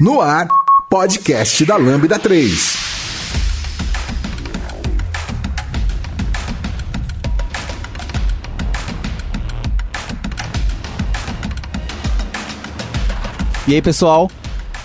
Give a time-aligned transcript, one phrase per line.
[0.00, 0.48] No ar,
[0.90, 2.76] podcast da Lambda 3.
[13.68, 14.28] E aí, pessoal?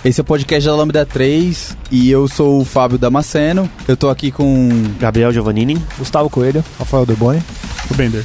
[0.04, 3.68] Esse é o podcast da Lambda 3 e eu sou o Fábio Damasceno.
[3.88, 4.68] Eu tô aqui com
[4.98, 7.42] Gabriel Giovannini, Gustavo Coelho, Rafael Deboni,
[7.90, 8.24] o Bender.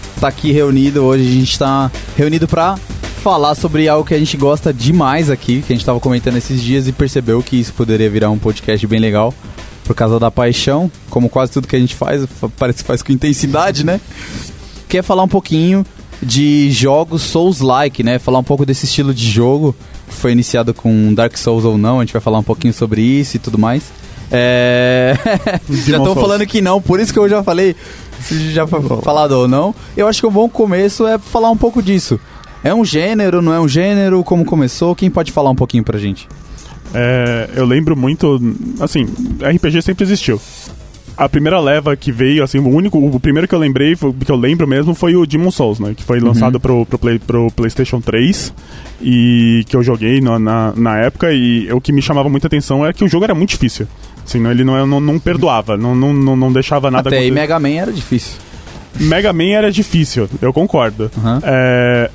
[0.21, 2.77] tá aqui reunido hoje, a gente tá reunido para
[3.23, 6.61] falar sobre algo que a gente gosta demais aqui, que a gente tava comentando esses
[6.61, 9.33] dias e percebeu que isso poderia virar um podcast bem legal
[9.83, 12.23] por causa da paixão, como quase tudo que a gente faz,
[12.55, 13.99] parece que faz com intensidade, né?
[14.87, 15.83] Quer falar um pouquinho
[16.21, 18.19] de jogos Souls-like, né?
[18.19, 19.75] Falar um pouco desse estilo de jogo
[20.07, 23.01] que foi iniciado com Dark Souls ou não, a gente vai falar um pouquinho sobre
[23.01, 23.85] isso e tudo mais.
[24.31, 25.17] É...
[25.67, 27.75] já estão falando que não, por isso que eu já falei
[28.21, 29.73] se já foi falado ou não.
[29.95, 32.19] Eu acho que o bom começo é falar um pouco disso.
[32.63, 34.23] É um gênero, não é um gênero?
[34.23, 34.95] Como começou?
[34.95, 36.27] Quem pode falar um pouquinho pra gente?
[36.93, 38.39] É, eu lembro muito,
[38.79, 39.07] assim,
[39.41, 40.39] RPG sempre existiu.
[41.17, 44.35] A primeira leva que veio, assim, o único, o primeiro que eu lembrei, que eu
[44.35, 45.93] lembro mesmo, foi o Demon Souls, né?
[45.95, 46.27] Que foi uhum.
[46.27, 48.53] lançado pro, pro, Play, pro PlayStation 3
[49.01, 51.31] e que eu joguei na, na, na época.
[51.33, 53.87] E o que me chamava muita atenção é que o jogo era muito difícil.
[54.31, 57.71] Assim, ele não, não, não perdoava, não, não, não deixava nada Até aí Mega Man
[57.71, 58.39] era difícil.
[58.97, 61.11] Mega Man era difícil, eu concordo.
[61.17, 61.39] Uhum.
[61.43, 62.09] É,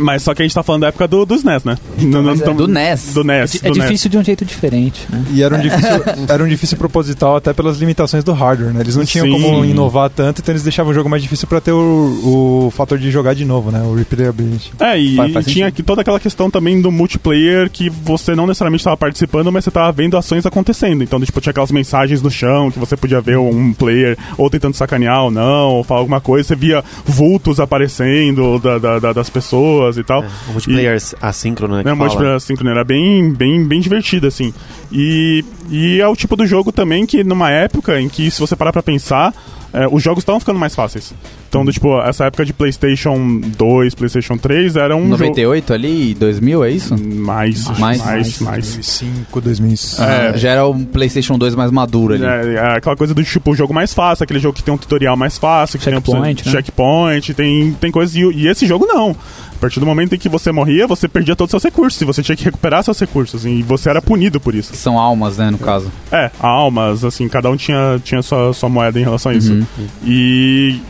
[0.00, 1.76] mas só que a gente tá falando da época do, dos NES, né?
[1.98, 3.12] Então, no, é, do NES.
[3.14, 3.62] Do NES.
[3.62, 4.12] É, é do difícil NES.
[4.12, 5.24] de um jeito diferente, né?
[5.30, 8.80] E era um difícil, era um difícil proposital até pelas limitações do hardware, né?
[8.80, 9.32] Eles não tinham Sim.
[9.32, 12.98] como inovar tanto, então eles deixavam o jogo mais difícil para ter o, o fator
[12.98, 13.82] de jogar de novo, né?
[13.82, 14.72] O replayability.
[14.80, 18.46] É, e, faz, faz tinha aqui toda aquela questão também do multiplayer que você não
[18.46, 21.02] necessariamente estava participando, mas você estava vendo ações acontecendo.
[21.02, 24.74] Então, tipo, tinha aquelas mensagens no chão que você podia ver um player ou tentando
[24.74, 26.48] sacanear ou não, ou falar alguma coisa.
[26.48, 30.22] Você via vultos aparecendo da, da, da, das pessoas e tal.
[30.22, 31.90] É, multiplayer e, assíncrono, né?
[31.90, 34.52] É, multiplayer assíncrono, era bem, bem, bem divertido, assim.
[34.92, 38.56] E, e é o tipo do jogo também que, numa época em que, se você
[38.56, 39.32] parar pra pensar,
[39.72, 41.14] é, os jogos estavam ficando mais fáceis.
[41.48, 45.08] Então, do, tipo, essa época de PlayStation 2, PlayStation 3 era um.
[45.08, 45.74] 98 jogo...
[45.74, 46.94] ali, 2000, é isso?
[47.02, 48.40] Mais, mais, mais.
[48.40, 50.00] mais, 2005, 2006.
[50.00, 52.24] É, já era um PlayStation 2 mais maduro ali.
[52.24, 54.78] É, é, aquela coisa do tipo, o jogo mais fácil, aquele jogo que tem um
[54.78, 56.60] tutorial mais fácil, que checkpoint, tem um né?
[56.60, 58.14] checkpoint, tem, tem coisas.
[58.14, 59.16] E, e esse jogo não.
[59.58, 62.00] A partir do momento em que você morria, você perdia todos os seus recursos.
[62.00, 63.44] E você tinha que recuperar seus recursos.
[63.44, 64.70] E você era punido por isso.
[64.70, 65.90] Que são almas, né, no caso.
[66.12, 69.52] É, almas, assim, cada um tinha, tinha sua, sua moeda em relação a isso.
[69.52, 69.66] Uhum.
[70.06, 70.80] E,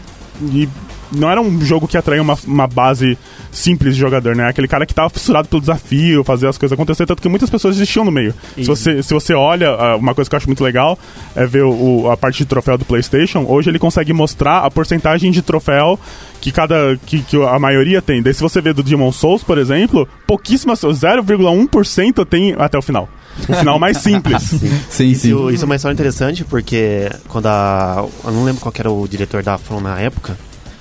[0.41, 0.69] e
[1.13, 3.17] não era um jogo que atraía uma, uma base
[3.51, 4.49] simples de jogador, né?
[4.49, 7.77] Aquele cara que tava fissurado pelo desafio, fazer as coisas acontecer, tanto que muitas pessoas
[7.77, 8.35] existiam no meio.
[8.55, 10.99] Se você, se você olha, ah, uma coisa que eu acho muito legal
[11.35, 13.45] é ver o, a parte de troféu do PlayStation.
[13.49, 15.99] Hoje ele consegue mostrar a porcentagem de troféu
[16.41, 18.23] que cada que, que a maioria tem.
[18.23, 23.09] Daí se você vê do Demon Souls, por exemplo, pouquíssimas 0,1% tem até o final.
[23.49, 24.43] O final mais simples.
[24.43, 24.81] sim, sim.
[24.91, 25.11] sim.
[25.11, 28.07] Isso, isso é uma história interessante porque quando a.
[28.25, 30.37] Eu não lembro qual era o diretor da From na época.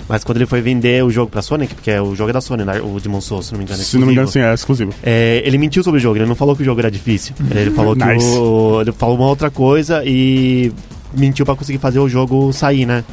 [0.08, 2.64] Mas quando ele foi vender o jogo pra Sonic, porque o jogo é da Sony,
[2.64, 2.80] né?
[2.80, 3.80] o Demon Souls, se não me engano.
[3.80, 4.94] É se não me engano, sim, é exclusivo.
[5.02, 7.34] É, ele mentiu sobre o jogo, ele não falou que o jogo era difícil.
[7.50, 8.26] Ele falou que nice.
[8.26, 10.72] o, ele falou uma outra coisa e
[11.14, 13.04] mentiu para conseguir fazer o jogo sair, né?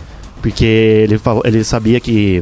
[0.41, 2.41] Porque ele, falou, ele sabia que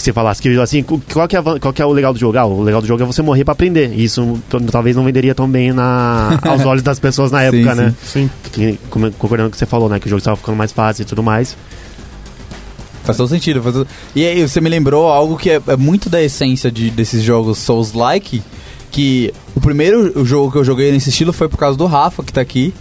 [0.00, 2.38] que você falasse que assim, qual que, é, qual que é o legal do jogo?
[2.38, 3.92] Ah, o legal do jogo é você morrer para aprender.
[3.94, 4.40] Isso
[4.72, 7.94] talvez não venderia tão bem na, aos olhos das pessoas na época, sim, né?
[8.02, 8.30] Sim.
[8.50, 10.00] Que, concordando com o que você falou, né?
[10.00, 11.54] Que o jogo estava ficando mais fácil e tudo mais.
[13.04, 13.62] Faz todo sentido.
[13.62, 13.86] Faz todo...
[14.16, 17.58] E aí, você me lembrou algo que é, é muito da essência de, desses jogos
[17.58, 18.42] Souls-like,
[18.90, 22.32] que o primeiro jogo que eu joguei nesse estilo foi por causa do Rafa, que
[22.32, 22.72] tá aqui.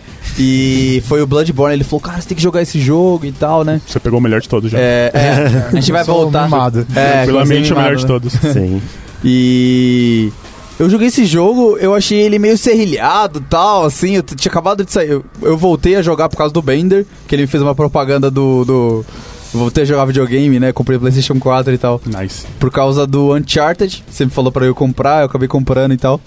[0.42, 3.66] E foi o Bloodborne, ele falou, cara, você tem que jogar esse jogo e tal,
[3.66, 3.82] né?
[3.86, 4.80] Você pegou o melhor de todos já.
[4.80, 6.46] É, é a gente vai voltar.
[6.46, 6.88] Mimado.
[6.96, 8.32] É, Tranquilamente o melhor de todos.
[8.34, 8.82] Sim.
[9.22, 10.32] E
[10.80, 14.94] eu joguei esse jogo, eu achei ele meio serrilhado tal, assim, eu tinha acabado de
[14.94, 15.10] sair.
[15.10, 18.32] Eu, eu, voltei a jogar por causa do Bender, que ele me fez uma propaganda
[18.32, 18.64] do.
[18.64, 19.06] do
[19.54, 20.72] voltei a jogar videogame, né?
[20.72, 22.00] Comprei o PlayStation 4 e tal.
[22.06, 22.46] Nice.
[22.58, 26.22] Por causa do Uncharted, você me falou pra eu comprar, eu acabei comprando e tal.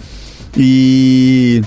[0.55, 1.63] E.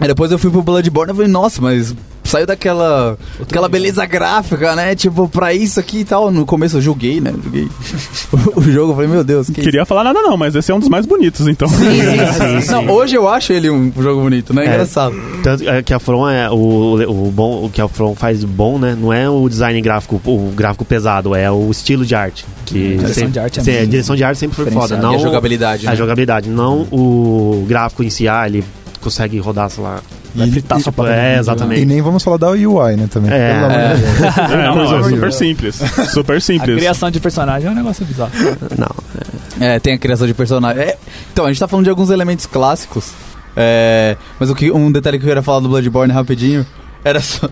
[0.00, 1.94] Aí depois eu fui pro Bloodborne e falei, nossa, mas
[2.24, 4.94] saiu daquela aquela beleza gráfica, né?
[4.94, 6.30] Tipo, pra isso aqui e tal.
[6.30, 7.32] No começo eu julguei, né?
[7.42, 7.68] Julguei
[8.56, 8.92] o jogo.
[8.92, 9.46] Eu falei, meu Deus.
[9.46, 9.86] Que Queria isso?
[9.86, 11.68] falar nada não, mas esse é um dos mais bonitos, então.
[11.68, 11.76] Sim,
[12.32, 14.64] sim, sim, Não, hoje eu acho ele um jogo bonito, né?
[14.64, 15.14] É, Engraçado.
[15.42, 18.78] Tanto é, que a From é o, o, bom, o que a From faz bom,
[18.78, 18.96] né?
[18.98, 22.44] Não é o design gráfico, o gráfico pesado, é o estilo de arte.
[22.66, 24.96] Que direção sempre, de arte é, é direção de arte sempre foi foda.
[24.96, 25.86] Não, e a jogabilidade.
[25.86, 25.96] A né?
[25.96, 28.64] jogabilidade, não o gráfico em si, ah, ele
[29.04, 30.00] consegue rodar, sei lá.
[30.34, 31.82] Vai fritar sua É, exatamente.
[31.82, 33.30] E nem vamos falar da UI, né, também.
[33.30, 34.54] É, é.
[34.54, 34.66] é.
[34.66, 35.76] não, não, é super simples.
[36.12, 36.76] Super simples.
[36.76, 38.32] A criação de personagem é um negócio bizarro.
[38.76, 39.64] Não.
[39.64, 40.82] É, tem a criação de personagem.
[40.82, 40.96] É,
[41.32, 43.12] então, a gente tá falando de alguns elementos clássicos.
[43.56, 46.66] É, mas o que, um detalhe que eu queria falar do Bloodborne rapidinho
[47.04, 47.48] era só.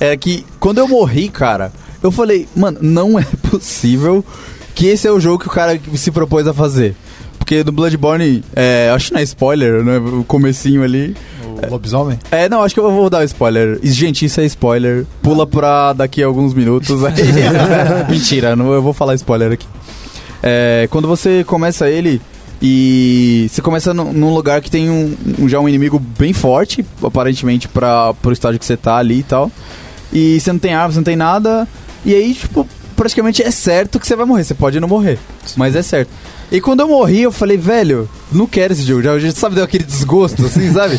[0.00, 1.70] É que quando eu morri, cara,
[2.02, 4.24] eu falei, mano, não é possível
[4.74, 6.96] que esse é o jogo que o cara se propôs a fazer.
[7.44, 9.98] Porque no Bloodborne, é, acho que não é spoiler, né?
[9.98, 11.14] O comecinho ali.
[11.42, 12.18] O lobisomem?
[12.30, 13.78] É, não, acho que eu vou dar o um spoiler.
[13.82, 15.04] Gente, isso é spoiler.
[15.20, 17.02] Pula pra daqui a alguns minutos.
[18.08, 19.66] Mentira, não, eu vou falar spoiler aqui.
[20.42, 22.18] É, quando você começa ele
[22.62, 27.68] e você começa num lugar que tem um, um, já um inimigo bem forte, aparentemente,
[27.68, 29.52] pra, pro estágio que você tá ali e tal.
[30.10, 31.68] E você não tem arma, você não tem nada.
[32.06, 32.66] E aí, tipo,
[32.96, 34.44] praticamente é certo que você vai morrer.
[34.44, 35.18] Você pode não morrer,
[35.58, 36.08] mas é certo.
[36.50, 39.02] E quando eu morri, eu falei, velho, não quero esse jogo.
[39.02, 40.98] Já, sabe, deu aquele desgosto, assim, sabe?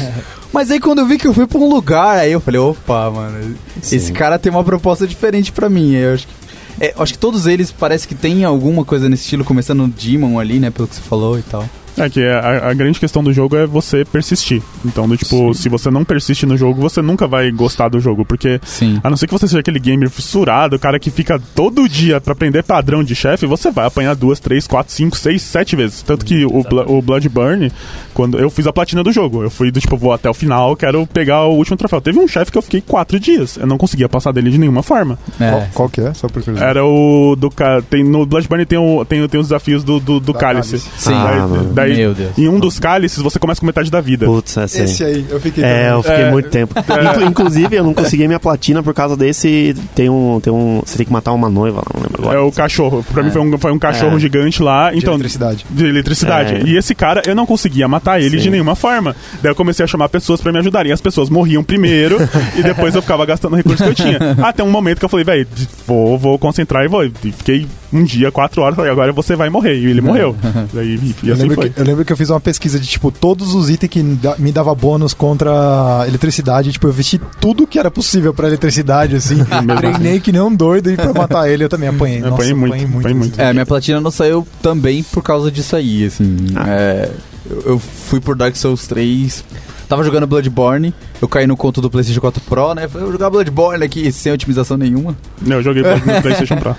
[0.52, 3.12] Mas aí quando eu vi que eu fui pra um lugar, aí eu falei, opa,
[3.12, 3.96] mano, Sim.
[3.98, 5.94] esse cara tem uma proposta diferente para mim.
[5.94, 6.34] Eu acho que,
[6.80, 10.40] é, acho que todos eles parece que tem alguma coisa nesse estilo, começando no Demon
[10.40, 11.68] ali, né, pelo que você falou e tal.
[11.98, 14.62] É que a, a, grande questão do jogo é você persistir.
[14.84, 15.62] Então, do, tipo, Sim.
[15.62, 18.26] se você não persiste no jogo, você nunca vai gostar do jogo.
[18.26, 19.00] Porque, Sim.
[19.04, 22.20] a não ser que você seja aquele gamer fissurado, o cara que fica todo dia
[22.20, 26.02] para aprender padrão de chefe, você vai apanhar duas, três, quatro, cinco, seis, sete vezes.
[26.02, 27.72] Tanto que o, o Bloodburn,
[28.14, 30.76] quando eu fiz a platina do jogo, eu fui do tipo, vou até o final,
[30.76, 32.02] quero pegar o último troféu.
[32.02, 33.58] Teve um chefe que eu fiquei quatro dias.
[33.58, 35.18] Eu não conseguia passar dele de nenhuma forma.
[35.40, 35.50] É.
[35.50, 36.14] Qual, qual, que é?
[36.14, 36.70] Só por curiosidade.
[36.70, 37.50] Era o do.
[37.90, 40.72] Tem, no Bloodburn tem, o, tem, tem os desafios do, do, do cálice.
[40.72, 40.90] cálice.
[40.98, 41.14] Sim.
[41.14, 42.38] Ah, daí, Meu Deus.
[42.38, 44.26] Em um dos cálices, você começa com metade da vida.
[44.26, 45.64] Putz, esse, esse aí, eu fiquei.
[45.64, 46.74] É, eu fiquei é, muito tempo.
[46.96, 47.26] É.
[47.26, 49.76] Inclusive, eu não consegui minha platina por causa desse.
[49.94, 50.40] Tem um.
[50.40, 52.38] Tem um você tem que matar uma noiva, não lembro agora.
[52.38, 53.06] É o cachorro.
[53.12, 54.20] Pra mim foi um, foi um cachorro é.
[54.20, 54.92] gigante lá.
[54.94, 55.66] Então, de eletricidade.
[55.70, 56.56] De eletricidade.
[56.56, 56.64] É.
[56.64, 58.44] E esse cara, eu não conseguia matar ele Sim.
[58.44, 59.16] de nenhuma forma.
[59.42, 60.92] Daí eu comecei a chamar pessoas pra me ajudarem.
[60.92, 62.18] As pessoas morriam primeiro
[62.58, 64.20] e depois eu ficava gastando o recurso que eu tinha.
[64.42, 65.48] Até um momento que eu falei, velho,
[65.86, 67.04] vou, vou concentrar e vou.
[67.04, 69.76] E fiquei um dia, quatro horas, falei, agora você vai morrer.
[69.76, 70.36] E ele morreu.
[70.74, 73.12] Daí, e assim eu, lembro que, eu lembro que eu fiz uma pesquisa de, tipo,
[73.12, 74.04] todos os itens que
[74.38, 76.72] me dava bônus contra eletricidade.
[76.72, 79.38] Tipo, eu vesti tudo que era possível pra eletricidade, assim.
[79.78, 82.18] Treinei que nem um doido e pra matar ele eu também apanhei.
[82.18, 83.00] Eu Nossa, apanhei muito, apanhei muito.
[83.00, 83.42] Apanhei muito.
[83.42, 86.36] É, minha platina não saiu também por causa disso aí, assim.
[86.56, 86.70] Ah.
[86.70, 87.12] É,
[87.50, 89.44] eu, eu fui por Dark Souls 3
[89.88, 92.88] Tava jogando Bloodborne, eu caí no conto do PlayStation 4 Pro, né?
[92.88, 95.16] Falei, vou jogar Bloodborne aqui sem otimização nenhuma.
[95.42, 96.76] Não, eu joguei no PlayStation Pro.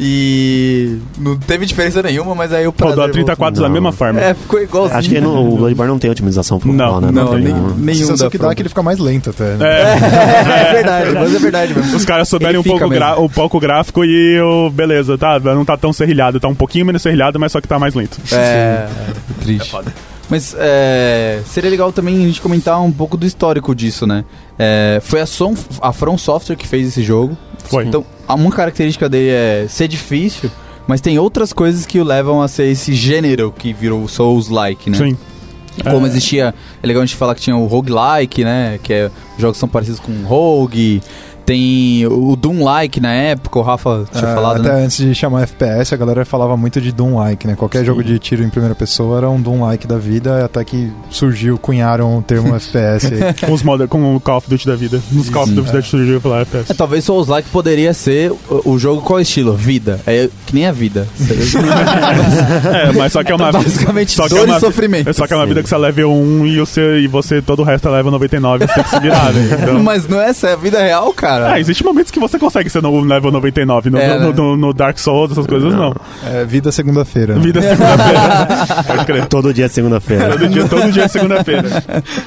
[0.00, 4.20] E não teve diferença nenhuma, mas aí o Rodou a 30 quadros da mesma forma.
[4.20, 4.98] É, ficou igualzinho.
[4.98, 7.10] Acho que no, o Bloodborne não tem otimização pro não, né?
[7.10, 8.14] Não, não, nem, nenhum.
[8.14, 9.56] A que dá é que ele fica mais lento até.
[9.56, 9.66] Né?
[9.66, 10.68] É.
[10.70, 11.96] é, verdade, mas é verdade mesmo.
[11.96, 14.70] Os caras souberem um pouco, um pouco gráfico e o.
[14.70, 15.40] Beleza, tá?
[15.40, 18.18] Não tá tão serrilhado, tá um pouquinho menos serrilhado, mas só que tá mais lento.
[18.32, 18.88] É, é
[19.42, 19.74] triste.
[19.74, 24.24] É mas é, seria legal também a gente comentar um pouco do histórico disso, né?
[24.58, 27.36] É, foi a, Som, a From Software que fez esse jogo.
[27.64, 27.86] Foi.
[27.86, 30.50] Então, uma característica dele é ser difícil,
[30.86, 34.98] mas tem outras coisas que o levam a ser esse gênero que virou Souls-like, né?
[34.98, 35.16] Sim.
[35.82, 36.08] Como é.
[36.08, 38.78] existia, é legal a gente falar que tinha o roguelike, né?
[38.82, 41.00] Que é jogos que são parecidos com rogue.
[41.48, 44.60] Tem o Doom-like na época, o Rafa tinha é, falado.
[44.60, 44.84] Até né?
[44.84, 47.56] antes de chamar FPS, a galera falava muito de Doom-like, né?
[47.56, 47.84] Qualquer Sim.
[47.86, 52.18] jogo de tiro em primeira pessoa era um Doom-like da vida, até que surgiu, cunharam
[52.18, 53.08] o termo FPS.
[53.46, 55.00] com os com o Call of Duty da vida.
[55.10, 55.80] Nos Call of Duty é.
[55.80, 56.70] surgiu falar FPS.
[56.70, 59.54] É, talvez Souls-like poderia ser o, o, jogo qual estilo?
[59.56, 60.00] Vida.
[60.06, 61.08] É que nem a vida.
[62.74, 63.64] é, mas só que é uma vida.
[63.64, 65.14] Basicamente, só dor é uma, e sofrimento.
[65.14, 67.60] Só que é uma vida que você é leva 1 e você, e você todo
[67.60, 69.58] o resto é leva 99, você tem que se virar, né?
[69.62, 69.82] Então...
[69.82, 71.52] Mas não é essa, é a vida real, cara cara.
[71.54, 73.90] Ah, existe momentos que você consegue ser no level 99.
[73.90, 74.32] No, é, no, né?
[74.36, 75.94] no, no Dark Souls, essas coisas não.
[76.26, 77.34] É vida segunda-feira.
[77.34, 78.82] Vida segunda-feira.
[78.86, 79.26] Pode crer.
[79.26, 80.30] Todo dia é segunda-feira.
[80.30, 81.84] Todo dia, todo dia é segunda-feira.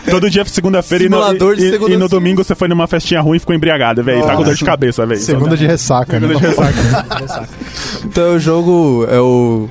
[0.10, 1.20] todo dia é segunda-feira e, no,
[1.53, 4.25] e, e, no domingo você foi numa festinha ruim e ficou embriagada, velho.
[4.25, 5.20] Tá com dor de cabeça, velho.
[5.20, 6.39] Segunda de ressaca, Segunda né?
[6.39, 7.50] de ressaca.
[8.06, 9.70] então o jogo é o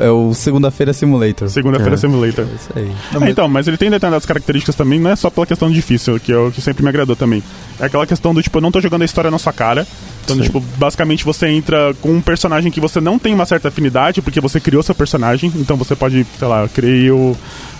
[0.00, 1.48] é o Segunda-feira Simulator.
[1.48, 1.96] Segunda-feira é.
[1.96, 2.46] Simulator.
[2.50, 3.26] É isso aí.
[3.26, 6.32] É, então, mas ele tem determinadas características também, não é só pela questão difícil, que
[6.32, 7.42] é o que sempre me agradou também.
[7.78, 9.86] É aquela questão do tipo, eu não tô jogando a história na sua cara.
[10.24, 10.42] Então, Sim.
[10.42, 14.40] tipo, basicamente você entra com um personagem que você não tem uma certa afinidade, porque
[14.40, 15.52] você criou seu personagem.
[15.56, 17.36] Então você pode, sei lá, criei o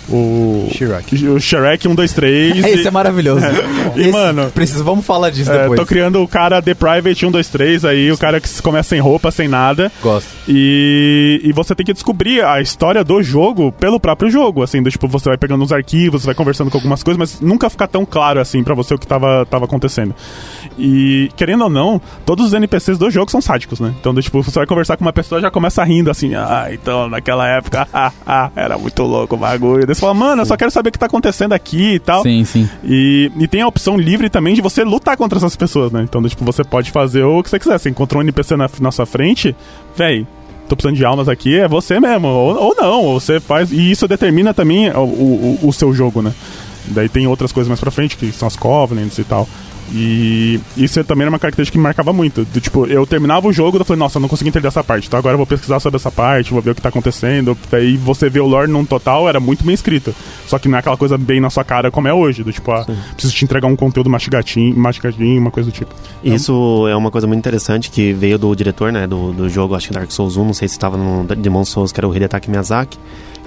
[0.09, 0.69] o.
[0.71, 1.27] Shrek.
[1.27, 2.65] O Shrek 1, 2, 3.
[2.65, 3.45] Esse e, é maravilhoso.
[3.95, 4.51] e, Esse, mano.
[4.51, 5.79] Preciso, vamos falar disso é, depois.
[5.79, 8.99] Tô criando o cara The Private 1, 2, 3, aí o cara que começa sem
[8.99, 9.91] roupa, sem nada.
[10.01, 10.29] Gosto.
[10.47, 14.63] E, e você tem que descobrir a história do jogo pelo próprio jogo.
[14.63, 17.69] Assim, do, tipo, você vai pegando uns arquivos, vai conversando com algumas coisas, mas nunca
[17.69, 20.13] fica tão claro assim para você o que tava, tava acontecendo.
[20.77, 22.01] E, querendo ou não,
[22.35, 23.93] todos os NPCs do jogo são sádicos, né?
[23.97, 27.47] Então, tipo, você vai conversar com uma pessoa já começa rindo assim, ah, então naquela
[27.47, 29.85] época, ah, ah, era muito louco o bagulho.
[29.85, 32.23] Daí você fala, mano, eu só quero saber o que tá acontecendo aqui e tal.
[32.23, 32.69] Sim, sim.
[32.83, 36.03] E, e tem a opção livre também de você lutar contra essas pessoas, né?
[36.03, 37.79] Então, tipo, você pode fazer o que você quiser.
[37.79, 39.55] Você encontrou um NPC na, na sua frente,
[39.95, 40.27] véi,
[40.67, 42.27] tô precisando de almas aqui, é você mesmo.
[42.27, 43.71] Ou, ou não, ou você faz.
[43.71, 46.33] E isso determina também o, o, o seu jogo, né?
[46.87, 49.47] Daí tem outras coisas mais pra frente, que são as Covenants e tal.
[49.91, 52.43] E isso também era uma característica que me marcava muito.
[52.45, 54.83] Do, tipo, eu terminava o jogo e eu falei, nossa, eu não consegui entender essa
[54.83, 55.07] parte.
[55.07, 57.57] Então agora eu vou pesquisar sobre essa parte, vou ver o que tá acontecendo.
[57.71, 60.15] Aí você vê o lore num total, era muito bem escrito.
[60.47, 62.43] Só que não é aquela coisa bem na sua cara como é hoje.
[62.43, 65.93] Do tipo, ah, preciso te entregar um conteúdo mastigadinho, mastigadinho, uma coisa do tipo.
[66.23, 69.87] Isso é uma coisa muito interessante que veio do diretor, né, do, do jogo, acho
[69.87, 72.49] que Dark Souls 1, não sei se estava no Demon Souls, que era o Hidetaki
[72.49, 72.97] Miyazaki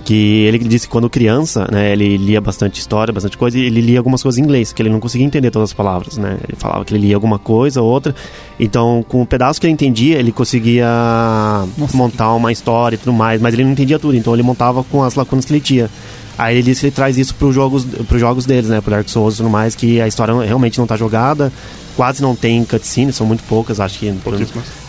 [0.09, 3.83] que ele disse que quando criança, né, ele lia bastante história, bastante coisa, e ele
[3.83, 6.39] lia algumas coisas em inglês, que ele não conseguia entender todas as palavras, né?
[6.49, 8.15] Ele falava que ele lia alguma coisa ou outra.
[8.59, 10.87] Então, com o pedaço que ele entendia, ele conseguia
[11.77, 14.83] Nossa, montar uma história e tudo mais, mas ele não entendia tudo, então ele montava
[14.83, 15.91] com as lacunas que ele tinha.
[16.39, 18.81] Aí ele disse que ele traz isso para os jogos, pros jogos deles, né?
[18.81, 21.53] Pro Dark Souls e tudo mais, que a história realmente não está jogada,
[21.99, 24.15] quase não tem cutscenes, são muito poucas, acho que.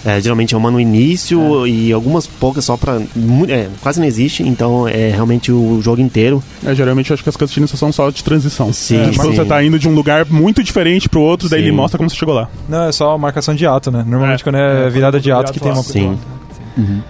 [0.05, 1.69] É, geralmente é uma no início é.
[1.69, 3.01] e algumas poucas só pra.
[3.47, 6.43] É, quase não existe, então é realmente o jogo inteiro.
[6.63, 8.71] É, geralmente eu acho que as cutscenes são só de transição.
[8.71, 9.35] Sim, é, tipo, sim.
[9.35, 11.55] você tá indo de um lugar muito diferente pro outro, sim.
[11.55, 12.47] daí ele mostra como você chegou lá.
[12.69, 14.05] Não, é só marcação de ato, né?
[14.05, 14.43] Normalmente é.
[14.43, 15.81] quando é, é virada de ato que tem uma.
[15.81, 16.15] Sim.
[16.77, 17.01] Uhum.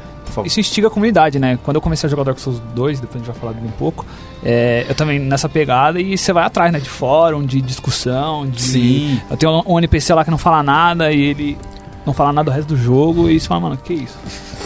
[0.45, 1.57] Isso instiga a comunidade, né?
[1.63, 3.77] Quando eu comecei a jogar Dark Souls 2, depois a gente vai falar dele um
[3.77, 4.05] pouco,
[4.43, 6.79] é, eu também nessa pegada e você vai atrás, né?
[6.79, 8.61] De fórum, de discussão, de.
[8.61, 9.21] Sim.
[9.29, 11.57] Eu tenho um NPC lá que não fala nada e ele
[12.05, 14.17] não fala nada do resto do jogo e você fala, mano, que isso?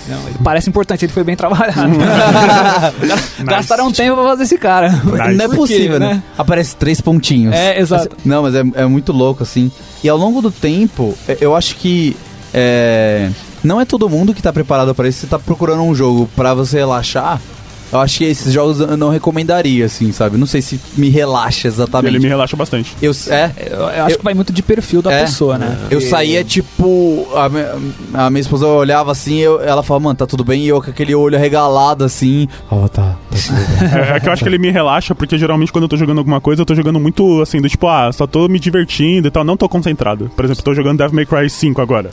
[0.07, 1.89] Não, ele parece importante, ele foi bem trabalhado.
[2.99, 3.43] nice.
[3.43, 4.89] Gastaram tempo pra fazer esse cara.
[4.89, 5.37] Nice.
[5.37, 6.15] Não é possível, né?
[6.15, 6.23] né?
[6.37, 7.55] Aparece três pontinhos.
[7.55, 8.15] É, exato.
[8.25, 9.71] Não, mas é, é muito louco, assim.
[10.03, 12.15] E ao longo do tempo, eu acho que.
[12.53, 13.29] É,
[13.63, 15.21] não é todo mundo que tá preparado para isso.
[15.21, 17.39] Você tá procurando um jogo para você relaxar.
[17.93, 20.35] Eu acho que esses jogos eu não recomendaria, assim, sabe?
[20.35, 22.15] Não sei se me relaxa exatamente.
[22.15, 22.91] Ele me relaxa bastante.
[22.99, 25.77] Eu, é, eu, eu acho eu, que vai muito de perfil da é, pessoa, né?
[25.91, 27.27] Eu saía, tipo.
[27.35, 27.75] A minha,
[28.15, 30.63] a minha esposa olhava assim, eu, ela falava, mano, tá tudo bem?
[30.63, 32.47] E eu com aquele olho regalado assim.
[32.71, 34.01] Oh, tá, tá tudo bem.
[34.01, 36.17] é, é, que eu acho que ele me relaxa, porque geralmente quando eu tô jogando
[36.17, 39.31] alguma coisa, eu tô jogando muito assim, do tipo, ah, só tô me divertindo e
[39.31, 40.31] tal, não tô concentrado.
[40.35, 42.09] Por exemplo, tô jogando Devil May Cry 5 agora.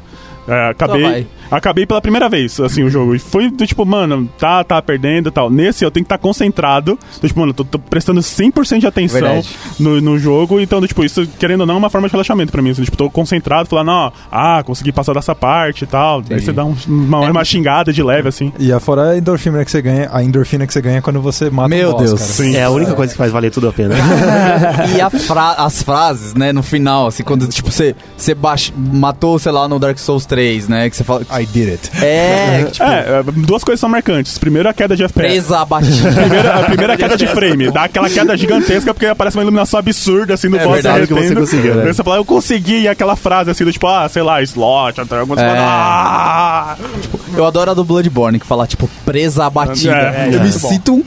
[0.50, 3.14] É, acabei, acabei pela primeira vez, assim, o jogo.
[3.14, 5.48] E foi do tipo, mano, tá, tá perdendo e tal.
[5.48, 6.98] Nesse eu tenho que estar tá concentrado.
[7.20, 9.42] Do, tipo, mano, tô, tô prestando 100% de atenção
[9.78, 10.58] no, no jogo.
[10.58, 12.70] Então, do, tipo, isso, querendo ou não, é uma forma de relaxamento pra mim.
[12.70, 16.18] Assim, tipo, tô concentrado, falando, ó, ah, consegui passar dessa parte e tal.
[16.18, 16.34] Entendi.
[16.34, 17.30] Aí você dá um, uma, é.
[17.30, 18.52] uma xingada de leve, assim.
[18.58, 21.68] E afora a endorfina que você ganha, a endorfina que você ganha quando você mata
[21.68, 22.20] Meu um boss, Deus.
[22.20, 22.56] Sim.
[22.56, 23.94] É a única coisa que faz valer tudo a pena.
[24.98, 28.36] e fra as frases, né, no final, assim, quando, tipo, você, você
[28.76, 30.88] matou, sei lá, no Dark Souls 3 3, né?
[30.88, 31.22] Que você fala.
[31.30, 31.90] I did it.
[32.10, 34.38] É, tipo, é, duas coisas são marcantes.
[34.38, 35.28] Primeiro, a queda de FPS.
[35.28, 36.12] Presa abatida.
[36.12, 37.70] Primeiro, a primeira queda de frame.
[37.70, 41.14] Dá aquela queda gigantesca porque aparece uma iluminação absurda assim no é boss verdade que
[41.14, 41.92] você conseguiu, né?
[41.92, 45.18] Você fala, eu consegui, e aquela frase assim do tipo, ah, sei lá, slot, até
[45.18, 45.46] algumas é.
[45.56, 46.76] ah!
[47.00, 49.94] tipo, Eu adoro a do Bloodborne, que fala, tipo, presa abatida.
[49.94, 51.04] É, eu me sinto um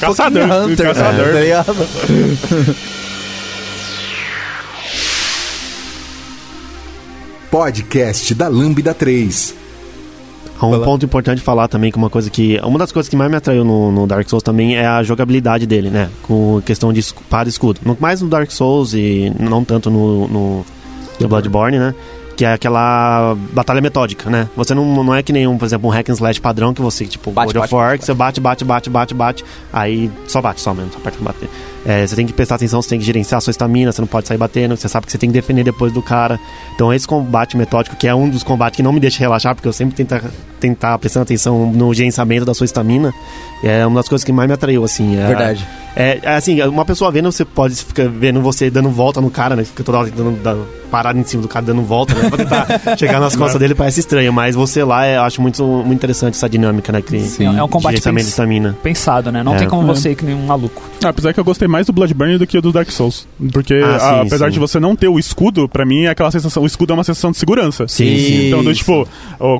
[0.00, 1.32] caçador, Hunter, caçador.
[1.32, 1.76] tá ligado?
[7.50, 9.54] podcast da Lambda 3.
[10.60, 12.58] Um ponto importante de falar também, que uma coisa que.
[12.64, 15.66] Uma das coisas que mais me atraiu no, no, Dark Souls também é a jogabilidade
[15.66, 16.10] dele, né?
[16.22, 17.80] Com questão de espada e escudo.
[18.00, 20.66] Mais no Dark Souls e não tanto no, no,
[21.20, 21.94] no Bloodborne, né?
[22.38, 24.48] Que é aquela batalha metódica, né?
[24.54, 27.04] Você não, não é que nenhum, por exemplo, um hack and slash padrão que você,
[27.04, 30.60] tipo, bate, God of War, que você bate, bate, bate, bate, bate, aí só bate
[30.60, 31.48] só mesmo, só aperta bater.
[31.84, 34.06] É, você tem que prestar atenção, você tem que gerenciar a sua estamina, você não
[34.06, 36.38] pode sair batendo, você sabe que você tem que defender depois do cara.
[36.76, 39.66] Então esse combate metódico, que é um dos combates que não me deixa relaxar, porque
[39.66, 40.22] eu sempre tento
[40.60, 43.12] tentar prestando atenção no gerenciamento da sua estamina,
[43.64, 45.18] é uma das coisas que mais me atraiu, assim.
[45.18, 45.66] É, Verdade.
[45.96, 49.56] É, é, assim, uma pessoa vendo, você pode ficar vendo você dando volta no cara,
[49.56, 49.64] né?
[49.64, 50.56] Fica toda hora tentando dar,
[50.90, 52.27] parado em cima do cara dando volta, né?
[52.28, 55.94] Pra tentar chegar nas costas dele parece estranho, mas você lá, eu acho muito, muito
[55.94, 57.02] interessante essa dinâmica, né?
[57.02, 57.46] Que, Sim.
[57.46, 58.76] É um combate pens estamina.
[58.82, 59.42] pensado, né?
[59.42, 59.58] Não é.
[59.58, 60.82] tem como você ir que nem um maluco.
[61.04, 63.26] Ah, apesar que eu gostei mais do Bloodburn do que do Dark Souls.
[63.52, 64.52] Porque ah, sim, a, apesar sim.
[64.52, 66.62] de você não ter o escudo, pra mim é aquela sensação.
[66.62, 67.86] O escudo é uma sensação de segurança.
[67.88, 68.46] Sim, sim.
[68.48, 69.06] Então, do, tipo,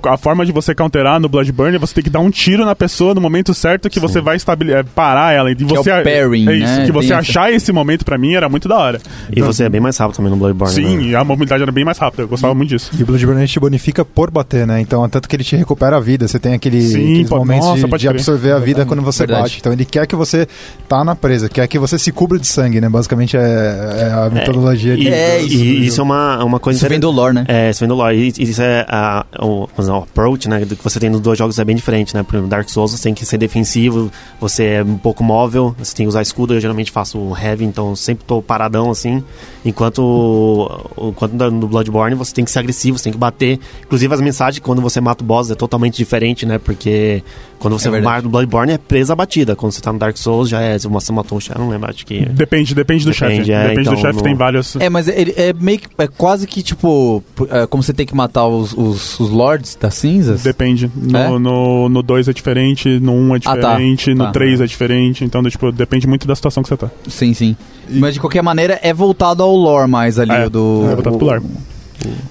[0.04, 2.74] a forma de você counterar no Bloodburn é você ter que dar um tiro na
[2.74, 5.50] pessoa no momento certo que você vai é, parar ela.
[5.50, 6.86] E você, é o pairing, é isso, né?
[6.86, 9.00] que você achar esse momento pra mim era muito da hora.
[9.28, 10.74] E então, você é bem mais rápido também no Bloodborne.
[10.74, 11.02] Sim, né?
[11.04, 12.22] e a mobilidade era bem mais rápida.
[12.22, 12.90] Eu gostava muito disso.
[12.98, 14.80] E o Bloodborne te bonifica por bater, né?
[14.80, 16.26] Então, tanto que ele te recupera a vida.
[16.26, 19.20] Você tem aquele, Sim, aqueles pô, momentos nossa, de, de absorver a vida quando você
[19.20, 19.42] Verdade.
[19.42, 19.58] bate.
[19.60, 20.46] Então, ele quer que você
[20.88, 22.88] tá na presa, quer que você se cubra de sangue, né?
[22.88, 24.94] Basicamente é, é a é, metodologia.
[24.94, 25.56] É, e, é isso.
[25.56, 26.78] E isso é uma, uma coisa...
[26.78, 27.44] Isso vem do lore, né?
[27.48, 28.34] É, isso vem do lore.
[28.36, 30.64] E isso é a, o, o approach, né?
[30.64, 32.22] Que você tem nos dois jogos é bem diferente, né?
[32.22, 34.10] Por Dark Souls você tem que ser defensivo,
[34.40, 36.54] você é um pouco móvel, você tem que usar escudo.
[36.54, 39.22] Eu geralmente faço heavy, então sempre tô paradão assim.
[39.64, 43.58] Enquanto, enquanto no Bloodborne você tem que ser agressivo, você tem que bater.
[43.84, 46.58] Inclusive as mensagens quando você mata o boss é totalmente diferente, né?
[46.58, 47.22] Porque
[47.58, 49.56] quando você é mata no Bloodborne é presa batida.
[49.56, 50.78] Quando você tá no Dark Souls já é.
[50.78, 52.24] Você matou um chefe, não lembro, acho que.
[52.26, 53.50] Depende, depende do chefe.
[53.50, 54.22] É, depende então, do chefe, no...
[54.22, 54.76] tem vários.
[54.76, 55.88] É, mas ele é meio que.
[55.98, 57.22] É quase que tipo.
[57.50, 60.42] É, como você tem que matar os, os, os Lords das cinzas?
[60.42, 60.90] Depende.
[60.94, 62.30] No 2 é?
[62.30, 62.34] é?
[62.34, 64.24] diferente, no 1 um é diferente, ah, tá.
[64.26, 64.64] no 3 tá.
[64.64, 65.24] é diferente.
[65.24, 66.90] Então, tipo, depende muito da situação que você tá.
[67.08, 67.56] Sim, sim.
[67.88, 67.98] E...
[67.98, 70.84] Mas de qualquer maneira é voltado ao lore mais ali é, do.
[70.84, 71.42] É voltado pro lore.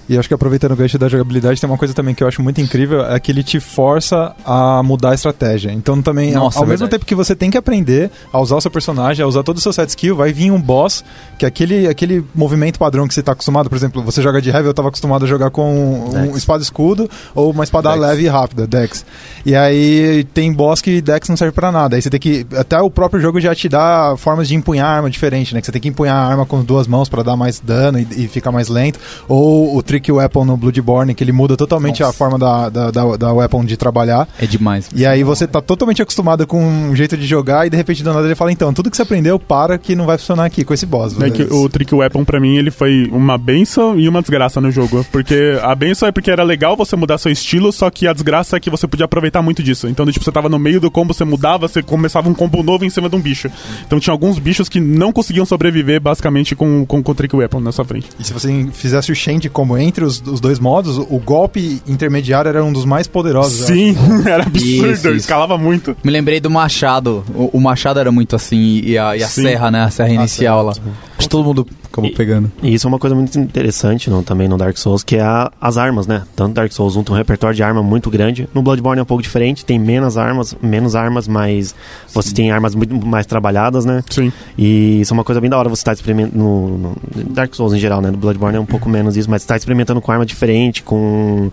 [0.09, 2.41] E acho que aproveitando o gancho da jogabilidade, tem uma coisa também que eu acho
[2.41, 5.71] muito incrível, é que ele te força a mudar a estratégia.
[5.71, 8.55] Então também, Nossa, ao, ao é mesmo tempo que você tem que aprender a usar
[8.55, 11.03] o seu personagem, a usar todo o seu set skill, vai vir um boss
[11.37, 14.49] que é aquele, aquele movimento padrão que você está acostumado, por exemplo, você joga de
[14.49, 18.01] heavy, eu estava acostumado a jogar com um espada escudo ou uma espada Dex.
[18.01, 19.05] leve e rápida, Dex.
[19.45, 21.95] E aí tem boss que Dex não serve para nada.
[21.95, 25.09] Aí você tem que até o próprio jogo já te dá formas de empunhar arma
[25.09, 25.59] diferente, né?
[25.59, 28.07] Que você tem que empunhar a arma com duas mãos para dar mais dano e,
[28.11, 32.11] e ficar mais lento, ou o, Trick Weapon no Bloodborne, que ele muda totalmente Nossa.
[32.11, 34.27] a forma da, da, da, da, Weapon de trabalhar.
[34.39, 34.89] É demais.
[34.95, 38.13] E aí você tá totalmente acostumado com um jeito de jogar e de repente do
[38.13, 40.73] nada ele fala, então, tudo que você aprendeu, para que não vai funcionar aqui com
[40.73, 41.19] esse boss.
[41.21, 44.71] É que o Trick Weapon pra mim, ele foi uma benção e uma desgraça no
[44.71, 45.05] jogo.
[45.11, 48.57] Porque a benção é porque era legal você mudar seu estilo, só que a desgraça
[48.57, 49.87] é que você podia aproveitar muito disso.
[49.87, 52.85] Então, tipo, você tava no meio do combo, você mudava, você começava um combo novo
[52.85, 53.49] em cima de um bicho.
[53.85, 57.59] Então tinha alguns bichos que não conseguiam sobreviver basicamente com, com, com o Trick Weapon
[57.59, 58.09] na sua frente.
[58.19, 62.49] E se você fizesse o change como entre os, os dois modos, o golpe intermediário
[62.49, 63.67] era um dos mais poderosos.
[63.67, 65.09] Sim, era absurdo, isso, isso.
[65.09, 65.95] escalava muito.
[66.03, 67.23] Me lembrei do machado.
[67.33, 69.83] O, o machado era muito assim, e a, e a serra, né?
[69.83, 70.73] A serra inicial lá.
[71.17, 72.51] Acho todo mundo acabou e, pegando.
[72.61, 75.51] E isso é uma coisa muito interessante no, também no Dark Souls, que é a,
[75.59, 76.23] as armas, né?
[76.35, 78.47] Tanto Dark Souls 1 tem um repertório de arma muito grande.
[78.53, 81.73] No Bloodborne é um pouco diferente, tem menos armas, menos armas, mas
[82.13, 84.03] você tem armas muito mais trabalhadas, né?
[84.09, 84.31] Sim.
[84.57, 86.37] E isso é uma coisa bem da hora você estar tá experimentando.
[86.37, 86.95] No, no,
[87.29, 88.11] Dark Souls em geral, né?
[88.11, 91.51] No Bloodborne é um pouco menos isso, mas você tá experimentando com arma diferente, com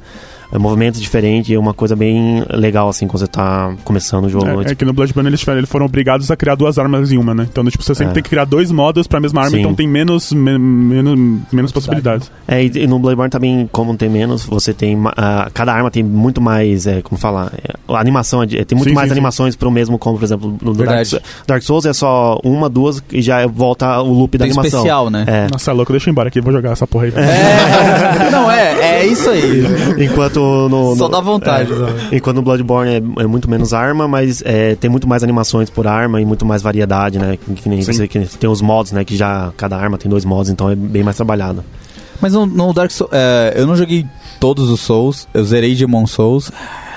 [0.58, 4.62] movimentos diferentes é uma coisa bem legal, assim, quando você tá começando o jogo.
[4.62, 7.34] É, é que no Bloodborne eles, eles foram obrigados a criar duas armas em uma,
[7.34, 7.46] né?
[7.50, 8.14] Então, tipo, você sempre é.
[8.14, 9.60] tem que criar dois modos pra mesma arma, Sim.
[9.60, 12.30] então tem menos, me, menos, menos possibilidades.
[12.46, 14.96] É, e, e, no Bloodborne também, como tem menos, você tem.
[14.96, 15.10] Uh,
[15.52, 18.94] cada arma tem muito mais, é, como falar, é, a animação, é tem muito sim,
[18.94, 19.58] mais sim, animações sim.
[19.58, 21.06] pro mesmo, como, por exemplo, no Dark,
[21.46, 24.80] Dark, Souls é só uma, duas e já volta o loop da tem animação.
[24.80, 25.24] especial, né?
[25.26, 25.48] É.
[25.50, 27.12] Nossa, é louco, deixa eu ir embora aqui, vou jogar essa porra aí.
[27.16, 28.30] É.
[28.30, 29.64] Não, é, é isso aí.
[29.98, 31.72] Enquanto no, Só dá vontade.
[31.72, 35.70] É, enquanto no Bloodborne é, é, muito menos arma, mas é, tem muito mais animações
[35.70, 37.38] por arma e muito mais variedade, né?
[37.56, 39.04] Que nem você que tem os modos, né?
[39.04, 41.64] Que já cada arma tem dois modos, então é bem mais trabalhado.
[42.20, 44.06] Mas no, no Dark Souls, é, eu não joguei
[44.40, 46.50] todos os Souls, eu zerei Demon Souls.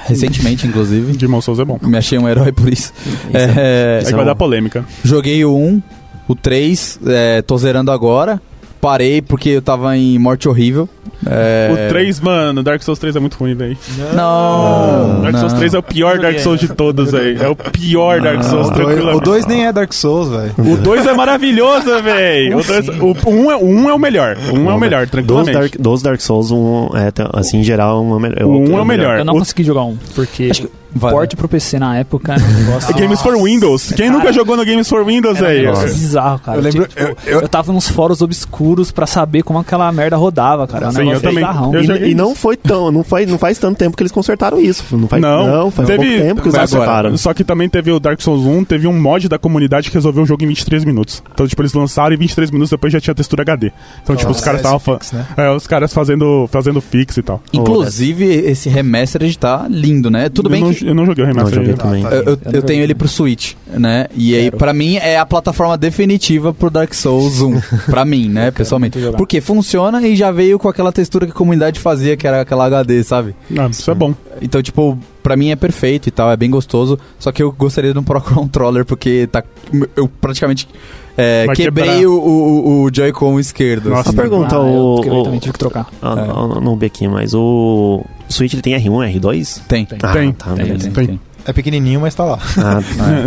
[0.05, 1.17] Recentemente, inclusive.
[1.17, 1.77] Demon Souls é bom.
[1.81, 2.93] Me achei um herói por isso.
[3.05, 4.85] isso é, é, é que vai dar polêmica.
[5.03, 5.81] Joguei o 1,
[6.29, 8.41] o 3, é, tô zerando agora
[8.79, 10.87] parei porque eu tava em Morte Horrível.
[11.25, 11.69] É...
[11.71, 13.77] O 3, mano, Dark Souls 3 é muito ruim, velho.
[14.13, 17.43] Não, Dark Souls 3 é o pior Dark Souls de todos, velho.
[17.43, 19.15] É o pior Dark Souls, tranquilo.
[19.15, 20.53] O 2 nem é Dark Souls, velho.
[20.57, 22.57] O 2 é maravilhoso, velho.
[22.57, 24.37] O 1 um é, um é o melhor.
[24.51, 25.51] O 1 um é o melhor, tranquilamente.
[25.51, 28.43] Dos Dark, dos Dark Souls, um, é, assim, em geral, um é, melhor.
[28.43, 29.19] O 1 um é o melhor.
[29.19, 30.51] Eu não consegui jogar um, porque...
[30.97, 31.11] Vai.
[31.11, 32.35] Porte pro PC na época.
[32.69, 32.93] Nossa.
[32.93, 33.91] Games for Windows.
[33.91, 35.65] Quem cara, nunca jogou no Games for Windows aí?
[35.65, 36.57] É bizarro, cara.
[36.57, 40.17] Eu, lembro, tipo, eu, eu, eu, tava nos fóruns obscuros pra saber como aquela merda
[40.17, 40.91] rodava, cara.
[40.91, 41.43] Sim, eu também.
[42.03, 44.83] E, e, não foi tão, não faz, não faz tanto tempo que eles consertaram isso.
[44.95, 47.17] Não faz, não, não faz teve, pouco tempo que eles consertaram.
[47.17, 50.23] Só que também teve o Dark Souls 1, teve um mod da comunidade que resolveu
[50.23, 51.23] o jogo em 23 minutos.
[51.33, 53.71] Então, tipo, eles lançaram e 23 minutos depois já tinha textura HD.
[54.03, 54.99] Então, tipo, os caras estavam.
[55.13, 55.25] Né?
[55.37, 57.41] É, os caras fazendo, fazendo fix e tal.
[57.53, 60.29] Inclusive, esse remastered tá lindo, né?
[60.29, 60.86] Tudo bem não, que.
[60.87, 61.59] Eu não joguei o remaster.
[61.59, 62.03] Não joguei também.
[62.03, 64.07] Eu, eu, eu tenho ele pro Switch, né?
[64.15, 67.61] E aí, pra mim, é a plataforma definitiva pro Dark Souls 1.
[67.91, 68.97] pra mim, né, pessoalmente.
[69.17, 72.65] Porque funciona e já veio com aquela textura que a comunidade fazia, que era aquela
[72.65, 73.35] HD, sabe?
[73.57, 74.13] Ah, isso é bom.
[74.41, 76.97] Então, tipo, pra mim é perfeito e tal, é bem gostoso.
[77.19, 79.43] Só que eu gostaria de um Pro Controller, porque tá.
[79.95, 80.67] Eu praticamente.
[81.19, 83.89] É, quebrei o, o, o Joy-Con esquerdo.
[83.89, 85.87] Nossa, Uma pergunta, Ah, o, eu, o, também tive que trocar.
[85.99, 86.27] ah, É.
[86.27, 89.61] não, não bequinho, mas o Switch ele tem R1, R2?
[89.67, 89.83] Tem.
[89.83, 89.97] Tem.
[90.03, 90.31] Ah, Tem.
[90.31, 90.91] tá, Tem, beleza.
[90.91, 91.19] tem, tem.
[91.43, 92.37] É pequenininho, mas tá lá.
[92.57, 92.81] Ah,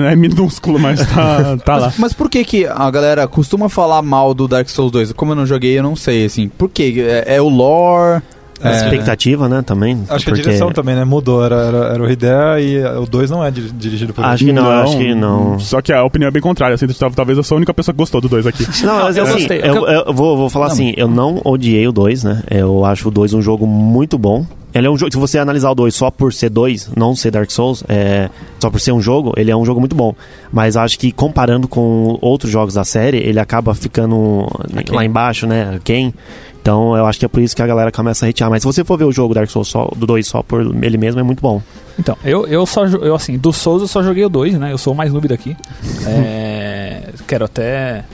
[0.08, 1.86] É, é minúsculo, mas tá, tá lá.
[1.88, 5.12] Mas, mas por que que a galera costuma falar mal do Dark Souls 2?
[5.12, 6.48] Como eu não joguei, eu não sei, assim.
[6.48, 6.94] Por quê?
[7.26, 8.22] É, é o lore?
[8.62, 8.76] A É.
[8.76, 10.04] expectativa, né, também.
[10.08, 11.04] Acho que a direção também, né?
[11.04, 11.44] Mudou.
[11.44, 14.52] Era, era, era o Hidea e o 2 não é dir- dirigido por Acho que
[14.52, 15.58] não, acho que não.
[15.58, 16.74] Só que a opinião é bem contrária.
[16.74, 18.64] Assim, tal- talvez eu sou a única pessoa que gostou do 2 aqui.
[18.84, 19.60] Não, mas eu assim, gostei.
[19.62, 22.42] eu, eu vou, vou falar Não, assim, eu não odiei o 2, né?
[22.50, 24.44] Eu acho o 2 um jogo muito bom.
[24.72, 27.32] Ele é um jogo, se você analisar o 2 só por ser 2, não ser
[27.32, 28.28] Dark Souls, é,
[28.60, 30.14] só por ser um jogo, ele é um jogo muito bom.
[30.52, 34.46] Mas acho que comparando com outros jogos da série, ele acaba ficando
[34.76, 34.94] Aquém.
[34.94, 35.80] lá embaixo, né?
[35.82, 36.14] Quem?
[36.60, 38.50] Então eu acho que é por isso que a galera começa a hatear.
[38.50, 40.98] Mas se você for ver o jogo Dark Souls só, do 2 só por ele
[40.98, 41.62] mesmo, é muito bom.
[41.98, 44.72] Então, eu, eu só, eu assim, do Souls eu só joguei o 2, né?
[44.72, 45.56] Eu sou o mais noob daqui.
[46.06, 48.04] É, quero até.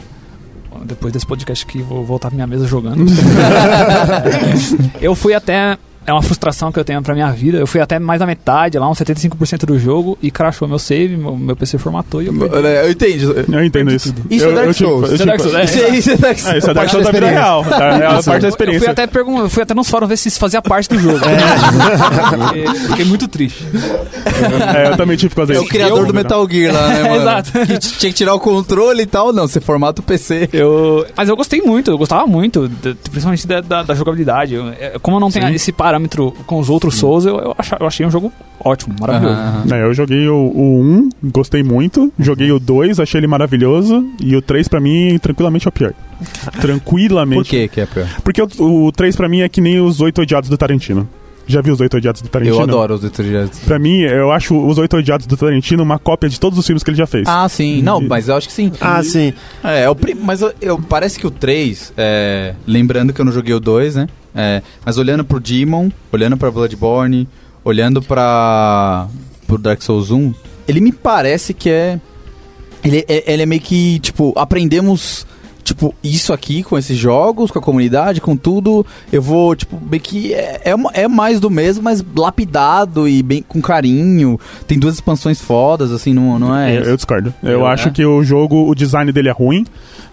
[0.85, 3.05] Depois desse podcast aqui, vou voltar pra minha mesa jogando.
[5.01, 5.79] eu fui até.
[6.07, 7.59] É uma frustração que eu tenho pra minha vida.
[7.59, 11.17] Eu fui até mais da metade, lá uns 75% do jogo, e crashou meu save,
[11.17, 12.55] meu, meu PC formatou e eu perdi.
[12.57, 13.25] Eu entendi.
[13.53, 14.15] Eu entendo isso.
[14.31, 15.09] Isso eu, é Dark eu, Souls.
[15.09, 15.65] eu, Isso é Dark Souls, é.
[15.65, 16.57] Isso é, é Dark É, Souls.
[16.59, 17.65] isso é Dark Souls da da vida real.
[17.65, 17.77] Tá?
[17.99, 18.91] É a parte da Eu fui, experiência.
[18.91, 21.19] até pergun- eu fui até nos fóruns ver se isso fazia parte do jogo.
[22.47, 23.65] Fiquei, fiquei muito triste.
[24.75, 25.65] É, eu também tive que fazer É isso.
[25.65, 27.17] o criador Eu- do Metal Gear lá, né, mano?
[27.23, 27.53] Exato.
[27.53, 29.33] Que tinha que tirar o controle e tal.
[29.33, 30.49] Não, você formata o PC.
[30.53, 32.71] Eu, mas eu gostei muito, eu gostava muito,
[33.11, 34.55] principalmente da, da- da jogabilidade.
[34.55, 35.96] Eu- é, como eu não tenho esse parâmetro
[36.47, 39.39] com os outros Souls, eu, eu, acha- eu achei um jogo ótimo, maravilhoso.
[39.39, 39.65] Aham.
[39.73, 42.13] É, eu joguei o, o 1, gostei muito.
[42.19, 44.05] Joguei o 2, achei ele maravilhoso.
[44.21, 45.93] E o 3, pra mim, tranquilamente é o pior.
[46.61, 47.43] Tranquilamente.
[47.43, 48.09] Por que que é pior?
[48.25, 51.09] Porque o, o 3, pra mim, é que nem os Oito Odiados do Tarantino.
[51.49, 52.57] Já viu os Oito Odiados do Tarantino?
[52.57, 53.61] Eu adoro os detergentes.
[53.61, 56.83] Pra mim, eu acho os Oito Odiados do Tarantino uma cópia de todos os filmes
[56.83, 57.25] que ele já fez.
[57.29, 57.81] Ah, sim.
[57.83, 58.73] Não, mas eu acho que sim.
[58.81, 59.33] Ah, sim.
[59.63, 63.31] É, é o mas eu, eu- parece que o 3, é, lembrando que eu não
[63.31, 64.09] joguei o 2, né?
[64.37, 67.27] É, mas olhando pro Demon, olhando pra Bloodborne,
[67.65, 69.09] olhando pra
[69.47, 70.35] pro Dark Souls 1,
[70.69, 71.99] ele me parece que é
[72.85, 75.27] ele, é- ele é meio que, tipo, aprendemos
[75.65, 78.87] tipo isso aqui com esses jogos, com a comunidade, com tudo.
[79.13, 83.43] Eu vou, tipo, meio que é, é, é mais do mesmo, mas lapidado e bem
[83.43, 84.39] com carinho.
[84.69, 86.77] Tem duas expansões fodas, assim, não, não é?
[86.79, 87.35] eu, eu discordo.
[87.43, 87.91] Eu, Eu, acho é?
[87.91, 89.65] que o jogo, o design dele é ruim.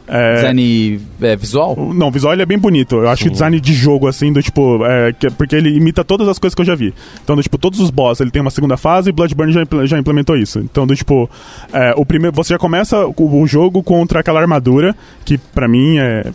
[0.08, 1.76] É, Design é, visual?
[1.94, 2.96] Não, visual ele é bem bonito.
[2.96, 4.86] Eu acho que o design de jogo, assim, do tipo.
[4.86, 6.94] É, que- porque ele imita todas as coisas que eu já vi.
[7.24, 9.86] Então, do tipo, todos os boss, ele tem uma segunda fase e Bloodborne já, impl-
[9.86, 10.60] já implementou isso.
[10.60, 11.30] Então, do tipo,
[11.72, 12.36] é, o primeiro.
[12.36, 16.32] Você já começa o, o jogo contra aquela armadura, que pra mim é.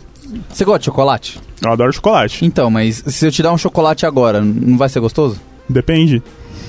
[0.51, 1.39] Você gosta de chocolate?
[1.63, 2.45] Eu adoro chocolate.
[2.45, 5.39] Então, mas se eu te dar um chocolate agora, não vai ser gostoso?
[5.67, 6.23] Depende.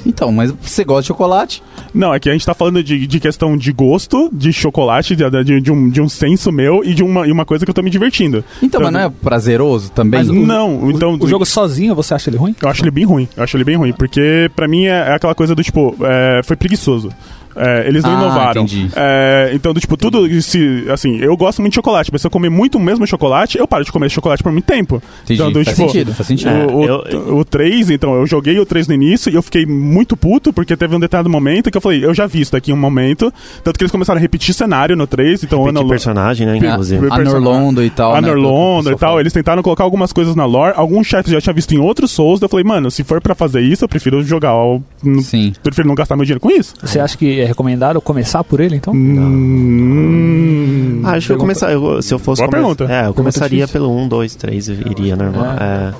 [0.06, 1.62] Então, mas você gosta de chocolate?
[1.92, 5.28] Não, é que a gente tá falando de, de questão de gosto, de chocolate, de,
[5.44, 7.74] de, de um, de um senso meu e de uma, e uma coisa que eu
[7.74, 8.44] tô me divertindo.
[8.62, 10.20] Então, Então, mas não é prazeroso também?
[10.20, 11.16] Mas o- não, então.
[11.20, 12.54] O jogo sozinho, você acha ele ruim?
[12.62, 13.28] Eu acho ele bem ruim.
[13.36, 13.92] Eu acho ele bem ruim.
[13.92, 17.10] Porque pra mim é, é aquela coisa do tipo, é, foi preguiçoso.
[17.56, 18.66] É, eles não Ah, inovaram.
[18.96, 20.28] É, então, do tipo, tudo.
[20.42, 23.58] Se, assim, eu gosto muito de chocolate, mas se eu comer muito o mesmo chocolate,
[23.58, 25.02] eu paro de comer chocolate por muito tempo.
[25.24, 25.40] Entendi.
[25.40, 26.48] Então, do, faz tipo, sentido, faz sentido.
[26.50, 29.42] É, O, o, eu- o 3, então, eu joguei o 3 no início e eu
[29.42, 32.52] fiquei muito puto, porque teve um determinado momento que eu falei, eu já vi isso
[32.52, 33.32] daqui um momento.
[33.64, 37.06] Tanto que eles começaram a repetir cenário no 3, então Ana personagem, né, inclusive.
[37.10, 38.14] A Norlondo e tal.
[38.14, 40.74] a né, Norlondo o e tal, eles tentaram colocar algumas coisas na lore.
[40.76, 43.34] Alguns chefes já tinha visto em outros Souls, daí eu falei, mano, se for pra
[43.34, 44.50] fazer isso, eu prefiro jogar.
[44.50, 44.82] Eu.
[45.22, 45.52] Sim.
[45.62, 46.74] prefiro não gastar meu dinheiro com isso.
[46.82, 48.92] Você acha que é recomendado começar por ele, então?
[48.94, 51.72] Hum, Ah, acho que eu começar.
[51.72, 52.42] eu- se eu fosse.
[52.42, 52.84] Boa pergunta.
[52.84, 55.46] É, eu começaria pelo 1, 2, 3, iria normal.
[55.58, 55.64] É.
[55.64, 55.92] É,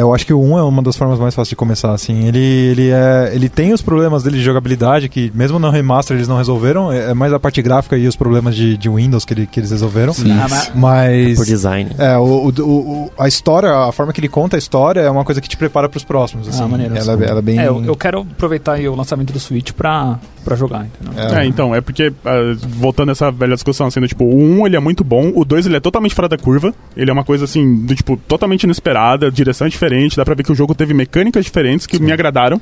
[0.00, 2.26] eu acho que o 1 é uma das formas mais fáceis de começar, assim.
[2.26, 6.28] Ele, ele, é, ele tem os problemas dele de jogabilidade, que mesmo no remaster eles
[6.28, 9.32] não resolveram, é é mais a parte gráfica e os problemas de, de Windows que,
[9.34, 10.12] ele- que eles resolveram.
[10.12, 10.32] Sim.
[10.32, 11.36] Ah, mas- Mas.
[11.38, 11.90] Por design.
[11.98, 15.24] É, o, o- o- a história, a forma que ele conta a história é uma
[15.24, 16.48] coisa que te prepara pros próximos.
[16.48, 16.62] Assim.
[16.62, 16.96] Ah, maneiro.
[16.96, 17.58] ela, é- ela é bem.
[17.60, 21.36] É, eu, eu quero aproveitar aí o lançamento do Switch pra, pra jogar, entendeu?
[21.38, 24.66] É, então, é porque, ah, voltando a essa velha discussão, assim, do tipo, o 1
[24.66, 27.24] ele é muito bom, o 2 ele é totalmente fora da curva, ele é uma
[27.24, 30.74] coisa assim, do tipo, totalmente inesperada, direção é diferente, dá pra ver que o jogo
[30.74, 32.04] teve mecânicas diferentes que Sim.
[32.04, 32.60] me agradaram.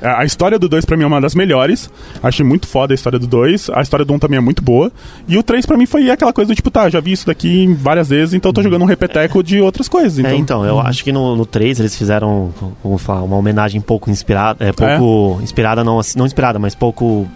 [0.00, 1.90] A história do 2 pra mim é uma das melhores.
[2.22, 3.70] Achei muito foda a história do 2.
[3.70, 4.92] A história do 1 um também é muito boa.
[5.26, 7.66] E o 3 pra mim foi aquela coisa do tipo, tá, já vi isso daqui
[7.78, 10.18] várias vezes, então tô jogando um repeteco de outras coisas.
[10.18, 13.80] Então, é, então eu acho que no, no 3 eles fizeram, vamos falar, uma homenagem
[13.80, 14.64] pouco inspirada.
[14.64, 15.44] É, pouco é?
[15.44, 17.26] inspirada, não, não inspirada, mas pouco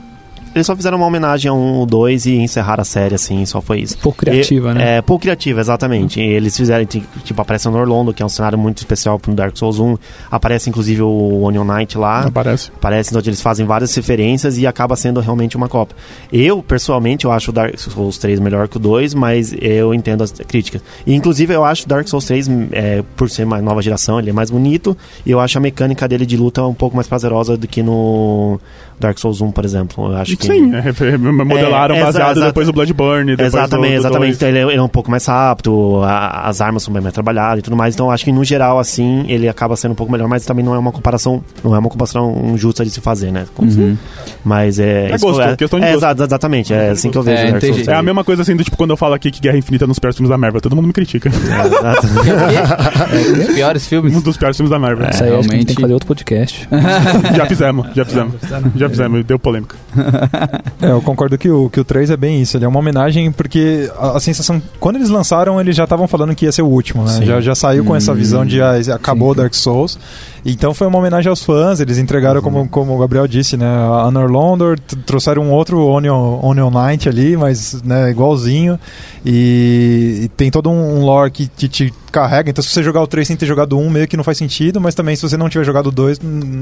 [0.58, 3.80] eles só fizeram uma homenagem a um, dois e encerraram a série, assim, só foi
[3.80, 3.96] isso.
[3.98, 4.96] Pouco criativa, e, né?
[4.96, 6.20] É, pouco criativa, exatamente.
[6.20, 9.78] eles fizeram, tipo, aparece o Norlondo, que é um cenário muito especial pro Dark Souls
[9.78, 9.96] 1.
[10.30, 12.22] Aparece, inclusive, o Onion Knight lá.
[12.22, 12.70] Aparece.
[12.76, 15.96] Aparece, então eles fazem várias referências e acaba sendo realmente uma cópia.
[16.32, 20.22] Eu, pessoalmente, eu acho o Dark Souls 3 melhor que o 2, mas eu entendo
[20.22, 20.82] as críticas.
[21.06, 24.30] E, inclusive, eu acho o Dark Souls 3, é, por ser mais nova geração, ele
[24.30, 27.56] é mais bonito, e eu acho a mecânica dele de luta um pouco mais prazerosa
[27.56, 28.58] do que no
[28.98, 30.12] Dark Souls 1, por exemplo.
[30.12, 33.36] Eu acho que Sim, é, modelaram é, baseado depois do Bloodborne.
[33.36, 34.36] Depois exatamente, do, do exatamente.
[34.36, 37.14] Então, ele, é, ele, é, um pouco mais rápido, a, as armas são bem mais
[37.14, 37.94] trabalhadas e tudo mais.
[37.94, 40.64] Então eu acho que no geral, assim, ele acaba sendo um pouco melhor, mas também
[40.64, 43.46] não é uma comparação, não é uma comparação justa de se fazer, né?
[43.58, 43.96] Uhum.
[44.44, 45.10] Mas é.
[45.12, 46.22] É gosto, é, questão de é, gosto.
[46.22, 47.42] Exatamente, é assim que eu vejo.
[47.88, 49.84] É, é a mesma coisa assim do tipo quando eu falo aqui que Guerra Infinita
[49.84, 51.30] é nos piores filmes da Marvel, todo mundo me critica.
[53.08, 54.14] É, um dos piores filmes.
[54.14, 55.06] Um dos piores filmes da Marvel.
[55.06, 55.52] É, Isso aí realmente...
[55.52, 56.68] a gente tem que fazer outro podcast.
[57.36, 58.34] já fizemos, já fizemos.
[58.76, 59.76] Já fizemos, deu polêmica.
[60.80, 62.56] É, eu concordo que o, que o 3 é bem isso.
[62.56, 64.62] Ele é uma homenagem porque a, a sensação.
[64.78, 67.20] Quando eles lançaram, eles já estavam falando que ia ser o último, né?
[67.24, 69.40] Já, já saiu com essa visão de ah, acabou Sim.
[69.40, 69.98] Dark Souls.
[70.44, 71.80] Então foi uma homenagem aos fãs.
[71.80, 72.44] Eles entregaram, uhum.
[72.44, 73.66] como, como o Gabriel disse, né?
[73.66, 78.78] A Honor Londor, trouxeram um outro Onion, Onion Knight ali, mas né, igualzinho.
[79.24, 82.50] E, e tem todo um lore que te, te carrega.
[82.50, 84.80] Então, se você jogar o 3 sem ter jogado 1, meio que não faz sentido,
[84.80, 86.18] mas também se você não tiver jogado o 2,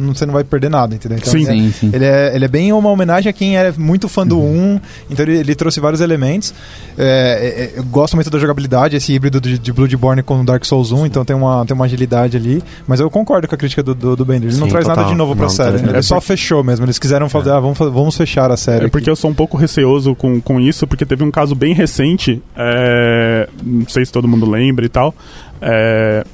[0.09, 1.19] você não vai perder nada, entendeu?
[1.19, 1.91] Então, sim, ele, sim, é, sim.
[1.93, 4.77] Ele, é, ele é bem uma homenagem a quem é muito fã do uhum.
[4.77, 6.53] 1, então ele, ele, trouxe vários elementos.
[6.99, 10.65] É, é, é, eu gosto muito da jogabilidade, esse híbrido de, de Bloodborne com Dark
[10.65, 12.63] Souls 1, então tem uma, tem uma agilidade ali.
[12.87, 14.45] Mas eu concordo com a crítica do, do, do Bender.
[14.45, 15.03] Ele sim, não traz total.
[15.03, 15.79] nada de novo pra não, série.
[15.79, 16.87] Ele só fechou mesmo.
[16.87, 18.87] Eles quiseram fazer, ah, vamos, vamos fechar a série.
[18.87, 19.11] É porque aqui.
[19.11, 22.43] eu sou um pouco receoso com, com isso, porque teve um caso bem recente,
[23.63, 25.15] não sei se todo mundo lembra e tal,
[25.61, 26.25] é,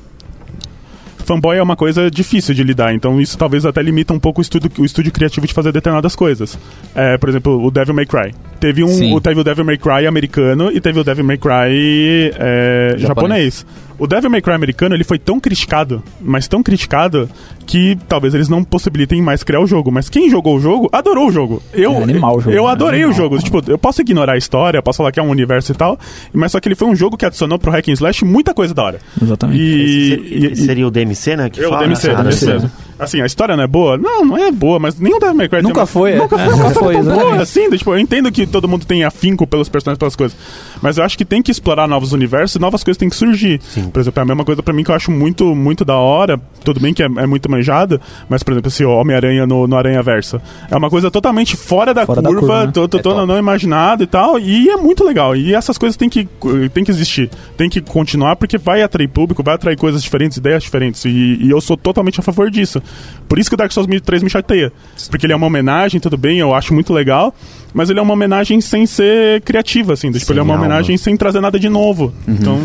[1.23, 4.43] fanboy é uma coisa difícil de lidar, então isso talvez até limita um pouco o
[4.43, 6.59] estúdio, o estúdio criativo de fazer determinadas coisas.
[6.95, 8.35] É, por exemplo, o Devil May Cry.
[8.61, 12.33] Teve, um, o, teve o Devil May Cry americano e teve o Devil May Cry
[12.35, 13.65] é, japonês.
[13.65, 13.67] japonês.
[14.03, 17.31] O Devil May Cry americano ele foi tão criticado, mas tão criticado,
[17.65, 19.93] que talvez eles não possibilitem mais criar o jogo.
[19.93, 21.63] Mas quem jogou o jogo, adorou o jogo.
[21.73, 22.57] Eu, é animal o jogo.
[22.57, 23.39] Eu adorei o jogo.
[23.39, 25.97] Tipo, eu posso ignorar a história, posso falar que é um universo e tal,
[26.33, 28.75] mas só que ele foi um jogo que adicionou pro Hack and Slash muita coisa
[28.75, 28.99] da hora.
[29.23, 29.63] Exatamente.
[29.63, 31.49] E, e, seria o DMC, né?
[31.49, 31.83] Que eu, fala?
[31.83, 32.47] o DMC, ah, DMC.
[32.47, 32.71] DMC.
[33.05, 33.99] Assim, a história não é boa?
[33.99, 35.87] Não, não é boa, mas nenhum Devil May Cry Nunca uma...
[35.87, 36.45] foi, Nunca é.
[36.45, 36.57] foi.
[36.57, 37.71] Nunca foi, tão boa, assim.
[37.71, 40.37] Tipo, eu entendo que todo mundo tem afinco pelos personagens, pelas coisas.
[40.81, 43.61] Mas eu acho que tem que explorar novos universos e novas coisas têm que surgir.
[43.63, 43.91] Sim.
[43.91, 46.41] Por exemplo, é a mesma coisa pra mim que eu acho muito, muito da hora.
[46.65, 50.03] Tudo bem que é, é muito manjado, mas, por exemplo, esse Homem-Aranha no, no Aranha
[50.03, 50.41] Versa.
[50.71, 52.73] É uma coisa totalmente fora da fora curva, da curva né?
[52.73, 54.39] tô, tô, é tô não imaginado e tal.
[54.39, 55.35] E é muito legal.
[55.35, 56.29] E essas coisas têm que,
[56.73, 57.31] têm que existir.
[57.57, 61.05] Tem que continuar porque vai atrair público, vai atrair coisas diferentes, ideias diferentes.
[61.05, 62.83] E, e eu sou totalmente a favor disso.
[63.29, 64.73] Por isso que o Dark Souls 3 me chateia.
[65.11, 67.35] Porque ele é uma homenagem, tudo bem, eu acho muito legal,
[67.73, 70.13] mas ele é uma homenagem sem ser criativa, assim.
[70.13, 70.67] Tipo, ele é uma alma.
[70.67, 72.13] homenagem sem trazer nada de novo.
[72.27, 72.35] Uhum.
[72.35, 72.59] Então.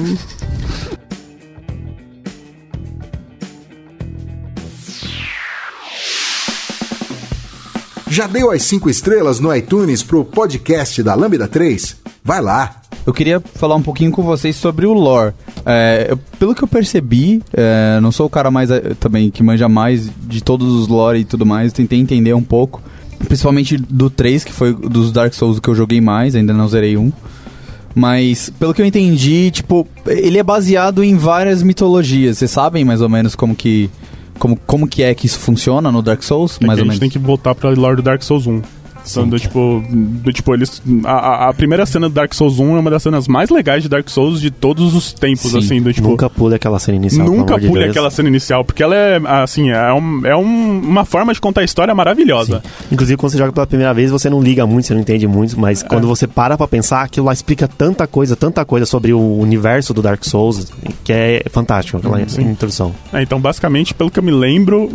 [8.18, 11.98] Já deu as 5 estrelas no iTunes pro podcast da Lambda 3?
[12.24, 12.82] Vai lá!
[13.06, 15.36] Eu queria falar um pouquinho com vocês sobre o lore.
[15.64, 19.44] É, eu, pelo que eu percebi, é, não sou o cara mais é, também que
[19.44, 22.82] manja mais de todos os lore e tudo mais, tentei entender um pouco.
[23.28, 26.98] Principalmente do 3, que foi dos Dark Souls que eu joguei mais, ainda não zerei
[26.98, 27.12] um.
[27.94, 32.40] Mas, pelo que eu entendi, tipo, ele é baseado em várias mitologias.
[32.40, 33.92] Vocês sabem mais ou menos como que.
[34.38, 36.58] Como, como que é que isso funciona no Dark Souls?
[36.62, 36.92] É mais ou menos.
[36.92, 38.62] A gente tem que voltar pra lore do Dark Souls 1.
[39.30, 40.82] Do, tipo, do, tipo, eles.
[41.04, 43.90] A, a, primeira cena do Dark Souls 1 é uma das cenas mais legais de
[43.90, 45.58] Dark Souls de todos os tempos, Sim.
[45.58, 46.08] assim, do tipo.
[46.08, 47.28] Nunca pule aquela cena inicial.
[47.28, 51.06] Nunca pule de aquela cena inicial, porque ela é, assim, é, um, é um, uma
[51.06, 52.62] forma de contar a história maravilhosa.
[52.62, 52.88] Sim.
[52.92, 55.60] Inclusive, quando você joga pela primeira vez, você não liga muito, você não entende muito,
[55.60, 55.88] mas é.
[55.88, 59.94] quando você para pra pensar, aquilo lá explica tanta coisa, tanta coisa sobre o universo
[59.94, 60.68] do Dark Souls,
[61.04, 62.94] que é fantástico aquela introdução.
[63.14, 64.90] É, então, basicamente, pelo que eu me lembro,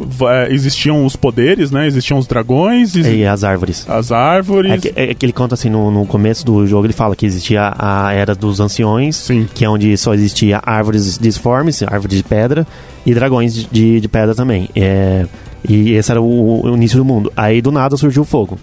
[0.50, 1.86] existiam os poderes, né?
[1.86, 2.94] Existiam os dragões.
[2.94, 3.88] E as árvores.
[3.88, 7.14] As árvores que, é que ele conta assim, no, no começo do jogo, ele fala
[7.14, 9.46] que existia a Era dos Anciões, Sim.
[9.54, 12.66] que é onde só existia árvores disformes, árvores de pedra,
[13.06, 14.68] e dragões de, de pedra também.
[14.74, 15.26] É,
[15.68, 17.32] e esse era o, o, início do mundo.
[17.36, 18.58] Aí do nada surgiu o fogo.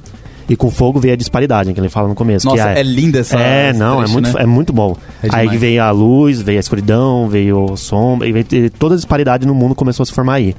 [0.49, 2.47] E com fogo veio a disparidade, que ele fala no começo.
[2.47, 4.43] Nossa, é, é linda essa É, não, trecho, é, muito, né?
[4.43, 4.97] é muito bom.
[5.21, 8.97] É Aí veio a luz, veio a escuridão, veio a sombra, e veio, toda a
[8.97, 10.56] disparidade no mundo começou a se formar aí.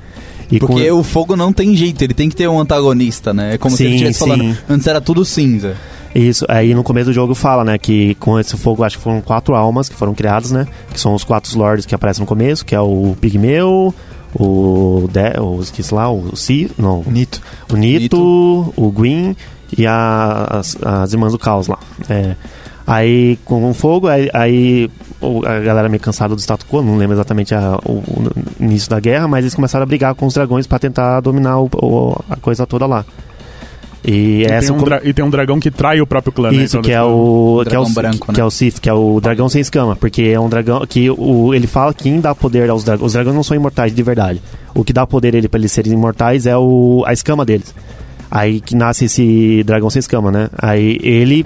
[0.50, 0.98] E Porque com...
[0.98, 3.54] o fogo não tem jeito, ele tem que ter um antagonista, né?
[3.54, 5.76] É como sim, se ele estivesse falando, antes era tudo cinza.
[6.14, 9.20] Isso, aí no começo do jogo fala, né, que com esse fogo acho que foram
[9.20, 10.66] quatro almas que foram criadas, né?
[10.92, 13.94] Que são os quatro lords que aparecem no começo, que é o Pigmeu,
[14.34, 17.40] o De, o esqueci lá, o Si, não, o Nito.
[17.72, 18.74] O Nito, Nito.
[18.76, 19.36] o Gwyn
[19.76, 21.78] e a, as, as irmãs do caos lá.
[22.08, 22.34] É,
[22.84, 24.90] aí com o fogo, aí, aí
[25.46, 28.98] a galera meio cansada do status quo, não lembro exatamente a, o, o, início da
[28.98, 32.66] guerra, mas eles começaram a brigar com os dragões para tentar dominar o, a coisa
[32.66, 33.04] toda lá.
[34.02, 36.64] E, e, essa tem um e tem um dragão que trai o próprio clã, né,
[36.64, 36.82] Isso, né?
[36.82, 38.34] que, é o, que é o branco, que, né?
[38.34, 41.10] que é o Sith, que é o dragão sem escama, porque é um dragão que
[41.10, 43.06] o, ele fala que quem dá poder aos dragões.
[43.06, 44.40] Os dragões não são imortais de verdade.
[44.74, 47.74] O que dá poder ele para eles serem imortais é o, a escama deles.
[48.30, 50.48] Aí que nasce esse dragão sem escama, né?
[50.56, 51.44] Aí ele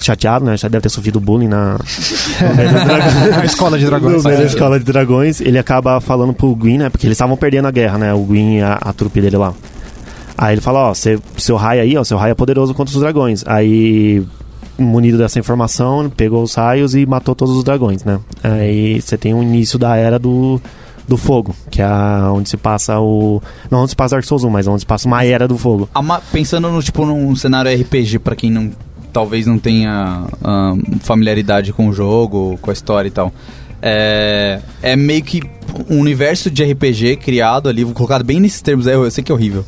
[0.00, 0.56] chateado, né?
[0.56, 1.78] Já deve ter sofrido bullying na,
[3.36, 4.24] na escola de dragões.
[4.24, 6.90] Na escola de dragões, ele acaba falando pro Gwyn, né?
[6.90, 8.14] Porque eles estavam perdendo a guerra, né?
[8.14, 9.54] O Gwyn e a, a trupe dele lá.
[10.38, 13.00] Aí ele fala, ó, seu, seu raio aí, ó, seu raio é poderoso contra os
[13.00, 13.42] dragões.
[13.46, 14.22] Aí,
[14.78, 18.20] munido dessa informação, pegou os raios e matou todos os dragões, né?
[18.42, 20.60] Aí você tem o início da era do,
[21.08, 21.88] do fogo, que é
[22.30, 23.40] onde se passa o.
[23.70, 25.88] Não onde se passa Dark Souls 1, mas onde se passa uma era do fogo.
[26.30, 28.70] Pensando no tipo num cenário RPG, para quem não
[29.16, 33.32] talvez não tenha uh, familiaridade com o jogo, com a história e tal.
[33.80, 35.40] É, é meio que
[35.88, 39.34] um universo de RPG criado ali, colocado bem nesses termos, eu, eu sei que é
[39.34, 39.64] horrível.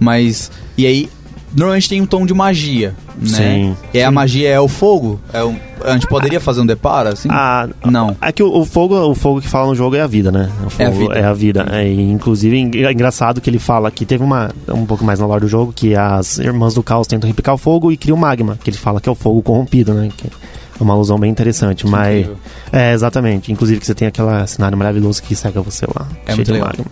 [0.00, 0.50] Mas.
[0.76, 1.08] E aí,
[1.54, 3.28] normalmente tem um tom de magia, né?
[3.28, 3.76] Sim.
[3.92, 4.04] E sim.
[4.04, 5.20] a magia é o fogo?
[5.32, 7.28] É um, a gente poderia fazer um deparo, assim?
[7.30, 8.16] Ah, não.
[8.20, 10.50] É que o, o, fogo, o fogo que fala no jogo é a vida, né?
[10.78, 11.14] é a vida.
[11.14, 11.66] É a vida.
[11.70, 14.50] É, inclusive, é engraçado que ele fala que teve uma.
[14.68, 17.58] Um pouco mais na lore do jogo, que as irmãs do caos tentam replicar o
[17.58, 20.08] fogo e criam o magma, que ele fala que é o fogo corrompido, né?
[20.16, 22.20] Que é uma alusão bem interessante, que mas.
[22.20, 22.36] Incrível.
[22.72, 23.52] É, exatamente.
[23.52, 26.06] Inclusive que você tem aquele cenário maravilhoso que cega você lá.
[26.26, 26.68] É cheio de legal.
[26.68, 26.86] magma.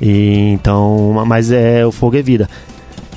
[0.00, 2.48] E, então, mas é o fogo é vida.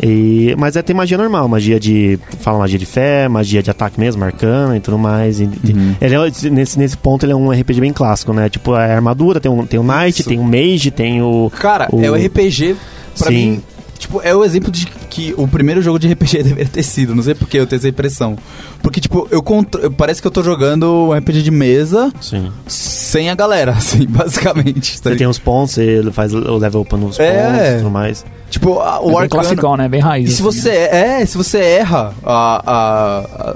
[0.01, 2.19] E, mas é tem magia normal, magia de.
[2.39, 5.39] Fala magia de fé, magia de ataque mesmo, arcana e tudo mais.
[5.39, 5.95] E, uhum.
[6.01, 8.49] ele é, nesse, nesse ponto ele é um RPG bem clássico, né?
[8.49, 10.29] Tipo, a armadura, tem, um, tem o Knight, Isso.
[10.29, 11.51] tem o Mage, tem o.
[11.59, 12.03] Cara, o...
[12.03, 12.75] é o RPG,
[13.17, 13.33] pra Sim.
[13.33, 13.63] mim,
[14.03, 17.15] Tipo, é o exemplo de que o primeiro jogo de RPG deveria ter sido.
[17.15, 18.37] Não sei porque eu tenho essa impressão.
[18.81, 19.89] Porque, tipo, eu contro...
[19.91, 22.51] parece que eu tô jogando um RPG de mesa Sim.
[22.67, 25.01] sem a galera, assim, basicamente.
[25.01, 27.43] Tá você tem os pontos, ele faz o level up nos é.
[27.43, 28.25] pontos e tudo mais.
[28.63, 29.29] Tipo, a, o é arcano...
[29.29, 29.89] classicão, né?
[29.89, 30.29] Bem raiz.
[30.29, 31.21] E se assim, você, né?
[31.21, 32.63] é, se você erra a,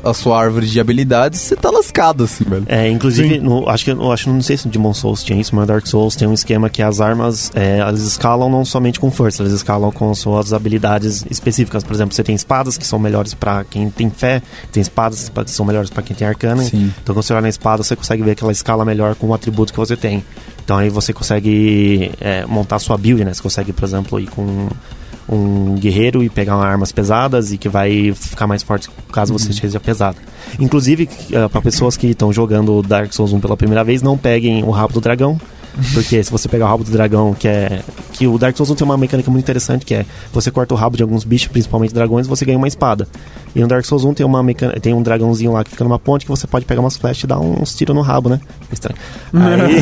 [0.04, 2.66] a, a sua árvore de habilidades, você tá lascado, assim, velho.
[2.68, 5.56] É, inclusive, no, acho que eu acho, não sei se no Demon Souls tinha isso,
[5.56, 9.10] mas Dark Souls tem um esquema que as armas, é, elas escalam não somente com
[9.10, 11.86] força, elas escalam com suas habilidades específicas.
[11.86, 14.42] Por exemplo, você tem espadas que são melhores para quem tem fé,
[14.74, 16.64] tem espadas que são melhores para quem tem arcana.
[16.64, 16.92] Sim.
[17.02, 19.34] Então, quando você olha na espada, você consegue ver que ela escala melhor com o
[19.34, 20.22] atributo que você tem.
[20.66, 23.34] Então, aí você consegue é, montar sua build, né?
[23.34, 24.68] Você consegue, por exemplo, ir com
[25.30, 29.54] um guerreiro e pegar armas pesadas e que vai ficar mais forte caso você uhum.
[29.54, 30.18] seja pesado.
[30.60, 34.64] Inclusive, uh, para pessoas que estão jogando Dark Souls 1 pela primeira vez, não peguem
[34.64, 35.40] o rabo do dragão.
[35.94, 37.82] Porque se você pegar o rabo do dragão, que é.
[38.14, 40.78] Que o Dark Souls 1 tem uma mecânica muito interessante, que é você corta o
[40.78, 43.08] rabo de alguns bichos, principalmente dragões, e você ganha uma espada.
[43.56, 46.00] E no Dark Souls 1 tem, uma mecânica, tem um dragãozinho lá que fica numa
[46.00, 48.40] ponte que você pode pegar umas flechas e dar uns tiros no rabo, né?
[48.70, 48.98] É estranho.
[49.34, 49.80] Aí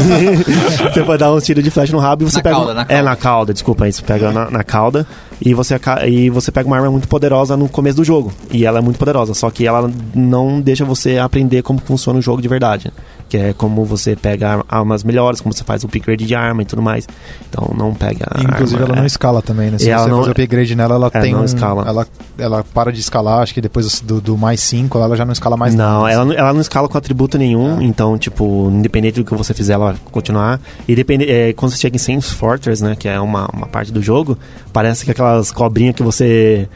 [0.93, 2.55] você pode dar uns tiros de flecha no rabo e você na pega.
[2.55, 2.93] Cauda, na cauda.
[2.93, 5.07] É, na cauda, desculpa, você pega na, na cauda
[5.41, 8.33] e você, e você pega uma arma muito poderosa no começo do jogo.
[8.51, 12.21] E ela é muito poderosa, só que ela não deixa você aprender como funciona o
[12.21, 12.91] jogo de verdade
[13.35, 16.65] que é como você pega armas melhores, como você faz o upgrade de arma e
[16.65, 17.07] tudo mais.
[17.49, 18.25] Então não pega.
[18.39, 18.99] Inclusive arma, ela é.
[19.01, 19.77] não escala também, né?
[19.77, 21.83] Se e você não, fazer upgrade nela, ela é, tem não um, escala.
[21.85, 25.33] Ela, ela para de escalar, acho que depois do, do mais 5 ela já não
[25.33, 27.83] escala mais Não, nada, ela, ela não escala com atributo nenhum, é.
[27.83, 30.59] então, tipo, independente do que você fizer, ela vai continuar.
[30.87, 33.91] E depende, é, quando você chega em Saints Fortress, né, que é uma, uma parte
[33.91, 34.37] do jogo,
[34.71, 36.69] parece que aquelas cobrinhas que você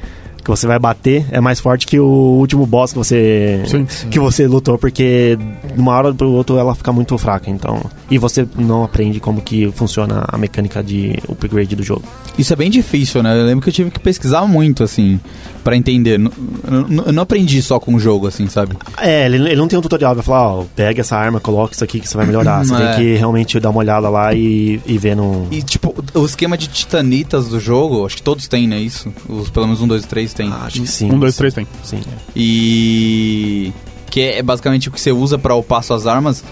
[0.49, 2.05] que você vai bater é mais forte que o
[2.39, 4.09] último boss que você sim, sim.
[4.09, 5.37] que você lutou, porque
[5.73, 7.81] de uma hora pro outro ela fica muito fraca, então.
[8.09, 12.03] E você não aprende como que funciona a mecânica de upgrade do jogo.
[12.37, 13.39] Isso é bem difícil, né?
[13.39, 15.19] Eu lembro que eu tive que pesquisar muito, assim,
[15.63, 16.19] para entender.
[16.19, 18.75] Eu não aprendi só com o jogo, assim, sabe?
[18.97, 21.83] É, ele, ele não tem um tutorial, vai falar, ó, pega essa arma, coloca isso
[21.83, 22.63] aqui que você vai melhorar.
[22.69, 22.77] Você é.
[22.77, 25.47] tem que realmente dar uma olhada lá e, e ver no...
[25.51, 29.11] E, tipo, o esquema de titanitas do jogo, acho que todos têm, né, isso?
[29.27, 30.49] Os, pelo menos um, dois, três tem.
[30.51, 31.11] Ah, acho que sim.
[31.11, 31.67] Um, dois, três tem.
[31.83, 31.99] Sim.
[32.35, 33.73] E...
[34.09, 36.43] Que é basicamente o que você usa para upar suas armas.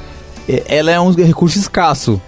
[0.68, 2.22] Ela é um recurso escasso.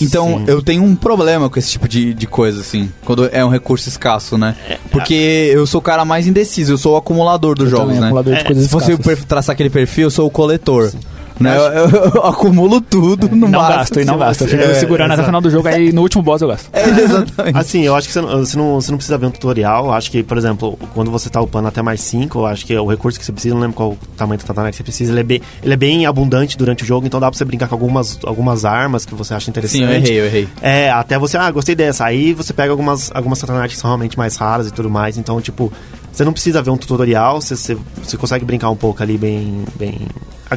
[0.00, 0.44] Então, Sim.
[0.46, 3.86] eu tenho um problema com esse tipo de, de coisa, assim, quando é um recurso
[3.88, 4.56] escasso, né?
[4.66, 7.96] É, Porque eu sou o cara mais indeciso, eu sou o acumulador dos eu jogos,
[7.96, 8.06] né?
[8.06, 10.90] Acumulador de é, coisas Se você traçar aquele perfil, eu sou o coletor.
[11.38, 11.56] Né?
[11.56, 14.42] Eu, eu, eu, acumulo tudo no Não gasto, e não gasto.
[14.42, 16.70] Eu fico é, segurando até o final do jogo, aí no último boss eu gasto.
[16.72, 17.58] É, exatamente.
[17.58, 19.92] Assim, eu acho que você não, você não, você não precisa ver um tutorial.
[19.92, 22.86] Acho que, por exemplo, quando você tá upando até mais 5, eu acho que o
[22.86, 25.20] recurso que você precisa, não lembro qual o tamanho do Tatanet que você precisa, ele
[25.20, 27.74] é, bem, ele é bem abundante durante o jogo, então dá pra você brincar com
[27.74, 29.78] algumas, algumas armas que você acha interessante.
[29.78, 30.48] Sim, eu errei, eu errei.
[30.62, 32.04] É, até você, ah, gostei dessa.
[32.04, 35.40] Aí você pega algumas, algumas Tatanet que são realmente mais raras e tudo mais, então,
[35.40, 35.70] tipo,
[36.16, 39.64] você não precisa ver um tutorial, você, você, você consegue brincar um pouco ali bem,
[39.78, 39.98] bem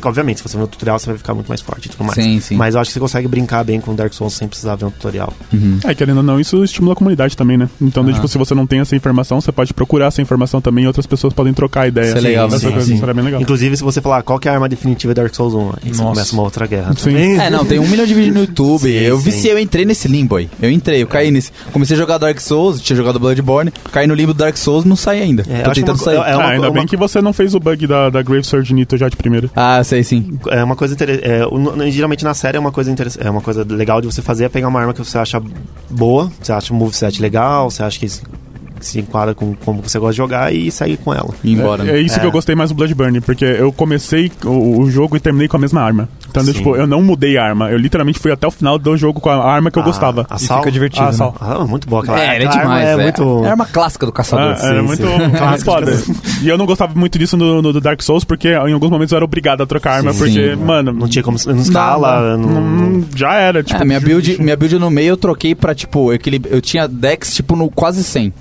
[0.04, 2.16] Obviamente, se você ver um tutorial, você vai ficar muito mais forte e tudo mais.
[2.16, 2.56] Sim, sim.
[2.56, 4.92] Mas eu acho que você consegue brincar bem com Dark Souls sem precisar ver um
[4.92, 5.34] tutorial.
[5.52, 5.80] Uhum.
[5.84, 7.70] É, querendo ou não, isso estimula a comunidade também, né?
[7.82, 8.14] Então, uhum.
[8.14, 11.06] tipo, se você não tem essa informação, você pode procurar essa informação também e outras
[11.06, 12.10] pessoas podem trocar ideia.
[12.10, 13.14] Isso é legal, sim, sim, sim.
[13.14, 13.42] bem legal.
[13.42, 16.04] Inclusive, se você falar qual é a arma definitiva de Dark Souls 1, aí você
[16.04, 16.94] começa uma outra guerra.
[16.98, 17.38] Sim.
[17.40, 18.82] É, não, tem um milhão de vídeos no YouTube.
[18.82, 20.50] Sim, eu vi se eu entrei nesse limbo aí.
[20.62, 21.52] Eu entrei, eu caí nesse.
[21.72, 24.96] Comecei a jogar Dark Souls, tinha jogado Bloodborne, caí no limbo do Dark Souls não
[24.96, 25.46] saí ainda.
[25.50, 26.16] É, Tô tentando uma, sair.
[26.16, 26.72] É uma, ah, ainda uma...
[26.72, 29.50] bem que você não fez o bug da, da Grave Sword Nito já de primeira.
[29.56, 30.40] Ah, sei sim.
[30.48, 31.28] É, é uma coisa interessante.
[31.28, 33.26] É, geralmente na série é uma coisa interessante.
[33.26, 35.42] É uma coisa legal de você fazer é pegar uma arma que você acha
[35.90, 38.08] boa, você acha um moveset legal, você acha que
[38.82, 41.30] se enquadra com como você gosta de jogar e segue com ela.
[41.44, 41.86] E embora.
[41.90, 42.20] É, é isso é.
[42.20, 45.58] que eu gostei mais do Bloodburn, porque eu comecei o, o, jogo e terminei com
[45.58, 46.10] a mesma arma.
[46.30, 47.70] Então, eu, tipo, eu não mudei a arma.
[47.70, 50.28] Eu literalmente fui até o final do jogo com a arma que eu ah, gostava.
[50.30, 50.60] A sal?
[50.60, 51.08] fica divertido.
[51.08, 51.34] Ah, né?
[51.40, 53.46] ah, muito boa aquela, é, aquela é demais, é, é, muito...
[53.46, 54.56] é arma clássica do caçador.
[54.60, 55.04] Ah, é muito
[55.64, 55.92] foda.
[56.42, 59.18] e eu não gostava muito disso no, no, Dark Souls, porque em alguns momentos eu
[59.18, 60.56] era obrigado a trocar arma, sim, porque, sim.
[60.56, 60.94] mano...
[60.94, 61.38] Não tinha como...
[61.46, 62.38] Não escala...
[62.38, 63.82] Não, não, já era, tipo...
[63.82, 67.56] É, minha, build, minha build no meio eu troquei pra, tipo, eu tinha Dex, tipo,
[67.56, 68.34] no quase 100.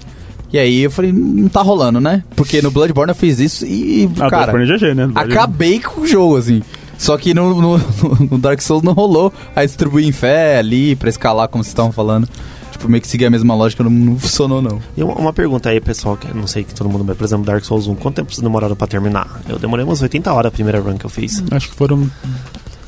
[0.52, 2.22] E aí eu falei, não tá rolando, né?
[2.34, 5.10] Porque no Bloodborne eu fiz isso e, ah, cara, Bloodborne é GG, né?
[5.14, 6.62] acabei com o jogo, assim.
[6.98, 7.78] Só que no, no,
[8.30, 11.92] no, Dark Souls não rolou a distribuir em fé ali pra escalar, como vocês estavam
[11.92, 12.28] falando.
[12.72, 14.80] Tipo, meio que seguir a mesma lógica, não, não funcionou, não.
[14.96, 17.04] E uma, uma, pergunta aí, pessoal, que não sei que todo mundo...
[17.14, 19.40] Por exemplo, Dark Souls 1, quanto tempo vocês demoraram pra terminar?
[19.48, 21.42] Eu demorei umas 80 horas a primeira run que eu fiz.
[21.50, 22.08] Acho que foram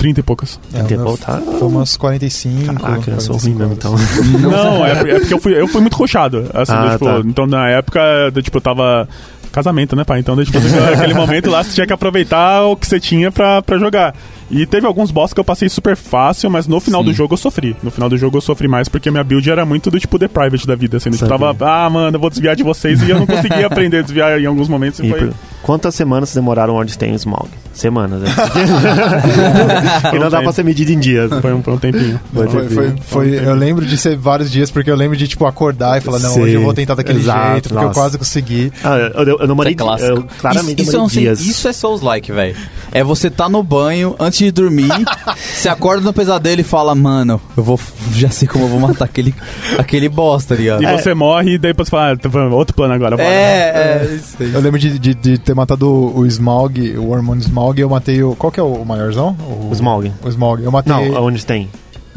[0.00, 0.58] 30 e poucas.
[0.72, 1.40] 30 é, e pouco, tá?
[1.40, 2.74] Foi umas 45.
[2.74, 3.94] Caraca, eu sou ruim mesmo, então.
[4.40, 6.50] Não, é, é, porque eu fui, eu fui muito rochado.
[6.54, 7.20] Assim, ah, tipo, tá.
[7.24, 8.00] Então, na época,
[8.42, 9.06] tipo, eu tava
[9.50, 10.20] casamento, né, pai?
[10.20, 10.58] Então, tipo,
[10.94, 14.14] aquele momento lá, você tinha que aproveitar o que você tinha pra, pra jogar.
[14.50, 17.06] E teve alguns boss que eu passei super fácil, mas no final Sim.
[17.06, 17.76] do jogo eu sofri.
[17.82, 20.26] No final do jogo eu sofri mais porque minha build era muito do tipo The
[20.26, 21.10] Private da vida, assim.
[21.10, 24.02] Tipo, tava, ah, mano, eu vou desviar de vocês e eu não conseguia aprender a
[24.02, 24.98] desviar em alguns momentos.
[24.98, 25.30] E, e foi...
[25.62, 27.48] Quantas semanas demoraram onde tem o Smog?
[27.80, 28.28] Semanas, né?
[30.14, 31.30] e não dá pra ser medido em dias.
[31.40, 32.20] Foi um, foi um tempinho.
[32.32, 35.46] Foi, foi, foi, foi eu lembro de ser vários dias, porque eu lembro de, tipo,
[35.46, 36.42] acordar e falar, não, Sim.
[36.42, 37.98] hoje eu vou tentar daquele Exato, jeito, porque nossa.
[37.98, 38.72] eu quase consegui.
[38.84, 39.74] Ah, eu, eu, eu não morei...
[39.74, 42.56] Isso é eu, claramente isso, isso, é isso é Souls-like, velho.
[42.92, 44.90] É você tá no banho, antes de dormir,
[45.54, 47.78] você acorda no pesadelo e fala, mano, eu vou.
[48.14, 49.32] Já sei como eu vou matar aquele,
[49.78, 50.82] aquele boss, tá ligado?
[50.82, 50.98] E é.
[50.98, 53.16] você morre e daí você fala, ah, outro plano agora.
[53.16, 53.28] Bora.
[53.28, 54.52] É, é, isso aí.
[54.52, 58.34] Eu lembro de, de, de, ter matado o Smog, o hormônio Smog, eu matei o.
[58.34, 59.36] Qual que é o maiorzão?
[59.40, 60.12] O, o Smog.
[60.22, 60.62] O Smog.
[60.62, 60.92] Eu matei.
[60.92, 61.68] Não, onde tem?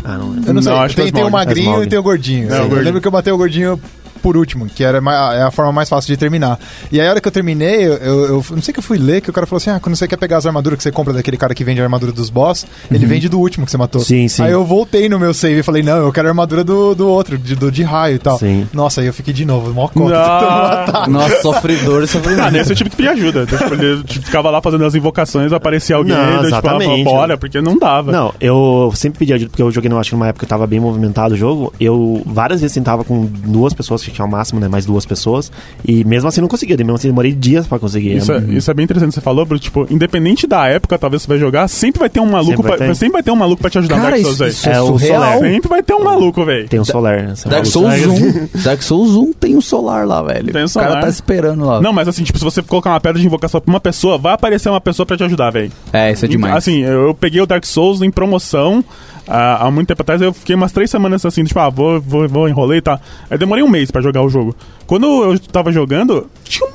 [0.04, 0.36] Ah, não.
[0.46, 0.74] Eu não sei.
[0.74, 2.50] Não, tem, tem o magrinho é e tem o gordinho.
[2.50, 3.80] Não, eu lembro que eu matei o gordinho
[4.24, 5.00] por último, que era
[5.34, 6.58] é a forma mais fácil de terminar.
[6.90, 8.98] E aí, a hora que eu terminei, eu, eu, eu, não sei que eu fui
[8.98, 10.92] ler, que o cara falou assim: ah, quando você quer pegar as armaduras que você
[10.92, 12.96] compra daquele cara que vende a armadura dos boss, uhum.
[12.96, 14.02] ele vende do último que você matou.
[14.02, 14.42] Sim, sim.
[14.42, 17.08] Aí eu voltei no meu save e falei: não, eu quero a armadura do, do
[17.08, 18.40] outro, de, do, de raio e tal.
[18.40, 18.66] Sim.
[18.72, 21.10] Nossa, aí eu fiquei de novo, mó conta matar.
[21.10, 22.46] Nossa, sofredor, sofredor.
[22.46, 23.46] Ah, nesse eu tive que pedir ajuda.
[23.46, 27.60] Tipo, ele ficava lá fazendo as invocações, aparecia alguém, não, daí, tipo, ah, bora, porque
[27.62, 28.12] não dava.
[28.12, 30.66] Não, eu sempre pedi ajuda, porque eu joguei, não acho que numa época que tava
[30.66, 31.74] bem movimentado o jogo.
[31.80, 34.68] Eu várias vezes tentava com duas pessoas, que tinha o máximo, né?
[34.68, 35.52] Mais duas pessoas.
[35.86, 38.16] E mesmo assim não conseguia, mesmo assim demorei dias pra conseguir.
[38.16, 41.28] Isso é, isso é bem interessante, você falou, Bruno, tipo, independente da época, talvez você
[41.28, 43.36] vai jogar, sempre vai ter um maluco, sempre vai ter, pra, sempre vai ter um
[43.36, 44.54] maluco pra te ajudar Cara, Dark Souls, velho.
[44.66, 45.40] É, é o Solar.
[45.40, 46.68] Sempre vai ter um maluco, velho.
[46.68, 47.34] Tem o Solar, né?
[47.46, 48.62] Dark Souls 1.
[48.64, 50.52] Dark Souls 1 tem o Solar lá, velho.
[50.52, 50.90] Tem o, Solar.
[50.90, 51.82] o cara tá esperando lá.
[51.82, 54.34] Não, mas assim, tipo, se você colocar uma pedra de invocação pra uma pessoa, vai
[54.34, 55.72] aparecer uma pessoa pra te ajudar, velho.
[55.92, 56.56] É, isso é demais.
[56.56, 58.84] Assim, eu, eu peguei o Dark Souls em promoção
[59.28, 62.28] há, há muito tempo atrás, eu fiquei umas três semanas assim, tipo, ah, vou, vou,
[62.28, 63.00] vou enrolei e tá.
[63.30, 64.56] Aí demorei um mês pra jogar o jogo.
[64.86, 66.72] Quando eu tava jogando, tinha um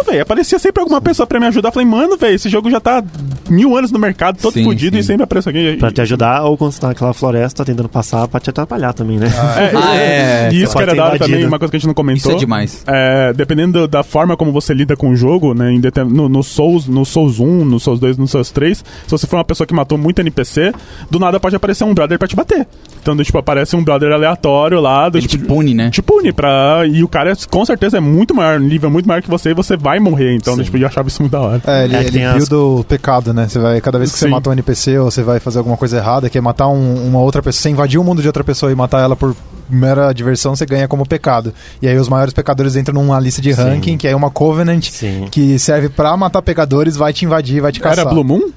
[0.00, 0.22] tudo, velho.
[0.22, 1.70] Aparecia sempre alguma pessoa pra me ajudar.
[1.70, 3.02] Falei, mano, velho, esse jogo já tá
[3.48, 5.00] mil anos no mercado, todo sim, fodido sim.
[5.00, 5.78] e sempre aparece alguém.
[5.78, 9.18] Pra te ajudar, ou quando você tá naquela floresta tentando passar, pra te atrapalhar também,
[9.18, 9.30] né?
[9.36, 10.48] Ah, é, ah, é.
[10.52, 12.30] E isso que era dado também, uma coisa que a gente não comentou.
[12.30, 12.84] Isso é demais.
[12.86, 15.70] É, dependendo da forma como você lida com o jogo, né?
[16.08, 19.36] No, no, Souls, no Souls 1, no Souls 2, no Souls 3, se você for
[19.36, 20.72] uma pessoa que matou muito NPC,
[21.10, 22.66] do nada pode aparecer um brother pra te bater.
[23.02, 25.08] Então, tipo, aparece um brother aleatório lá.
[25.08, 25.90] Do, Ele tipo, te pune, né?
[25.90, 26.82] Te pune pra.
[26.86, 29.76] E o cara, com certeza, é muito maior, nível muito maior que você, e você
[29.76, 31.62] vai morrer, então é, tipo, eu achava isso muito da hora.
[31.66, 32.48] É, ele, é, ele viu as...
[32.48, 33.48] do pecado, né?
[33.48, 34.26] Você vai, cada vez que Sim.
[34.26, 37.08] você mata um NPC ou você vai fazer alguma coisa errada, que é matar um,
[37.08, 39.34] uma outra pessoa, você invadir o mundo de outra pessoa e matar ela por
[39.68, 41.54] mera diversão, você ganha como pecado.
[41.80, 43.98] E aí os maiores pecadores entram numa lista de ranking, Sim.
[43.98, 45.26] que é uma Covenant, Sim.
[45.30, 48.00] que serve pra matar pecadores, vai te invadir, vai te caçar.
[48.00, 48.50] Era Blue Moon?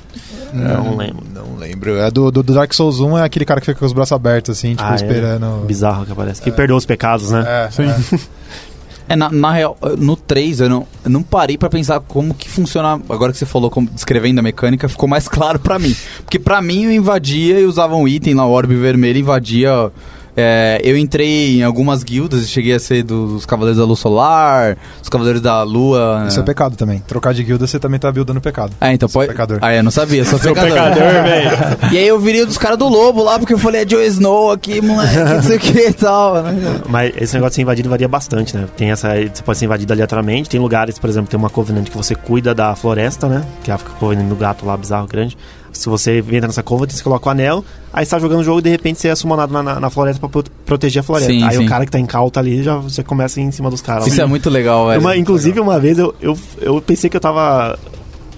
[0.54, 1.24] Não, não lembro.
[1.34, 1.98] Não lembro.
[1.98, 4.58] É do, do, Dark Souls 1 é aquele cara que fica com os braços abertos,
[4.58, 4.96] assim, tipo, ah, é.
[4.96, 5.62] esperando.
[5.64, 5.66] É.
[5.66, 6.42] Bizarro que aparece.
[6.42, 7.44] Que perdoa os pecados, né?
[7.48, 7.90] É, Sim.
[7.90, 8.20] É.
[9.14, 12.50] É, na, na, real, no 3 eu não, eu não parei para pensar como que
[12.50, 13.00] funciona.
[13.08, 15.96] Agora que você falou como, descrevendo a mecânica, ficou mais claro para mim.
[16.24, 19.92] Porque para mim eu invadia e usava um item o orbe vermelho, invadia
[20.36, 24.78] é, eu entrei em algumas guildas e cheguei a ser dos Cavaleiros da Lua Solar,
[25.02, 26.26] os Cavaleiros da Lua.
[26.28, 27.04] Isso é pecado também.
[27.08, 28.74] Trocar de guilda você também tá buildando pecado.
[28.82, 29.28] Ah, então pode.
[29.28, 29.60] Pecador.
[29.62, 30.72] Ah, eu não sabia, sou pecador.
[30.72, 31.50] pecador, velho.
[31.92, 34.52] E aí eu virei dos caras do lobo lá, porque eu falei, é Joe Snow
[34.52, 36.42] aqui, moleque, não sei o que e tal.
[36.42, 36.82] Né?
[36.90, 38.68] Mas esse negócio de ser invadido varia bastante, né?
[38.76, 39.10] Tem essa.
[39.16, 40.50] Você pode ser invadido aleatoriamente.
[40.50, 43.44] Tem lugares, por exemplo, tem uma Covenant que você cuida da floresta, né?
[43.64, 45.38] Que é a Covenant do gato lá, bizarro, grande.
[45.74, 48.60] Se você entra nessa cova, você coloca o anel, aí você tá jogando o jogo
[48.60, 51.34] e de repente você é summonado na, na, na floresta pra proteger a floresta.
[51.34, 51.66] Sim, aí sim.
[51.66, 54.08] o cara que tá em calta ali já você começa em cima dos caras.
[54.08, 55.02] Isso é muito legal, velho.
[55.02, 57.78] Uma, inclusive, uma vez eu, eu, eu pensei que eu tava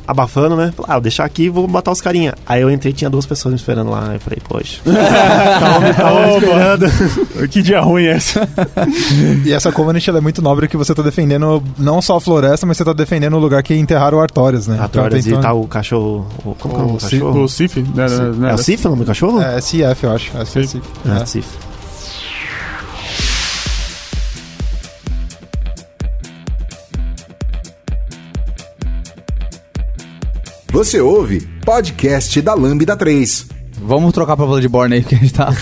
[0.07, 0.73] abafando, né?
[0.87, 2.33] Ah, vou deixar aqui e vou matar os carinha.
[2.45, 4.13] Aí eu entrei e tinha duas pessoas me esperando lá.
[4.13, 4.81] Eu falei, poxa.
[5.97, 7.47] tava me esperando.
[7.49, 8.39] que dia ruim é esse.
[9.45, 12.65] e essa Covenant ela é muito nobre que você tá defendendo não só a floresta,
[12.65, 14.77] mas você tá defendendo o lugar que enterraram o Artorias, né?
[14.79, 16.27] Artorias então, e tá o cachorro.
[16.43, 17.43] O, como o, é o cachorro?
[17.43, 17.77] O Sif.
[17.77, 19.41] Né, né, né, é o Sif o nome do cachorro?
[19.41, 20.37] É, CF, eu acho.
[20.37, 20.81] É, Sif.
[21.05, 21.74] É, é.
[30.75, 33.47] Você ouve podcast da Lambda 3.
[33.81, 35.53] Vamos trocar pra Bloodborne aí, que a gente tá.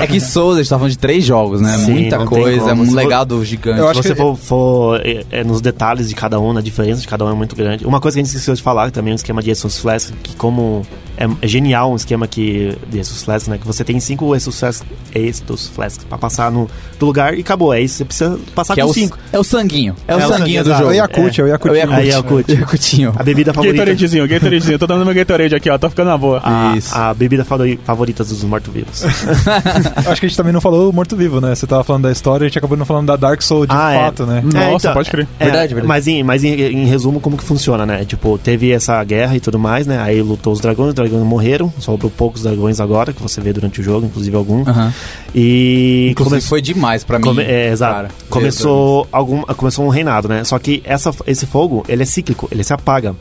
[0.00, 1.76] é que Souls, a gente tá falando de três jogos, né?
[1.76, 3.44] Sim, Muita coisa, é um Se legado for...
[3.44, 3.80] gigante.
[3.80, 4.20] Eu acho Se você que...
[4.22, 7.34] for, for é, é, nos detalhes de cada um, na diferença de cada um é
[7.34, 7.86] muito grande.
[7.86, 10.10] Uma coisa que a gente esqueceu de falar também é um esquema de Jesus Flask,
[10.22, 10.86] que como
[11.16, 13.58] é, é, genial um esquema que de Estus Flasks, né?
[13.58, 16.68] Que você tem cinco Estus Flasks pra passar no,
[17.00, 17.72] no lugar e acabou.
[17.72, 19.18] É isso, você precisa passar que com é cinco.
[19.32, 19.94] é o sanguinho.
[20.06, 20.84] É, é o sanguinho, do jogo.
[20.84, 21.78] É o Yakut, é, o Yakut.
[21.78, 22.52] É o Yakut.
[22.52, 23.12] É Yakutinho.
[23.16, 23.78] A bebida favorita.
[23.78, 24.78] Gatoradezinho, Gatoradezinho.
[24.78, 25.78] Tô dando meu Gatorade aqui, ó.
[25.78, 26.40] Tá ficando na boa.
[26.42, 26.96] A, isso.
[26.96, 29.04] a bebida favorita dos mortos-vivos.
[30.06, 31.54] Acho que a gente também não falou morto-vivo, né?
[31.54, 33.92] Você tava falando da história, a gente acabou não falando da Dark Soul de ah,
[34.04, 34.42] fato, né?
[34.44, 35.26] Nossa, então, pode crer.
[35.38, 35.86] verdade, verdade.
[35.86, 38.04] Mas, em, mas em, em resumo, como que funciona, né?
[38.04, 39.98] Tipo, teve essa guerra e tudo mais, né?
[40.00, 43.80] Aí lutou os dragões, os dragões morreram, sobrou poucos dragões agora, que você vê durante
[43.80, 44.58] o jogo, inclusive algum.
[44.58, 44.92] Uhum.
[45.34, 46.08] E.
[46.12, 46.48] Inclusive come...
[46.48, 47.24] foi demais para mim.
[47.24, 47.42] Come...
[47.42, 47.94] É, exato.
[47.94, 49.42] Cara, começou, algum...
[49.42, 50.44] começou um reinado, né?
[50.44, 53.14] Só que essa, esse fogo, ele é cíclico, ele se apaga.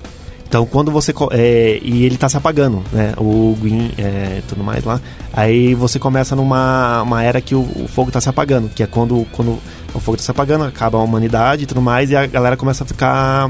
[0.52, 1.14] Então, quando você.
[1.32, 3.14] É, e ele tá se apagando, né?
[3.18, 5.00] O Gwyn é, tudo mais lá.
[5.32, 8.86] Aí você começa numa uma era que o, o, fogo tá se apagando, que é
[8.86, 9.58] quando, quando
[9.94, 12.84] o fogo tá se apagando, acaba a humanidade e tudo mais, e a galera começa
[12.84, 13.50] a ficar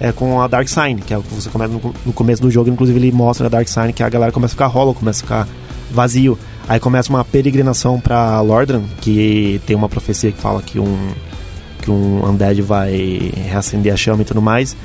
[0.00, 2.50] é, com a Dark Sign, que é o que você começa no, no, começo do
[2.50, 5.20] jogo, inclusive ele mostra a Dark Sign, que a galera começa a ficar hollow, começa
[5.20, 5.48] a ficar
[5.90, 6.38] vazio.
[6.68, 11.08] Aí começa uma peregrinação para Lordran, que tem uma profecia que fala que um
[11.80, 14.76] que um undead vai reacender a chama e tudo mais.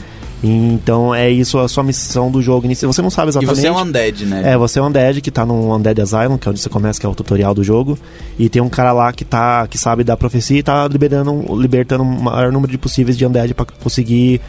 [0.43, 2.91] Então é isso a sua missão do jogo inicial.
[2.91, 3.57] Você não sabe exatamente.
[3.57, 4.51] E você é um undead, né?
[4.51, 6.99] É, você é um undead que tá no Undead Asylum, que é onde você começa,
[6.99, 7.97] que é o tutorial do jogo.
[8.38, 12.03] E tem um cara lá que tá que sabe da profecia e tá liberando, libertando
[12.03, 14.41] o maior número de possíveis de undead para conseguir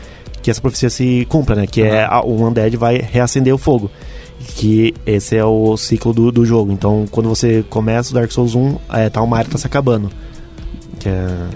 [0.45, 1.67] que essa profecia se cumpra, né?
[1.67, 1.89] Que uhum.
[1.89, 3.91] é a, o Undead vai reacender o fogo.
[4.57, 6.71] Que esse é o ciclo do, do jogo.
[6.71, 9.67] Então, quando você começa o Dark Souls 1, é, tá uma área que tá se
[9.67, 10.11] acabando.
[11.01, 11.49] Que é,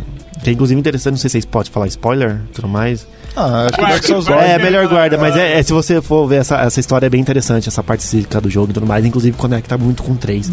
[0.43, 3.07] que é inclusive interessante, não sei se vocês podem falar spoiler tudo mais.
[3.39, 6.41] Ah, acho que Dark Souls É, melhor guarda, mas é, é, se você for ver
[6.41, 9.37] essa, essa história é bem interessante, essa parte cíclica do jogo e tudo mais, inclusive
[9.37, 10.51] conecta muito com o 3.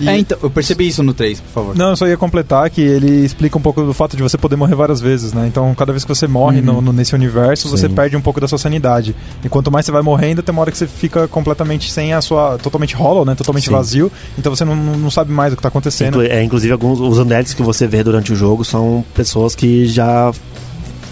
[0.00, 0.08] E...
[0.08, 1.76] É, então, eu percebi isso no 3, por favor.
[1.76, 4.56] Não, eu só ia completar que ele explica um pouco do fato de você poder
[4.56, 5.46] morrer várias vezes, né?
[5.46, 6.64] Então, cada vez que você morre uhum.
[6.64, 7.76] no, no, nesse universo, Sim.
[7.76, 9.14] você perde um pouco da sua sanidade.
[9.44, 12.20] E quanto mais você vai morrendo, tem uma hora que você fica completamente sem a
[12.20, 12.58] sua.
[12.58, 13.36] totalmente hollow, né?
[13.36, 13.72] Totalmente Sim.
[13.72, 14.10] vazio.
[14.36, 16.22] Então você não, não sabe mais o que está acontecendo.
[16.22, 19.86] Inclu é, inclusive, alguns os undeads que você vê durante o jogo são pessoas que
[19.86, 20.32] já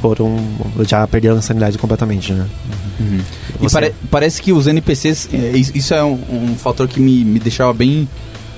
[0.02, 0.36] foram.
[0.86, 2.46] já perderam a sanidade completamente, né?
[3.00, 3.20] Uhum.
[3.62, 5.28] E pare, parece que os NPCs.
[5.32, 8.08] É, isso é um, um fator que me, me deixava bem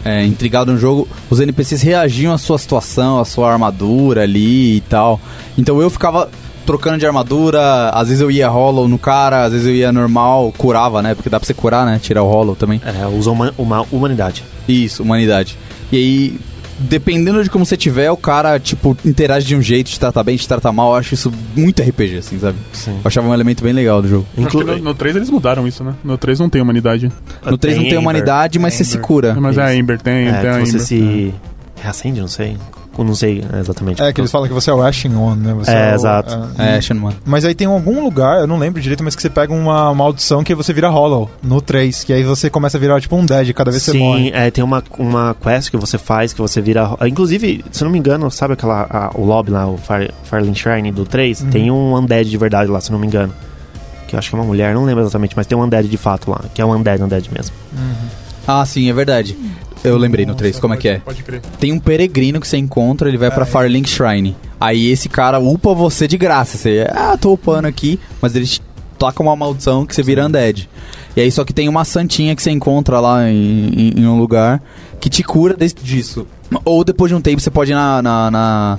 [0.05, 4.81] é, intrigado no jogo, os NPCs reagiam à sua situação, à sua armadura ali e
[4.83, 5.21] tal.
[5.57, 6.29] Então eu ficava
[6.67, 10.53] trocando de armadura, às vezes eu ia hollow no cara, às vezes eu ia normal,
[10.57, 11.15] curava, né?
[11.15, 11.99] Porque dá pra você curar, né?
[11.99, 12.81] Tirar o hollow também.
[12.85, 14.45] É, usa uma, uma humanidade.
[14.69, 15.59] Isso, humanidade.
[15.93, 16.41] E aí
[16.79, 20.37] dependendo de como você tiver, o cara, tipo, interage de um jeito, te trata bem,
[20.37, 20.93] te trata mal.
[20.93, 22.59] Eu acho isso muito RPG, assim, sabe?
[22.73, 22.93] Sim.
[22.93, 24.27] Eu achava um elemento bem legal do jogo.
[24.37, 25.95] Inclu no, no 3 eles mudaram isso, né?
[26.05, 27.11] No 3 não tem humanidade.
[27.45, 29.35] No 3 não tem humanidade, mas você se cura.
[29.35, 31.35] Mas é a Ember, tem, é, tem a você se
[31.81, 32.57] reacende, não sei.
[33.01, 34.03] Eu não sei exatamente.
[34.03, 35.55] É, que eles falam que você é o Ashen One, né?
[35.55, 36.49] Você é, é o, exato.
[36.59, 37.17] É, Ashen One.
[37.25, 40.45] Mas aí tem algum lugar, eu não lembro direito, mas que você pega uma maldição
[40.45, 43.53] que você vira Hollow no 3, que aí você começa a virar tipo um Dead
[43.53, 44.31] cada vez que Sim, você morre.
[44.35, 46.97] é, tem uma, uma quest que você faz que você vira.
[47.07, 48.87] Inclusive, se eu não me engano, sabe aquela.
[48.91, 51.41] A, o lobby lá, o Fire, Firelink Shrine do 3?
[51.41, 51.51] Uhum.
[51.51, 53.33] Tem um Undead de verdade lá, se eu não me engano.
[54.07, 55.97] Que eu acho que é uma mulher, não lembro exatamente, mas tem um Undead de
[55.97, 57.55] fato lá, que é um Undead, Undead mesmo.
[58.47, 59.37] Ah, sim, é verdade.
[59.85, 60.99] Eu lembrei no 3, como é que é?
[60.99, 61.43] Pode crer.
[61.61, 64.35] Tem um peregrino que você encontra, ele vai pra Firelink Shrine.
[64.59, 66.57] Aí esse cara upa você de graça.
[66.57, 68.63] Você, ah, tô upando aqui, mas ele te
[68.99, 70.69] toca uma maldição que você vira undead.
[71.15, 74.19] E aí só que tem uma santinha que você encontra lá em, em- em um
[74.19, 74.63] lugar
[74.99, 76.27] que te cura desse- disso.
[76.65, 78.79] Ou depois de um tempo você pode ir na, na, na,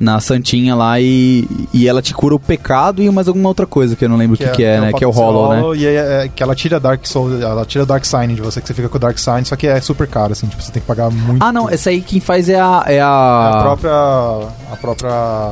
[0.00, 3.94] na santinha lá e, e ela te cura o pecado e mais alguma outra coisa
[3.94, 4.86] que eu não lembro o que, que é, né?
[4.86, 5.78] fato Que é o Hollow, né?
[5.78, 8.66] E é, é que ela tira Dark Soul, ela tira Dark Sign de você, que
[8.66, 10.80] você fica com o Dark Sign, só que é super caro, assim, tipo, você tem
[10.80, 11.42] que pagar muito.
[11.44, 12.82] Ah, não, essa aí quem faz é a.
[12.86, 13.50] É É a.
[13.58, 13.92] a própria.
[14.72, 15.10] A própria.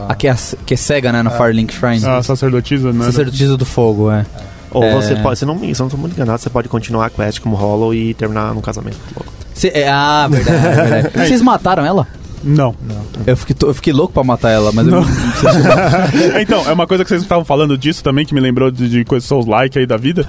[0.09, 0.35] a que é,
[0.65, 1.23] que é cega, né?
[1.23, 2.05] Na Firelink Shrine.
[2.07, 3.05] A sacerdotisa, né?
[3.05, 4.25] Sacerdotisa do fogo, é.
[4.71, 4.95] Ou É.
[4.95, 7.41] você pode, se não, me- se não tô muito enganado, você pode continuar a quest
[7.41, 8.99] como Hollow e terminar no casamento.
[9.17, 9.33] Louco.
[9.55, 11.11] Cê- é, ah, verdade, verdade.
[11.29, 12.07] Vocês mataram ela?
[12.43, 12.75] Não.
[13.27, 15.01] Eu fiquei, eu fiquei louco pra matar ela, mas eu Não.
[15.01, 16.43] não sei.
[16.43, 19.05] então, é uma coisa que vocês estavam falando disso também, que me lembrou de, de
[19.05, 20.27] coisas Souls-like aí da vida.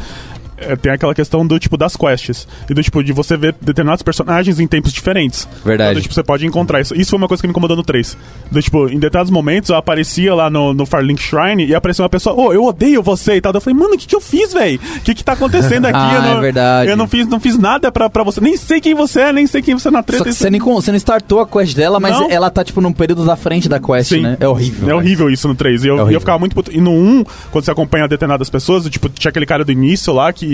[0.62, 2.47] É, tem aquela questão do tipo das quests.
[2.70, 5.47] E do tipo de você ver determinados personagens em tempos diferentes.
[5.64, 5.91] Verdade.
[5.91, 6.95] Então, do, tipo, você pode encontrar isso.
[6.95, 8.18] Isso foi uma coisa que me incomodou no 3.
[8.51, 12.10] Do tipo, em determinados momentos eu aparecia lá no, no Firelink Shrine e aparecia uma
[12.10, 13.53] pessoa, ô, eu odeio você e tal.
[13.53, 14.80] Eu falei, mano, o que, que eu fiz, velho?
[14.97, 15.97] O que, que tá acontecendo aqui?
[15.97, 16.89] Ah, eu não, é verdade.
[16.91, 18.39] Eu não fiz, não fiz nada pra, pra você.
[18.41, 20.20] Nem sei quem você é, nem sei quem você é na treta.
[20.20, 22.30] Só que isso- você, nem, você não startou a quest dela, mas Não.
[22.30, 24.22] ela tá, tipo, num período da frente da quest, Sim.
[24.22, 24.38] né?
[24.39, 24.89] É horrível.
[24.89, 25.84] É horrível isso no 3.
[25.84, 26.72] E eu, É eu ficava muito puto.
[26.76, 30.32] E no 1, quando você acompanha determinadas pessoas, tipo, tinha aquele cara do início lá
[30.34, 30.49] que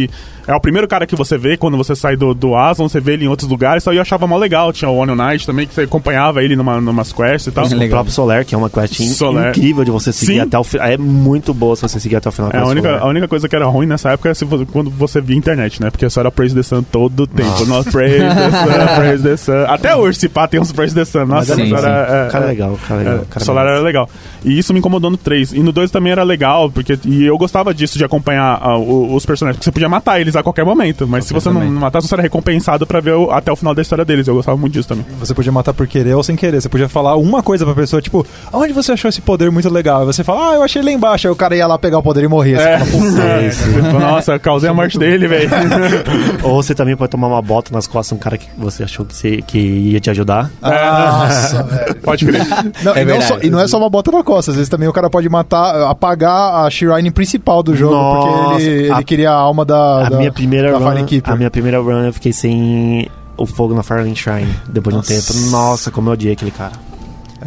[0.48, 3.14] é o primeiro cara que você vê quando você sai do, do Aslan, você vê
[3.14, 4.72] ele em outros lugares, então eu achava mó legal.
[4.72, 7.66] Tinha o Onion Knight também, que você acompanhava ele numa, numas quests e tal.
[7.66, 9.50] Sim, O próprio Solar, que é uma quest in- Solar.
[9.50, 10.40] incrível de você seguir Sim.
[10.42, 10.88] até o final.
[10.88, 12.52] É muito boa se você seguir até o final.
[12.54, 15.20] É, a única, a única coisa que era ruim nessa época é se quando você
[15.20, 15.90] via internet, né?
[15.90, 17.66] Porque só era Praise the Sun todo o tempo.
[17.66, 19.66] Nossa, Praise the Sun, Praise the Sun.
[19.68, 21.26] Até hoje, se pá, tem uns Praise the Sun.
[21.26, 21.74] Nossa, Sim, sim.
[21.76, 23.16] era, O cara é legal, cara é legal.
[23.24, 24.10] É, cara é Solar era legal.
[24.44, 25.54] E isso me incomodou no 3.
[25.54, 29.26] E no 2 também era legal, porque e eu gostava disso, de acompanhar o- os
[29.26, 29.58] personagens.
[29.58, 31.72] Porque você podia matar eles a qualquer momento, mas se você não, também.
[31.72, 34.28] não matasse, você era recompensado pra ver o- até o final da história deles.
[34.28, 35.06] Eu gostava muito disso também.
[35.20, 36.62] Você podia matar por querer ou sem querer.
[36.62, 40.04] Você podia falar uma coisa pra pessoa, tipo, aonde você achou esse poder muito legal?
[40.04, 41.28] E você fala, ah, eu achei lá embaixo.
[41.28, 42.58] Aí o cara ia lá pegar o poder e morria.
[42.58, 42.78] Você É.
[42.80, 45.50] fala, "Puta, É, fala, Nossa, eu causei a morte dele, velho.
[46.44, 49.06] Ou você também pode tomar uma bota nas costas de um cara que você achou
[49.06, 50.50] que, você, que ia te ajudar.
[50.62, 51.96] Nossa, velho.
[51.96, 52.46] Pode crer.
[52.84, 53.26] Não, É e, não verdade.
[53.28, 55.28] só- e não é só uma bota na costa, às vezes também o cara pode
[55.30, 59.66] matar, apagar a Shrine principal do jogo, Nossa, porque ele, a- ele queria a alma
[59.66, 61.34] da, a da, minha primeira da run, Fire Keeper.
[61.34, 63.08] a minha primeira run eu fiquei sem
[63.38, 65.14] o fogo na Firelink Shrine depois Nossa.
[65.14, 65.50] de um tempo.
[65.52, 66.74] Nossa, como eu odiei aquele cara.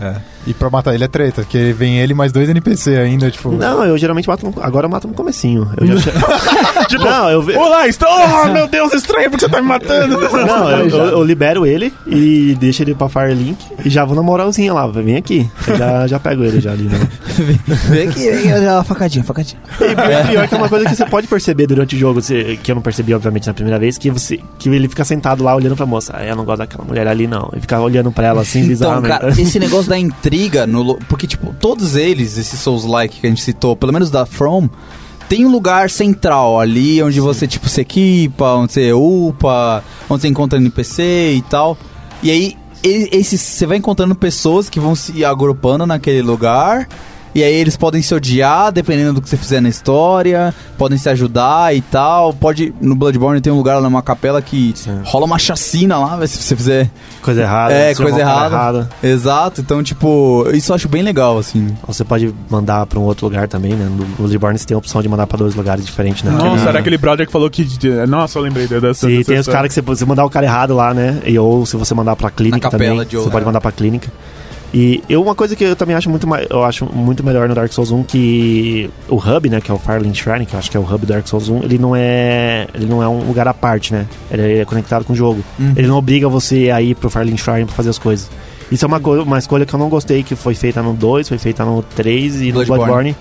[0.01, 0.16] É.
[0.49, 3.53] E pra matar ele é treta, porque vem ele mais dois NPC ainda, tipo...
[3.53, 5.71] Não, eu geralmente mato no, agora eu mato no comecinho.
[5.77, 6.11] Eu já
[6.89, 8.09] tipo, Não, eu ve- Olá, estou.
[8.09, 10.19] Oh, meu Deus, estranho, porque você tá me matando.
[10.19, 14.23] Não, eu, eu- eu libero ele e deixo ele pra Firelink e já vou na
[14.23, 15.47] moralzinha lá, vem aqui.
[15.67, 16.99] Eu já, já pego ele já ali, né?
[17.91, 19.61] Vem aqui, vem aqui, ó, facadinha, facadinha.
[19.81, 22.59] E pior- pior que é uma coisa que você pode perceber durante o jogo, você-
[22.63, 25.55] que eu não percebi, obviamente, na primeira vez, que, você, que ele fica sentado lá
[25.55, 26.15] olhando pra moça.
[26.17, 27.51] Ah, eu não gosto daquela mulher ali, não.
[27.57, 29.09] E fica olhando pra ela assim, Então, bizarramente.
[29.21, 33.30] cara, esse negócio da intriga, no, lo- porque, tipo, todos eles, esses Souls-like que a
[33.30, 34.68] gente citou, pelo menos da From,
[35.28, 40.28] tem um lugar central ali onde você, tipo, se equipa, onde você upa, onde você
[40.28, 41.76] encontra NPC e tal.
[42.22, 46.89] E aí, esses, você vai encontrando pessoas que vão se agrupando naquele lugar.
[47.35, 51.09] E aí eles podem se odiar, dependendo do que você fizer na história, podem se
[51.09, 52.33] ajudar e tal.
[52.33, 52.72] Pode.
[52.81, 55.01] No Bloodborne tem um lugar lá numa capela que Sim.
[55.05, 56.91] rola uma chacina lá, se você fizer.
[57.22, 57.74] Coisa errada.
[57.74, 58.55] É, coisa errada.
[58.55, 58.89] errado.
[59.03, 61.76] Exato, então, tipo, isso eu acho bem legal, assim.
[61.87, 63.89] Ou você pode mandar pra um outro lugar também, né?
[63.95, 66.31] No Bloodborne você tem a opção de mandar pra dois lugares diferentes, né?
[66.31, 67.66] Nossa, Aquele- era aquele brother que falou que.
[68.09, 69.07] Nossa, eu lembrei dessa.
[69.07, 71.20] Sim, tem os caras que você, você mandar o cara errado lá, né?
[71.26, 73.70] E, ou se você mandar pra clínica Na capela também, de você pode mandar pra
[73.72, 74.11] clínica.
[74.73, 77.73] E eu, uma coisa que eu também acho muito, eu acho muito melhor no Dark
[77.73, 80.77] Souls 1 que o hub, né, que é o Firelink Shrine, que eu acho que
[80.77, 83.49] é o hub do Dark Souls 1, ele não é, ele não é um lugar
[83.49, 84.07] à parte, né?
[84.31, 85.43] Ele é conectado com o jogo.
[85.59, 85.73] Uhum.
[85.75, 88.31] Ele não obriga você a ir pro Firelink Shrine pra fazer as coisas.
[88.71, 91.39] Isso é uma, uma escolha que eu não gostei, que foi feita no 2, foi
[91.39, 92.61] feita no 3 e Bloodborne.
[92.61, 93.16] no Bloodborne.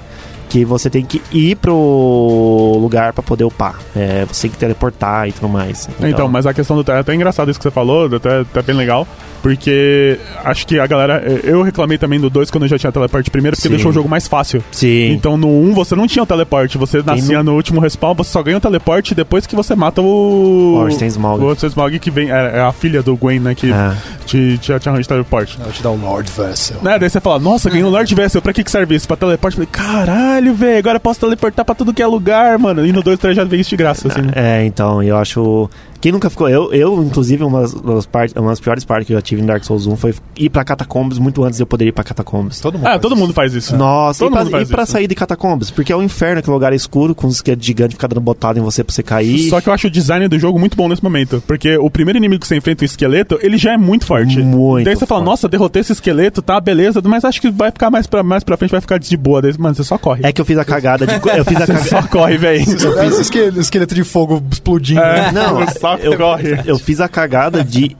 [0.49, 3.79] Que você tem que ir pro lugar pra poder upar.
[3.95, 5.89] É, você tem que teleportar e tudo mais.
[6.01, 8.75] Então, mas a questão do é até engraçado isso que você falou, até, até bem
[8.75, 9.05] legal,
[9.41, 11.21] porque acho que a galera.
[11.43, 13.73] Eu reclamei também do 2 quando eu já tinha teleporte primeiro, porque Sim.
[13.73, 14.63] deixou o jogo mais fácil.
[14.71, 15.11] Sim.
[15.11, 18.41] Então no 1 você não tinha o teleporte, você nascia no último respawn, você só
[18.41, 20.75] ganha o teleporte depois que você mata o.
[20.77, 21.43] Orsten Smaug.
[21.43, 22.31] O Orsten Smaug, que vem.
[22.31, 23.55] É, é a filha do Gwen, né?
[23.55, 23.93] Que É.
[24.25, 25.59] te, te, te arranja teleporte.
[25.59, 26.77] Não, te dá o Lord Vessel.
[26.81, 26.97] Né?
[26.99, 29.07] Daí você fala, nossa, ganhei um Lord Vessel, pra que, que serve isso?
[29.07, 29.57] Pra teleporte?
[29.59, 32.85] Eu falei, caralho, velho, agora eu posso teleportar pra tudo que é lugar, mano.
[32.85, 34.21] E no 2, 3 já veio isso de graça, assim.
[34.35, 35.69] É, então, eu acho.
[36.01, 36.49] Quem nunca ficou.
[36.49, 39.45] Eu, eu inclusive, uma das, part, uma das piores partes que eu já tive em
[39.45, 42.59] Dark Souls 1 foi ir pra Catacombs muito antes de eu poder ir pra Catacombs.
[42.59, 42.87] Todo mundo.
[42.87, 43.75] É, todo mundo faz isso.
[43.75, 44.91] Nossa, todo e pra, mundo faz e pra isso.
[44.91, 45.71] sair de Catacombs?
[45.71, 48.59] Porque é o um inferno, aquele lugar escuro, com os esqueletos gigantes ficando dando botada
[48.59, 49.49] em você pra você cair.
[49.49, 51.43] Só que eu acho o design do jogo muito bom nesse momento.
[51.45, 54.39] Porque o primeiro inimigo que você enfrenta, o esqueleto, ele já é muito forte.
[54.39, 55.29] Muito Daí você fala, forte.
[55.29, 58.57] nossa, derrotei esse esqueleto, tá, beleza, mas acho que vai ficar mais pra, mais pra
[58.57, 59.41] frente, vai ficar de boa.
[59.41, 60.21] Daí, mano, você só corre.
[60.23, 61.13] É que eu fiz a cagada de.
[61.13, 61.89] Eu fiz a Você cagada.
[61.89, 62.61] só corre, velho.
[62.61, 65.01] Esse esqueleto, esqueleto de fogo explodindo.
[65.01, 65.31] É, né?
[65.31, 65.61] Não,
[65.95, 66.59] eu, corre.
[66.65, 67.95] eu fiz a cagada de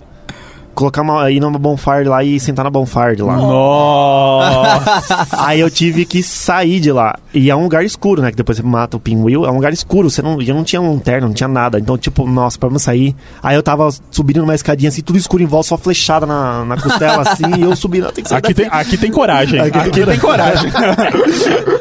[0.76, 3.36] colocar uma, ir numa bonfire lá e sentar na bonfire lá.
[3.36, 5.28] Nossa.
[5.44, 7.18] Aí eu tive que sair de lá.
[7.34, 8.30] E é um lugar escuro, né?
[8.30, 9.44] Que depois você mata o pinwheel.
[9.44, 10.08] É um lugar escuro.
[10.08, 11.80] Você não, eu não tinha lanterna, não tinha nada.
[11.80, 13.16] Então, tipo, nossa, pra eu sair.
[13.42, 16.80] Aí eu tava subindo numa escadinha assim, tudo escuro em volta, só flechada na, na
[16.80, 17.44] costela assim.
[17.58, 18.06] e eu subindo.
[18.06, 18.70] eu tenho que sair Aqui daqui.
[18.70, 19.60] tem, aqui tem coragem.
[19.60, 20.72] Aqui Aqui, tem tem coragem.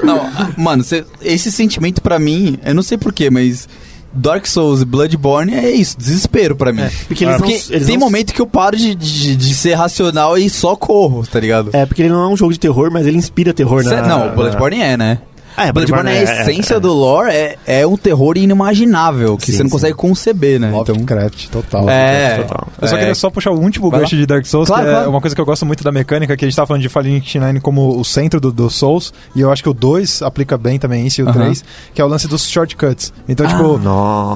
[0.02, 0.26] Não,
[0.56, 3.68] mano, cê- esse sentimento pra mim, eu não sei porquê, mas
[4.12, 6.82] Dark Souls e Bloodborne é isso, desespero pra mim.
[7.06, 10.38] Porque eles não- Porque tem não- momento que eu paro de, de, de ser racional
[10.38, 11.70] e só corro, tá ligado?
[11.72, 14.02] É, porque ele não é um jogo de terror, mas ele inspira terror, Cê- né?
[14.08, 15.18] não, Bloodborne é, né?
[15.56, 19.46] É, Bloodborne é a é- essência é- do lore, é, é um terror inimaginável, que
[19.46, 19.72] Sim, você não sim.
[19.72, 20.68] consegue conceber, né?
[20.68, 21.88] Então, Lovecraft, total.
[21.88, 22.68] é, total.
[22.80, 24.92] Eu só é, queria só puxar o último gancho de Dark Souls, Claro, que é
[24.92, 25.10] claro.
[25.10, 27.14] uma coisa que eu gosto muito da mecânica, que a gente tava falando de Fallen
[27.14, 30.78] 99 como o centro do, do Souls, e eu acho que o 2 aplica bem
[30.78, 31.40] também isso, e o Aham.
[31.40, 33.12] 3, que é o lance dos shortcuts.
[33.28, 33.80] Então, Ah, tipo,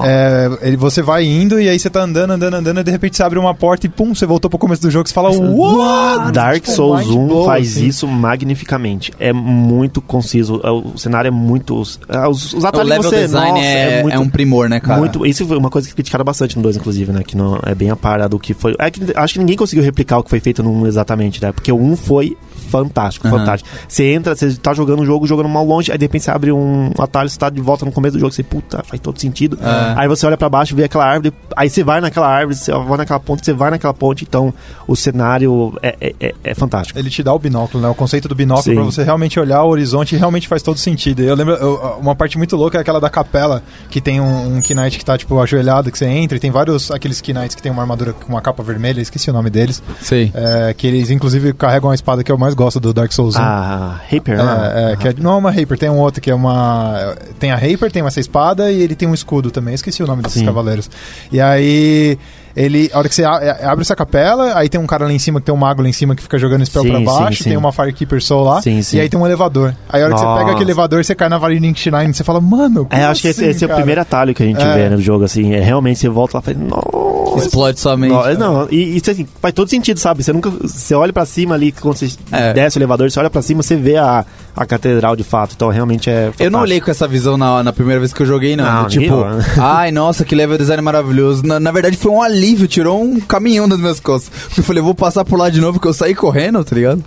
[0.05, 3.15] é, ele, você vai indo e aí você tá andando, andando, andando, e de repente
[3.17, 6.31] você abre uma porta e pum, você voltou pro começo do jogo, você fala, what?
[6.31, 7.85] Dark Tipo, Souls mind 1 blow, faz assim.
[7.87, 9.11] isso magnificamente.
[9.19, 10.59] É muito conciso.
[10.63, 11.83] é, O cenário é muito.
[12.07, 14.79] é, Os, os o atalhos level você, design nossa, é, muito, é um primor, né,
[14.79, 14.99] cara?
[14.99, 15.25] muito.
[15.25, 17.21] Isso foi uma coisa que criticaram bastante no 2, inclusive, né?
[17.23, 18.75] Que não é bem a par do que foi.
[18.79, 21.51] É que acho que ninguém conseguiu replicar o que foi feito no 1 exatamente, né?
[21.51, 22.37] Porque o 1 foi
[22.71, 23.37] fantástico, Aham.
[23.39, 23.69] fantástico.
[23.87, 26.51] Você entra, você tá jogando um jogo, jogando mal longe, aí de repente você abre
[26.51, 29.57] um atalho, você tá de volta no começo do jogo, você, puta, faz todo sentido.
[29.61, 29.99] É.
[30.01, 32.97] Aí você olha pra baixo, vê aquela árvore, aí você vai naquela árvore, você vai
[32.97, 34.53] naquela ponte, você vai naquela ponte, então
[34.87, 36.97] o cenário é, é, é- é fantástico.
[36.97, 37.89] Ele te dá o binóculo, né?
[37.89, 38.75] O conceito do binóculo Sim.
[38.75, 41.21] pra você realmente olhar o horizonte realmente faz todo sentido.
[41.21, 44.61] Eu lembro, eu- uma parte muito louca é aquela da capela, que tem um, um
[44.61, 47.71] Knight que tá, tipo, ajoelhado, que você entra, e tem vários, aqueles Knights que tem
[47.71, 50.31] uma armadura com uma capa vermelha, esqueci o nome deles, Sei.
[50.33, 53.39] é, que eles, inclusive, carregam a espada que eu mais gosto do Dark Souls 1.
[53.41, 54.73] Ah, Hyper, né?
[54.75, 57.15] É, é, que é- não é uma Raper, tem um outro que é uma.
[57.39, 59.73] Tem a Raper, tem essa espada e ele tem um escudo também.
[59.73, 60.45] Esqueci o nome desses Sim.
[60.45, 60.89] cavaleiros.
[61.31, 62.17] E aí.
[62.55, 65.19] Ele, a hora que você é, abre essa capela, aí tem um cara lá em
[65.19, 67.05] cima que tem um mago lá em cima que fica jogando spell Sim, pra sim,
[67.05, 67.49] baixo, sim.
[67.49, 68.97] tem uma Firekeeper Soul lá, Sim, sim.
[68.97, 69.73] e aí tem um elevador.
[69.89, 70.39] Aí a hora que você Nossa.
[70.39, 73.21] pega aquele elevador, você cai na Valkyrie Shrine e você fala, mano, É, como acho
[73.21, 74.73] que esse, assim, esse é o primeiro atalho que a gente É.
[74.73, 75.53] vê né, no jogo, assim.
[75.53, 77.45] É realmente você volta lá e fala, nossa.
[77.45, 78.11] Explode sua mente.
[78.37, 80.21] Não, não, e isso assim, faz todo sentido, sabe?
[80.21, 80.49] Você nunca.
[80.49, 82.51] Você olha pra cima ali, quando você É.
[82.51, 84.25] desce o elevador, você olha pra cima, você vê a,
[84.55, 85.53] a catedral de fato.
[85.55, 86.13] Então realmente é.
[86.13, 86.61] Eu não fantástico.
[86.61, 88.65] olhei com essa visão na, na primeira vez que eu joguei, não.
[88.65, 89.15] Não, tipo,
[89.59, 91.45] ai, nossa, que level design maravilhoso.
[91.45, 94.31] Na, na verdade, foi um alívio, tirou um caminhão das minhas costas.
[94.47, 97.03] Porque eu falei, vou passar por lá de novo, porque eu saí correndo, tá ligado?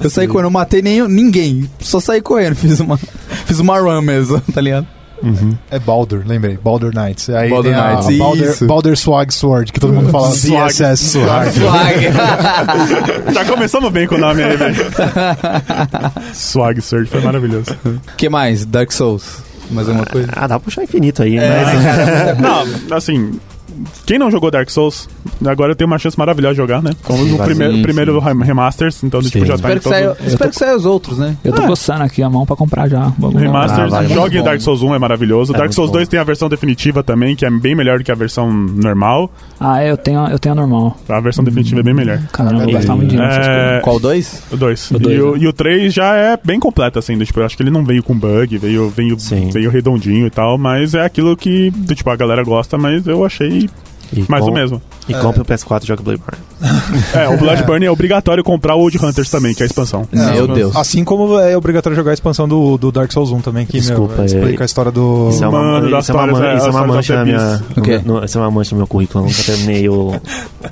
[0.00, 1.70] Eu saí correndo, não matei nem, ninguém.
[1.80, 2.98] Só saí correndo, fiz uma,
[3.46, 4.86] fiz uma run mesmo, tá ligado?
[5.70, 6.58] É Baldur, lembrei.
[6.62, 7.30] Baldur Knights.
[7.30, 8.66] Aí Baldur tem a Knights, Baldur, isso.
[8.66, 10.72] Baldur Swag Sword, que todo mundo fala Swag.
[10.72, 11.60] CSS Sword.
[13.32, 14.76] Já começamos bem com o nome aí, velho.
[16.34, 17.76] Swag Surge foi maravilhoso.
[18.16, 18.64] que mais?
[18.64, 19.42] Dark Souls.
[19.70, 20.28] Mais alguma coisa?
[20.32, 22.38] Ah, dá pra puxar infinito aí, É, mas.
[22.88, 23.38] Não, assim,
[24.06, 25.08] quem não jogou Dark Souls,
[25.44, 26.90] agora tem uma chance maravilhosa de jogar, né?
[27.02, 29.88] Como no Sim, primeiro, sim, primeiro rem- remasters, então tipo, já tá espero em que,
[29.88, 31.36] saia, espero que saia os outros, né?
[31.44, 31.66] Eu tô É.
[31.66, 33.12] coçando aqui a mão pra comprar já.
[33.18, 33.40] Vamos.
[33.40, 34.08] Remasters, Ah, vale.
[34.14, 34.60] jogue Muito Dark.
[34.60, 35.54] Souls 1 é maravilhoso.
[35.54, 35.96] É Dark Souls bom.
[35.98, 39.30] 2 tem a versão definitiva também, que é bem melhor do que a versão normal.
[39.60, 40.96] Ah, é, eu tenho, eu tenho a normal.
[41.08, 42.20] A versão definitiva é bem melhor.
[42.32, 43.36] Caramba, eu E- gastava muito coisas.
[43.46, 44.42] É, Qual dois?
[44.50, 44.90] o 2.
[44.90, 45.38] O dois, e, o, né?
[45.42, 47.84] e o 3 já é bem completo, assim, do, tipo, eu acho que ele não
[47.84, 49.50] veio com bug, veio, veio, Sim.
[49.50, 53.24] veio redondinho e tal, mas é aquilo que, do, tipo, a galera gosta, mas eu
[53.24, 53.61] achei
[54.12, 54.82] E mais com- o mesmo.
[55.08, 56.38] E compre o PS4 e joga Bloodborne.
[57.14, 60.06] É, o Bloodborne é obrigatório comprar o Old Hunters também, que é a expansão.
[60.12, 60.76] Meu Deus.
[60.76, 64.14] Assim como é obrigatório jogar a expansão do, do Dark Souls 1 também, que Desculpa,
[64.14, 65.28] meu, é- explica a história do.
[65.30, 67.38] Isso é uma, Mano, isso é uma, é, isso é uma mancha da na minha.
[67.38, 67.64] Peace.
[67.80, 68.00] O quê?
[68.04, 69.24] no- no- isso é uma mancha no meu currículo.
[69.24, 70.20] Eu nunca terminei o,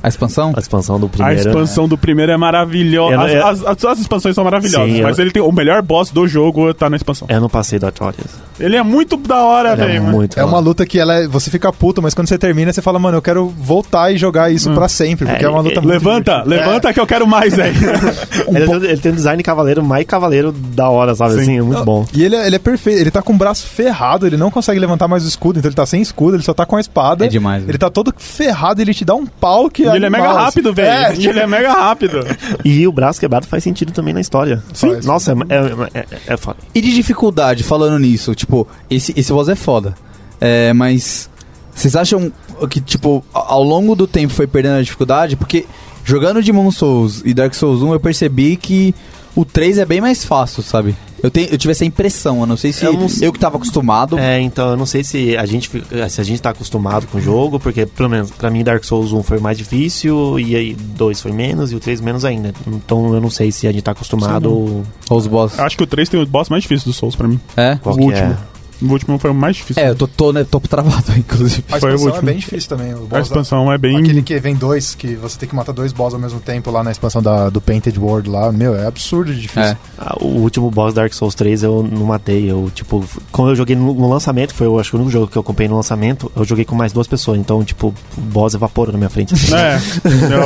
[0.03, 0.53] A expansão?
[0.57, 1.41] a expansão do A primeiro.
[1.41, 3.15] expansão do primeiro é maravilhosa.
[3.15, 5.51] Eu eu- As, as- as- as expansões são maravilhosas, Sim, eu- mas ele tem o
[5.53, 7.27] melhor boss do jogo tá na expansão.
[7.31, 8.27] Eu não passei do Atrorias.
[8.61, 10.03] Ele é muito da hora, É velho.
[10.03, 10.39] muito.
[10.39, 12.99] É uma luta que ela é- você fica puto, mas quando você termina, você fala,
[12.99, 15.83] mano, eu quero voltar e jogar isso pra sempre, porque é, É, uma luta é,
[15.83, 16.57] muito Levanta, divertida.
[16.67, 17.75] levanta que eu quero mais, velho.
[18.49, 21.35] Ele, tem- ele tem um design cavaleiro mais cavaleiro da hora, sabe?
[21.35, 21.41] Sim.
[21.41, 22.07] Assim, é muito bom.
[22.13, 24.79] E ele, é- ele é perfeito, ele tá com o braço ferrado, ele não consegue
[24.79, 27.25] levantar mais o escudo, então ele tá sem escudo, ele só tá com a espada.
[27.27, 30.09] É demais, Ele tá todo ferrado, ele te dá um pau que E ele é
[30.09, 30.45] animal, mega assim.
[30.45, 30.89] rápido, velho.
[30.91, 32.21] É, ele é mega rápido.
[32.65, 34.63] E o braço quebrado faz sentido também na história.
[34.73, 34.99] Sim.
[35.05, 36.59] Nossa, é, é, é, é foda.
[36.75, 38.50] E de dificuldade, falando nisso, tipo,
[38.91, 39.95] esse, esse boss é foda.
[40.41, 41.29] É, mas
[41.75, 42.33] vocês acham
[42.69, 45.37] que, tipo, ao longo do tempo foi perdendo a dificuldade?
[45.37, 45.67] Porque
[46.05, 48.95] jogando Demon Souls e Dark Souls 1, eu percebi que
[49.35, 50.95] o 3 é bem mais fácil, sabe?
[51.23, 53.31] Eu, tenho, eu tive essa impressão, eu não sei se Eu eu, não sei.
[53.31, 54.19] que tava acostumado.
[54.19, 55.71] É, então eu não sei se a gente
[56.09, 59.13] se a gente tá acostumado com o jogo, porque pelo menos pra mim Dark Souls
[59.13, 62.53] 1 foi mais difícil e aí 2 foi menos e o 3 menos ainda.
[62.67, 65.59] Então eu não sei se a gente tá acostumado ou Os boss.
[65.59, 67.41] Acho que o 3 tem o boss mais difícil do Souls pra mim.
[67.57, 67.77] É?
[67.83, 68.33] qual o que último.
[68.33, 68.37] é.
[68.83, 69.83] O último foi o mais difícil.
[69.83, 71.65] É, eu tô, tô, né, tô travado, inclusive.
[71.71, 72.27] A Foi o expansão é último.
[72.27, 72.95] bem difícil também.
[72.95, 73.97] O A expansão é bem.
[73.99, 76.83] Aquele que vem dois, que você tem que matar dois boss ao mesmo tempo lá
[76.83, 78.51] na expansão da, do Painted World lá.
[78.53, 79.63] Meu, é absurdo de difícil.
[79.63, 79.77] É.
[79.99, 82.51] Ah, O último boss Dark Souls 3 eu não matei.
[82.51, 85.27] Eu, tipo, quando eu joguei no, no lançamento, foi eu acho que o único jogo
[85.29, 87.39] que eu comprei no lançamento, eu joguei com mais duas pessoas.
[87.39, 89.35] Então, tipo, o boss evaporou na minha frente.
[89.53, 89.79] É,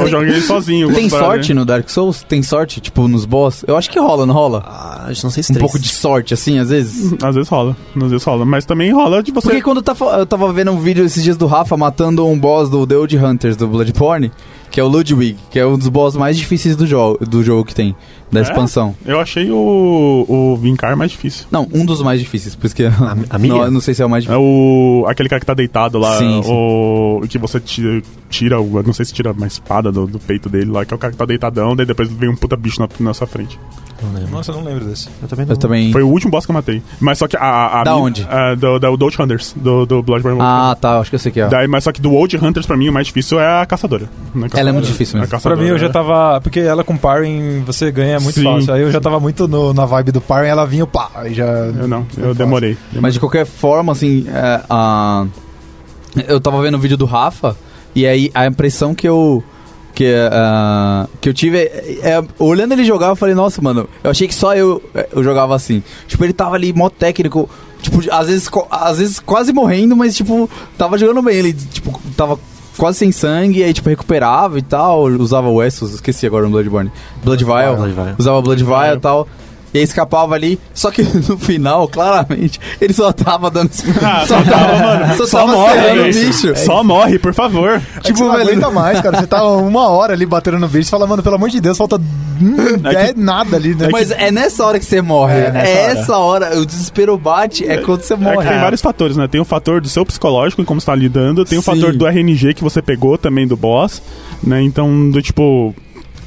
[0.02, 0.92] eu joguei sozinho.
[0.92, 2.22] Tem sorte no Dark Souls?
[2.22, 3.64] Tem sorte, tipo, nos boss?
[3.66, 4.62] Eu acho que rola, não rola?
[4.66, 5.62] Ah, eu não sei se Um três.
[5.62, 7.12] pouco de sorte, assim, às vezes.
[7.22, 8.44] Às vezes rola, às vezes rola.
[8.44, 9.48] Mas também rola de você.
[9.48, 12.38] Porque quando tá, fa- eu tava vendo um vídeo esses dias do Rafa matando um
[12.38, 14.30] boss do The Old Hunters do Bloodborne,
[14.70, 17.64] que é o Ludwig, que é um dos boss mais difíceis do jogo, do jogo
[17.64, 17.94] que tem,
[18.32, 18.42] da É?
[18.42, 18.94] expansão.
[19.06, 21.46] Eu achei o, o Vincar mais difícil.
[21.50, 23.58] Não, um dos mais difíceis, por isso que A, a Miriam?
[23.66, 24.42] não, não sei se é o mais É difícil.
[24.42, 25.04] o.
[25.06, 26.18] aquele cara que tá deitado lá.
[26.18, 26.50] Sim, sim.
[26.52, 27.20] o.
[27.28, 28.82] que você tira, tira o.
[28.82, 31.12] Não sei se tira uma espada do, do peito dele lá, que é o cara
[31.12, 33.58] que tá deitadão, daí depois vem um puta bicho na, na sua frente.
[34.04, 34.30] Não lembro.
[34.32, 35.08] Nossa, eu não lembro desse.
[35.22, 35.52] Eu também não.
[35.54, 35.92] Eu também.
[35.92, 36.82] Foi o último boss que eu matei.
[37.00, 37.80] Mas só que a.
[37.80, 38.26] a, Da mi- onde?
[38.28, 40.38] a- do, do, do Old Hunters, do, do Bloodborne.
[40.40, 41.48] Ah, tá, acho que eu sei que é.
[41.48, 44.04] Daí, mas só que do Old Hunters, pra mim, o mais difícil é a caçadora.
[44.34, 44.86] Né, Ela é muito caçadora.
[44.86, 45.30] difícil A mesmo.
[45.30, 46.40] Pra caçadora mim eu já é- tava.
[46.40, 48.44] Porque ela com Parring você ganha muito Sim.
[48.44, 48.74] fácil.
[48.74, 51.44] Aí eu já tava muito no- na vibe do Parring, ela vinha, pá, aí já.
[51.44, 52.34] Eu não, eu fácil.
[52.34, 52.76] demorei.
[52.92, 55.26] Mas de qualquer forma, assim, é, a...
[56.28, 57.56] eu tava vendo o vídeo do Rafa,
[57.94, 59.42] e aí a impressão que eu.
[59.94, 64.10] Que, ah, que eu tive é, é- Olhando ele jogar, eu falei, nossa, mano, eu
[64.10, 64.82] achei que só eu,
[65.12, 65.82] eu jogava assim.
[66.08, 67.48] Tipo, ele tava ali, mó técnico.
[67.80, 71.36] Tipo, às vezes, às vezes quase morrendo, mas, tipo, tava jogando bem.
[71.36, 72.38] Ele, tipo, tava
[72.76, 75.04] quase sem sangue, aí, tipo, recuperava e tal.
[75.04, 76.90] Usava o Essos, esqueci agora no Bloodborne.
[77.22, 77.74] Blood Vial.
[78.18, 79.28] Usava Blood Vial e tal.
[79.74, 83.70] E aí escapava ali, só que no final, claramente, ele só tava dando.
[84.00, 85.16] Ah, só tava, mano.
[85.16, 86.56] Só, Só tava morre, o é bicho.
[86.56, 87.70] Só morre, por favor.
[87.70, 89.18] É que Tipo, você não velho- aguenta mais, cara.
[89.20, 91.76] Você tá uma hora ali batendo no bicho e fala, mano, pelo amor de Deus,
[91.76, 93.88] falta hum, É é nada ali, né?
[93.90, 95.34] Mas é nessa hora que você morre.
[95.34, 95.98] É É, nessa hora.
[96.00, 96.58] essa hora.
[96.60, 98.48] O desespero bate, é quando você É que morre.
[98.48, 99.26] tem vários fatores, né?
[99.26, 101.72] Tem o fator do seu psicológico e como você tá lidando, tem o Sim.
[101.72, 104.00] fator do RNG que você pegou também do boss,
[104.40, 104.62] né?
[104.62, 105.74] Então, do tipo.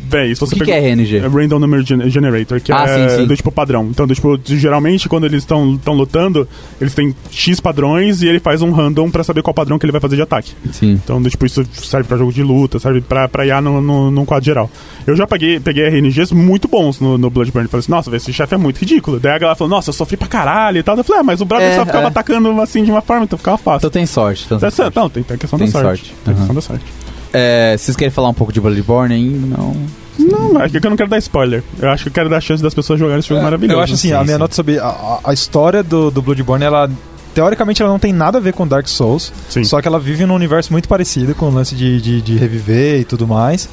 [0.09, 0.87] Véi, se O você que, que pegou.
[0.87, 1.17] é RNG?
[1.17, 3.27] É Random Number Gen- Generator, que Ah, é sim, sim.
[3.27, 3.87] do tipo padrão.
[3.89, 6.47] Então, do tipo, geralmente quando eles estão lutando,
[6.79, 9.91] eles têm X padrões e ele faz um random pra saber qual padrão que ele
[9.91, 10.53] vai fazer de ataque.
[10.71, 10.91] Sim.
[11.03, 14.11] Então, do tipo, isso serve pra jogo de luta, serve pra, pra IA no, no,
[14.11, 14.69] num quadro geral.
[15.05, 17.67] Eu já peguei, peguei RNGs muito bons no, no Bloodborne.
[17.67, 19.19] Falei assim, nossa, esse chefe é muito ridículo.
[19.19, 20.97] Daí a galera falou, nossa, eu sofri pra caralho e tal.
[20.97, 22.07] Eu falei, ah, mas o brother É, só ficava é.
[22.07, 23.77] atacando assim de uma forma, então ficava fácil.
[23.87, 24.43] Então tem sorte.
[24.45, 24.95] Então tem Essa- sorte.
[24.95, 25.85] não, tem, tem questão Tem da sorte.
[26.05, 26.13] sorte.
[26.25, 26.85] Tem questão da sorte.
[27.33, 29.57] É, vocês querem falar um pouco de Bloodborne ainda?
[29.57, 29.75] Não.
[30.19, 31.63] Não, é que eu não quero dar spoiler.
[31.79, 33.77] Eu acho que eu quero dar chance das pessoas jogarem esse jogo maravilhoso.
[33.77, 34.39] Eu acho assim, a Sim, minha sim.
[34.39, 36.89] nota sobre a, a- a história do, do Bloodborne, ela.
[37.35, 39.63] Teoricamente ela não tem nada a ver com Dark Souls, Sim.
[39.63, 42.99] só que ela vive num universo muito parecido com o lance de, de, de reviver
[43.01, 43.69] e tudo mais.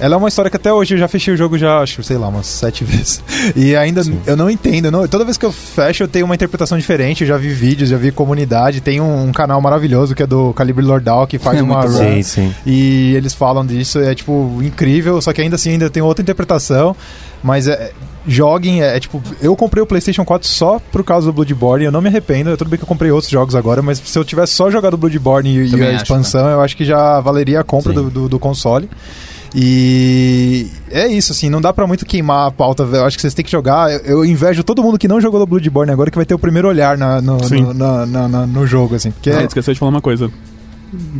[0.00, 2.16] Ela é uma história que até hoje eu já fechei o jogo já, acho, sei
[2.16, 3.22] lá, umas sete vezes.
[3.56, 4.86] E ainda eu não entendo.
[4.86, 7.22] eu não- toda vez que eu fecho, eu tenho uma interpretação diferente.
[7.22, 8.80] Eu já vi vídeos, já vi comunidade.
[8.80, 11.88] Tem um, um canal maravilhoso que é do Calibre Lordal, que faz É uma run
[11.88, 12.54] Sim, sim.
[12.64, 16.94] e eles falam disso, é tipo incrível, só que ainda assim ainda tem outra interpretação,
[17.42, 17.92] mas é
[18.26, 21.92] joguem, é, é, tipo, eu comprei o PlayStation 4 só por causa do Bloodborne, eu
[21.92, 24.52] não me arrependo, tudo bem que eu comprei outros jogos agora, mas se eu tivesse
[24.52, 27.92] só jogado Bloodborne e, e a acho, expansão, eu acho que já valeria a compra
[27.94, 28.02] Sim.
[28.02, 28.88] do, do, do console.
[29.54, 33.34] E é isso, assim, não dá pra muito queimar a pauta, eu acho que vocês
[33.34, 33.90] têm que jogar.
[33.92, 36.38] Eu, eu invejo todo mundo que não jogou do Bloodborne agora, que vai ter o
[36.38, 39.10] primeiro olhar na- no, no, na- na- na- no jogo, assim.
[39.10, 40.30] Porque Ah, é- esqueci de falar uma coisa.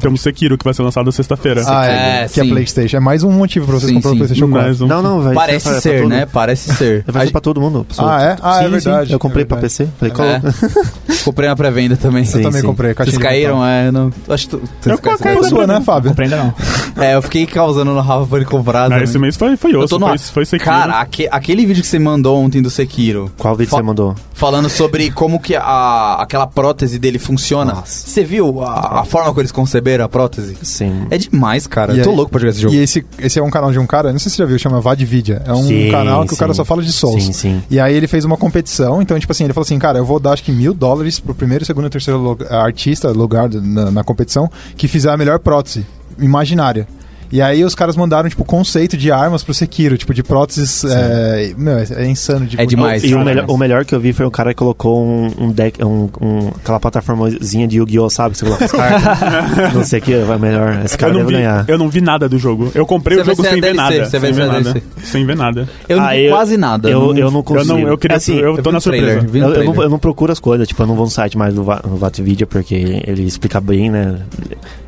[0.01, 1.63] Temos Sekiro, que vai ser lançado sexta-feira.
[1.67, 1.91] Ah, é,
[2.25, 2.51] É, que é sim.
[2.51, 2.97] Playstation.
[2.97, 4.17] É mais um motivo pra vocês Sim, comprar o.
[4.17, 4.67] Playstation 4.
[4.67, 4.87] Mais um.
[4.87, 6.27] Não, não, vai Parece ser pra ser, né?
[6.27, 7.05] Parece ser.
[7.07, 7.85] Vai ser pra todo mundo.
[7.85, 8.09] pessoal.
[8.09, 8.37] Ah, é?
[8.43, 9.07] Ah, é Sim, verdade.
[9.09, 9.13] Sim.
[9.13, 9.75] Eu comprei É pra verdade.
[9.77, 9.89] PC.
[9.99, 10.41] Falei, É.
[10.41, 10.89] coloca.
[11.25, 12.25] Comprei na pré-venda também.
[12.25, 12.67] Sim, Eu também sim.
[12.67, 12.95] comprei.
[12.95, 13.89] Vocês caíram, é.
[13.89, 16.11] eu Não, acho que tu, Eu caí sua, né, Fábio?
[16.11, 16.55] Comprei ainda não.
[17.03, 18.87] É, eu fiquei causando no Rafa pra ele comprar.
[18.87, 19.05] Ah, também.
[19.05, 20.69] esse mês foi, foi Eu osso, foi, foi Sekiro.
[20.71, 24.17] Cara, aque- aquele vídeo que você mandou ontem do Sekiro, Qual vídeo você mandou?
[24.35, 27.75] falando sobre como que aquela prótese dele funciona.
[27.85, 30.57] Você viu a, a forma como eles conceberam a prótese?
[30.63, 31.07] Sim.
[31.11, 31.93] É demais, cara.
[31.95, 32.75] E eu tô aí- louco pra jogar esse jogo.
[32.75, 34.59] E esse, esse é um canal de um cara, não sei se você já viu,
[34.59, 35.43] chama Vadvidia.
[35.45, 36.57] É um Sim, canal que o cara sim.
[36.59, 37.23] só fala de Souls.
[37.25, 37.63] Sim, sim.
[37.69, 40.21] E aí ele fez uma competição, então, tipo assim, ele falou assim, cara, eu vou
[40.21, 44.05] dar acho que mil dólares pro primeiro, segundo e terceiro lu- artista, lugar na, na
[44.05, 45.85] competição, que fizer a melhor prótese
[46.19, 46.87] imaginária.
[47.31, 50.85] E aí os caras mandaram, tipo, conceito de armas pro Sekiro, tipo, de próteses.
[50.85, 53.05] É, meu, é, é insano de É demais.
[53.05, 55.51] E o melhor, o melhor que eu vi foi um cara que colocou um, um
[55.53, 58.09] deck, um, um- aquela plataformazinha de Yu-Gi-Oh!
[58.09, 58.33] sabe?
[58.33, 59.75] Que você coloca as cartas.
[59.75, 60.81] não sei o que, vai melhor.
[60.85, 61.65] Esse cara eu, não deve vi, ganhar.
[61.69, 62.71] eu não vi nada do jogo.
[62.75, 63.95] Eu comprei Você o jogo a sem ver nada.
[64.07, 64.83] você vai sem ser ver nada.
[65.05, 65.69] Sem ver nada.
[65.89, 66.89] Eu não Ah, vi eu- quase nada.
[66.89, 67.73] Eu, eu não Eu consigo.
[67.75, 68.17] não, eu queria.
[68.17, 69.47] Assim, eu tô na trailer, surpresa.
[69.47, 71.53] eu, eu não, eu não procuro as coisas, tipo, eu não vou no site mais
[71.55, 74.17] do, Va- no Vatvidia porque ele explica bem, né?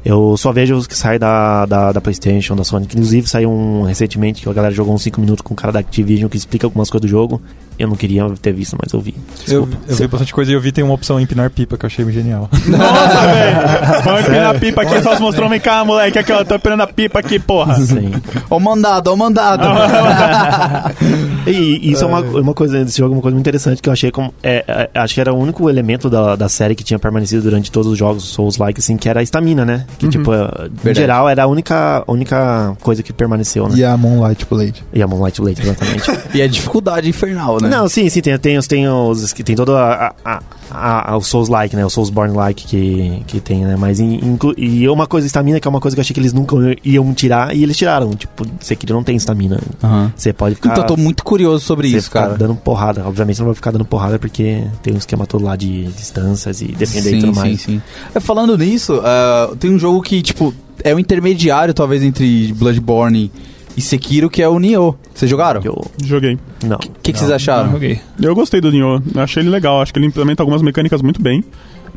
[0.05, 2.85] Eu só vejo os que saem da, da, da PlayStation, da Sony.
[2.85, 5.81] Inclusive saiu um recentemente que a galera jogou uns 5 minutos com um cara da
[5.81, 7.41] Activision que explica algumas coisas do jogo.
[7.81, 9.14] Eu não queria ter visto, mas eu vi.
[9.49, 9.76] Eu, Desculpa.
[9.89, 12.11] eu vi bastante coisa e eu vi tem uma opção empinar pipa que eu achei
[12.12, 12.47] genial.
[12.66, 13.57] Nossa, velho.
[14.05, 15.49] Vamos empinar a pipa aqui, só se mostrou.
[15.49, 16.18] Vem cá, moleque.
[16.18, 16.45] Aqui, ó.
[16.45, 17.74] Tô empinando a pipa aqui, porra.
[17.76, 18.12] Sim.
[18.51, 19.66] Ó, o mandado, ó, o mandado.
[21.47, 24.11] E isso é uma, uma coisa desse jogo, uma coisa muito interessante que eu achei
[24.11, 24.33] como.
[24.43, 24.64] É,
[24.95, 27.91] é, acho que era o único elemento da, da série que tinha permanecido durante todos
[27.91, 29.87] os jogos Souls-like, assim, que era a estamina, né?
[29.99, 30.95] Que, tipo, em Verdade.
[30.95, 33.76] geral era a única, única coisa que permaneceu, né?
[33.76, 34.85] E a Moonlight Blade.
[34.93, 36.11] E a Moonlight Blade, exatamente.
[36.35, 37.70] e a dificuldade infernal, né?
[37.71, 39.33] Não, sim, sim, tem, tem, os- tem os.
[39.33, 41.85] que Tem todo a, a, a, a- o Souls-like, né?
[41.87, 43.77] O Soulsborne-like que, que tem, né?
[43.77, 46.33] Mas in- e uma coisa, estamina, que é uma coisa que eu achei que eles
[46.33, 48.11] nunca iam tirar, e eles tiraram.
[48.12, 49.59] Tipo, Sekiro não tem estamina.
[49.83, 50.12] Aham.
[50.16, 50.71] Você pode ficar.
[50.71, 52.39] Então eu tô muito curioso sobre você isso, ficar cara.
[52.39, 53.07] dando porrada.
[53.07, 56.61] Obviamente você não vai ficar dando porrada porque tem um esquema todo lá de distâncias
[56.61, 57.61] e defender e sim, tudo sim, mais.
[57.61, 57.83] sim.
[58.14, 60.53] É, falando nisso, ah, tem um jogo que, tipo,
[60.83, 64.95] é o intermediário, talvez, entre Bloodborne e Sekiro, que é o Nioh.
[65.14, 65.61] Vocês jogaram?
[65.61, 66.39] O Eu, Joguei.
[66.64, 66.79] não.
[67.03, 67.71] que, que vocês Não acharam?
[67.73, 68.01] joguei.
[68.21, 69.01] Eu gostei do Nioh.
[69.16, 69.81] Achei ele legal.
[69.81, 71.45] Acho que ele implementa algumas mecânicas muito bem.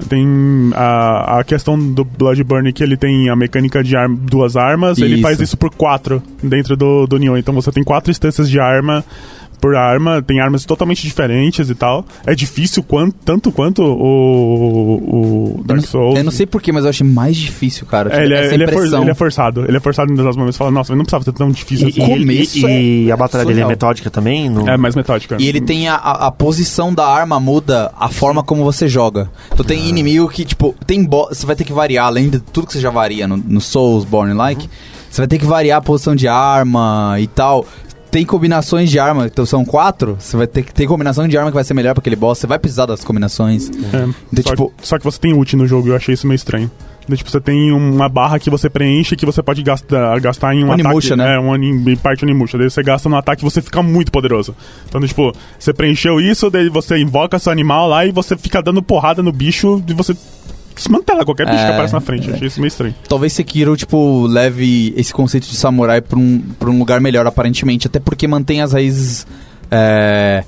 [0.10, 0.26] Tem
[0.76, 4.98] a, a questão do Bloodborne que ele tem a mecânica de arma, duas armas.
[4.98, 5.22] Ele Isso.
[5.22, 7.38] faz isso por quatro dentro do, do Nioh.
[7.38, 9.04] Então você tem quatro instâncias de arma
[9.64, 10.22] por arma.
[10.22, 12.06] Tem armas totalmente diferentes e tal.
[12.26, 16.18] É difícil quanto, tanto quanto o, o Eu Dark não, Souls.
[16.18, 18.14] eu não sei porquê, mas eu achei mais difícil, cara.
[18.14, 19.66] É, ele, é, ele, é for- ele é forçado.
[19.66, 20.58] Ele é forçado em determinados momentos.
[20.58, 22.04] Fala, nossa, ele não precisava ser tão difícil E, assim.
[22.04, 24.50] e, começo e- e a batalha dele é metódica também?
[24.50, 24.68] No...
[24.68, 25.38] É mais metódica.
[25.40, 29.30] E ele tem a, a, posição da arma muda a forma como você joga.
[29.54, 29.68] Então Ah.
[29.70, 32.74] tem inimigo que, tipo, tem bo você vai ter que variar, além de tudo que
[32.74, 34.70] você já varia no, no Souls, Born Like,
[35.10, 37.66] você vai ter que variar a posição de arma e tal.
[38.14, 40.16] Tem combinações de arma, então são quatro.
[40.20, 42.38] Você vai ter que ter combinação de arma que vai ser melhor pra aquele boss.
[42.38, 43.70] Você vai precisar das combinações.
[43.70, 44.08] É.
[44.32, 46.70] Então, só, tipo- só que você tem ult no jogo, eu achei isso meio estranho.
[47.04, 50.64] Então, tipo, você tem uma barra que você preenche que você pode gastar, gastar em
[50.64, 51.28] um Onimusha, ataque.
[51.30, 51.36] né?
[51.38, 52.56] É, um anim, parte Onimusha.
[52.56, 54.56] Daí você gasta no ataque e você fica muito poderoso.
[54.88, 58.82] Então, tipo, você preencheu isso, daí você invoca seu animal lá e você fica dando
[58.84, 60.16] porrada no bicho e você
[60.76, 62.28] desmantela qualquer bicho É, que aparece na frente.
[62.30, 62.96] Eu achei isso meio estranho.
[63.08, 67.88] Talvez Sekiro, tipo, leve esse conceito de samurai pra um, pra um lugar melhor, aparentemente.
[67.88, 69.26] Até porque mantém as raízes,
[69.72, 70.44] é,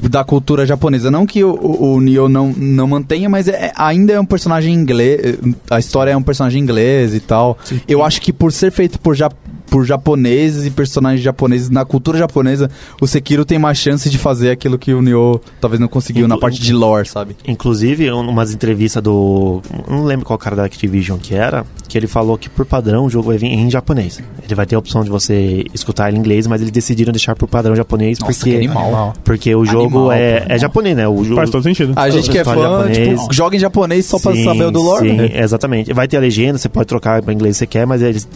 [0.00, 1.10] tipo, da cultura japonesa.
[1.10, 4.72] Não que o, o, o Nioh não, não mantenha, mas é, ainda é um personagem
[4.74, 5.38] inglês.
[5.70, 7.58] A história é um personagem inglês e tal.
[7.86, 9.28] Eu acho que por ser feito por, ja,
[9.68, 12.70] por japoneses e personagens japoneses na cultura japonesa,
[13.00, 16.34] o Sekiro tem mais chance de fazer aquilo que o Nioh talvez não conseguiu na
[16.34, 17.36] Inclu- parte de lore, sabe?
[17.46, 19.60] Inclusive, um- umas entrevistas do.
[19.88, 23.10] Não lembro qual cara da Activision que era, que ele falou que por padrão o
[23.10, 24.20] jogo vai vir em japonês.
[24.44, 27.34] Ele vai ter a opção de você escutar ele em inglês, mas eles decidiram deixar
[27.36, 28.50] por padrão japonês Nossa, porque.
[28.50, 29.12] que animal.
[29.24, 30.46] Porque o jogo Animal, é, animal.
[30.56, 31.08] é japonês, né?
[31.08, 31.92] O jogo, Faz todo sentido.
[31.96, 32.96] A gente que é fã, japonês.
[33.20, 35.08] tipo, joga em japonês só pra Sim, saber o do lore.
[35.10, 35.30] Sim, né?
[35.34, 35.92] exatamente.
[35.92, 38.28] Vai ter a legenda, você pode trocar pra inglês se você quer, mas eles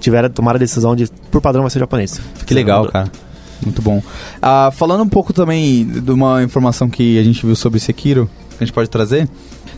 [0.00, 2.20] tiveram tomaram a decisão de, por padrão, vai ser japonês.
[2.46, 3.10] Que legal, cara.
[3.64, 4.02] Muito bom.
[4.40, 8.56] Ah, falando um pouco também de uma informação que a gente viu sobre Sekiro, que
[8.64, 9.28] a gente pode trazer.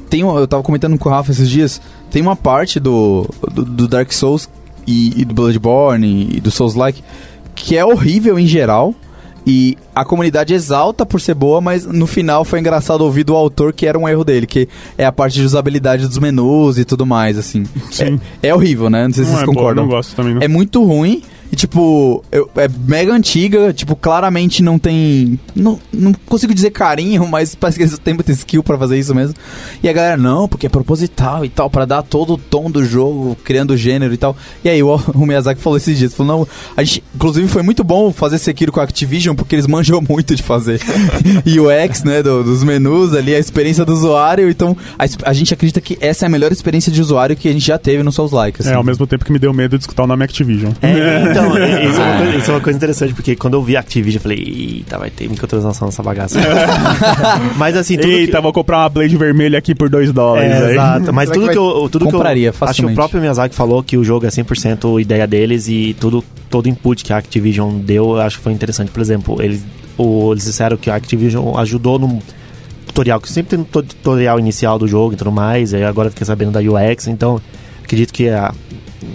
[0.09, 1.81] Tem, um- eu tava comentando com o Rafa esses dias,
[2.11, 4.49] tem uma parte do, do, do Dark Souls
[4.87, 7.03] e, e do Bloodborne e do Souls-like
[7.55, 8.95] que é horrível em geral.
[9.47, 13.73] E a comunidade exalta por ser boa, mas no final foi engraçado ouvir do autor
[13.73, 17.05] que era um erro dele, que é a parte de usabilidade dos menus e tudo
[17.05, 17.65] mais, assim.
[17.91, 18.19] Sim.
[18.43, 19.07] É, é horrível, né?
[19.07, 19.85] Não sei se Não vocês é boa, concordam.
[19.85, 20.35] não gosto também.
[20.35, 20.43] Não.
[20.43, 21.23] É muito ruim.
[21.55, 25.39] E, tipo, eu, é mega antiga, tipo, claramente não tem.
[25.55, 29.15] Não, não consigo dizer carinho, mas parece que eles têm muita skill pra fazer isso
[29.15, 29.37] mesmo.
[29.81, 32.85] E a galera, não, porque é proposital e tal, pra dar todo o tom do
[32.85, 34.37] jogo, criando gênero e tal.
[34.65, 37.85] E aí o, o Miyazaki falou esses dias, falou, não, a gente, inclusive foi muito
[37.85, 40.81] bom fazer Sekiro com a Activision, porque eles manjam muito de fazer
[41.47, 45.81] UX, né, do, dos menus ali, a experiência do usuário, então a, a, gente acredita
[45.81, 48.33] que essa é a melhor experiência de usuário que a gente já teve no Souls
[48.33, 48.61] Like.
[48.61, 48.71] Assim.
[48.71, 50.73] É, ao mesmo tempo que me deu medo de escutar o nome Activision.
[50.83, 51.44] É, então,
[51.89, 54.39] isso, é coisa, isso, é uma coisa, interessante, porque quando eu vi Activision, eu falei,
[54.39, 56.39] eita, vai ter microtransação nessa bagaça.
[57.57, 58.43] Mas assim, tudo Eita, que...
[58.43, 60.51] vou comprar uma Blade vermelha aqui por 2 dólares.
[60.51, 61.89] É, exato, mas tudo que eu.
[61.91, 65.01] Tudo Compraria, que eu, Acho que o próprio Miyazaki falou que o jogo é 100%
[65.01, 68.91] ideia deles e tudo, todo input que a Activision deu, eu acho que foi interessante.
[68.91, 69.65] Por exemplo, eles,
[69.97, 72.21] o, eles disseram que a Activision ajudou no
[72.87, 76.27] tutorial, que sempre tem um tutorial inicial do jogo e tudo mais, e agora fiquei
[76.27, 77.41] sabendo da UX, então
[77.83, 78.55] acredito que a,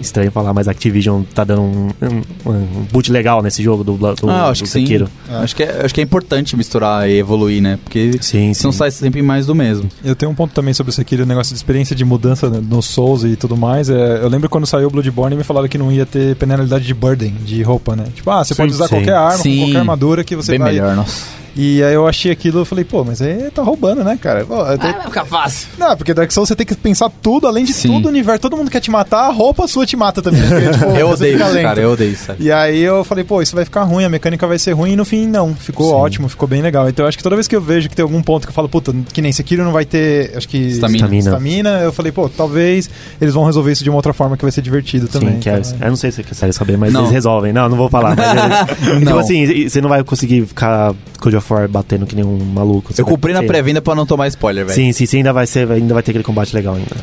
[0.00, 3.96] estranho falar, mas a Activision tá dando um, um, um boot legal nesse jogo do,
[3.96, 5.06] do, ah, acho do que Sekiro.
[5.06, 5.34] Sim.
[5.34, 7.78] Acho, que é, acho que é importante misturar e evoluir, né?
[7.82, 9.88] Porque sim, não sai sempre mais do mesmo.
[10.04, 12.82] Eu tenho um ponto também sobre o Sekiro, o negócio de experiência de mudança no
[12.82, 13.90] Souls e tudo mais.
[13.90, 16.94] É, eu lembro quando saiu o Bloodborne me falaram que não ia ter penalidade de
[16.94, 18.04] burden, de roupa, né?
[18.14, 18.96] Tipo, ah, você sim, pode usar sim.
[18.96, 20.72] qualquer arma, qualquer armadura que você Bem vai...
[20.72, 24.18] melhor, nossa e aí eu achei aquilo e falei, pô, mas aí tá roubando, né,
[24.20, 24.44] cara?
[24.44, 25.68] Pô, ah, vai ficar fácil.
[25.78, 27.88] Não, porque Dark Souls você tem que pensar tudo, além de Sim.
[27.88, 30.42] tudo, o universo, todo mundo quer te matar, a roupa sua te mata também.
[30.42, 32.32] Porque, tipo, eu odeio isso, cara, eu odeio isso.
[32.38, 34.96] E aí eu falei, pô, isso vai ficar ruim, a mecânica vai ser ruim, e
[34.96, 35.54] no fim, não.
[35.54, 35.94] Ficou Sim.
[35.94, 36.88] ótimo, ficou bem legal.
[36.88, 38.54] Então eu acho que toda vez que eu vejo que tem algum ponto que eu
[38.54, 40.56] falo, puta, que nem Sekiro não vai ter, acho que...
[40.56, 41.16] Estamina.
[41.16, 41.70] Estamina.
[41.80, 42.88] Eu falei, pô, talvez
[43.20, 45.34] eles vão resolver isso de uma outra forma que vai ser divertido também.
[45.34, 47.02] Sim, que é, eu não sei se você quer saber, mas não.
[47.02, 47.52] eles resolvem.
[47.52, 48.16] Não, não vou falar.
[48.16, 49.06] Mas eles, não.
[49.06, 50.94] Tipo assim, você não vai conseguir ficar
[51.40, 52.92] of War batendo que nem um maluco.
[52.96, 54.74] Eu comprei na pré-venda pra não tomar spoiler, velho.
[54.74, 56.96] Sim, sim, sim, ainda vai, ser, ainda vai ter aquele combate legal ainda.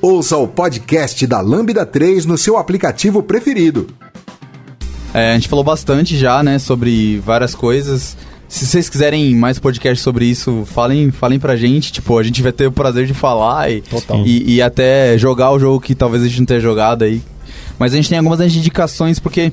[0.00, 3.86] Ouça o podcast da Lambda 3 no seu aplicativo preferido.
[5.14, 8.16] É, a gente falou bastante já, né, sobre várias coisas.
[8.46, 11.90] Se vocês quiserem mais podcast sobre isso, falem, falem pra gente.
[11.90, 13.82] Tipo, a gente vai ter o prazer de falar e,
[14.24, 17.22] e, e, até jogar o jogo que talvez a gente não tenha jogado aí.
[17.78, 19.52] Mas a gente tem algumas indicações, porque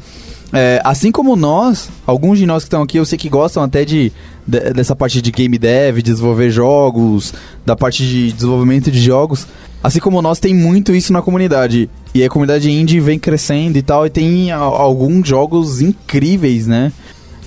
[0.54, 3.86] é, assim como nós, alguns de nós que estão aqui, eu sei que gostam até
[3.86, 4.12] de,
[4.46, 7.34] de, dessa parte de game dev, desenvolver jogos,
[7.66, 9.48] da parte de desenvolvimento de jogos.
[9.84, 11.90] Assim como nós, tem muito isso na comunidade.
[12.14, 16.92] E a comunidade indie vem crescendo e tal, e tem a, alguns jogos incríveis, né?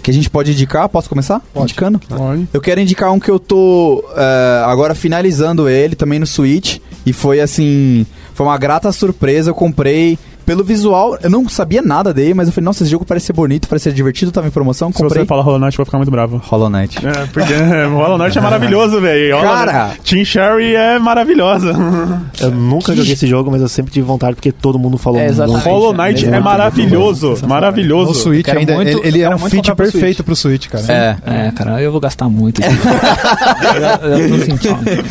[0.03, 0.89] Que a gente pode indicar?
[0.89, 1.41] Posso começar?
[1.53, 1.65] Pode.
[1.65, 1.99] Indicando?
[1.99, 2.47] Pode.
[2.53, 6.79] Eu quero indicar um que eu tô uh, agora finalizando ele também no Switch.
[7.07, 8.05] E foi assim.
[8.35, 9.49] Foi uma grata surpresa.
[9.49, 13.05] Eu comprei pelo visual, eu não sabia nada dele, mas eu falei, nossa, esse jogo
[13.05, 15.11] parece ser bonito, parece ser divertido, tava em promoção, comprei.
[15.11, 16.41] Se você falar Hollow Knight, eu vou ficar muito bravo.
[16.45, 16.99] Hollow Knight.
[17.07, 17.55] É, porque
[17.93, 19.41] Hollow Knight é maravilhoso, velho.
[19.41, 19.93] Cara!
[20.05, 21.73] Team Sherry é maravilhosa.
[22.41, 25.31] Eu nunca joguei esse jogo, mas eu sempre tive vontade, porque todo mundo falou é,
[25.31, 25.53] muito.
[25.59, 28.11] Hollow Knight é, é maravilhoso, maravilhoso.
[28.11, 30.85] O Switch ainda, muito, ele, ele é um fit perfeito pro Switch, cara.
[30.93, 31.17] É,
[31.47, 32.61] é, cara, eu vou gastar muito.
[34.03, 35.05] eu, eu tô sentindo.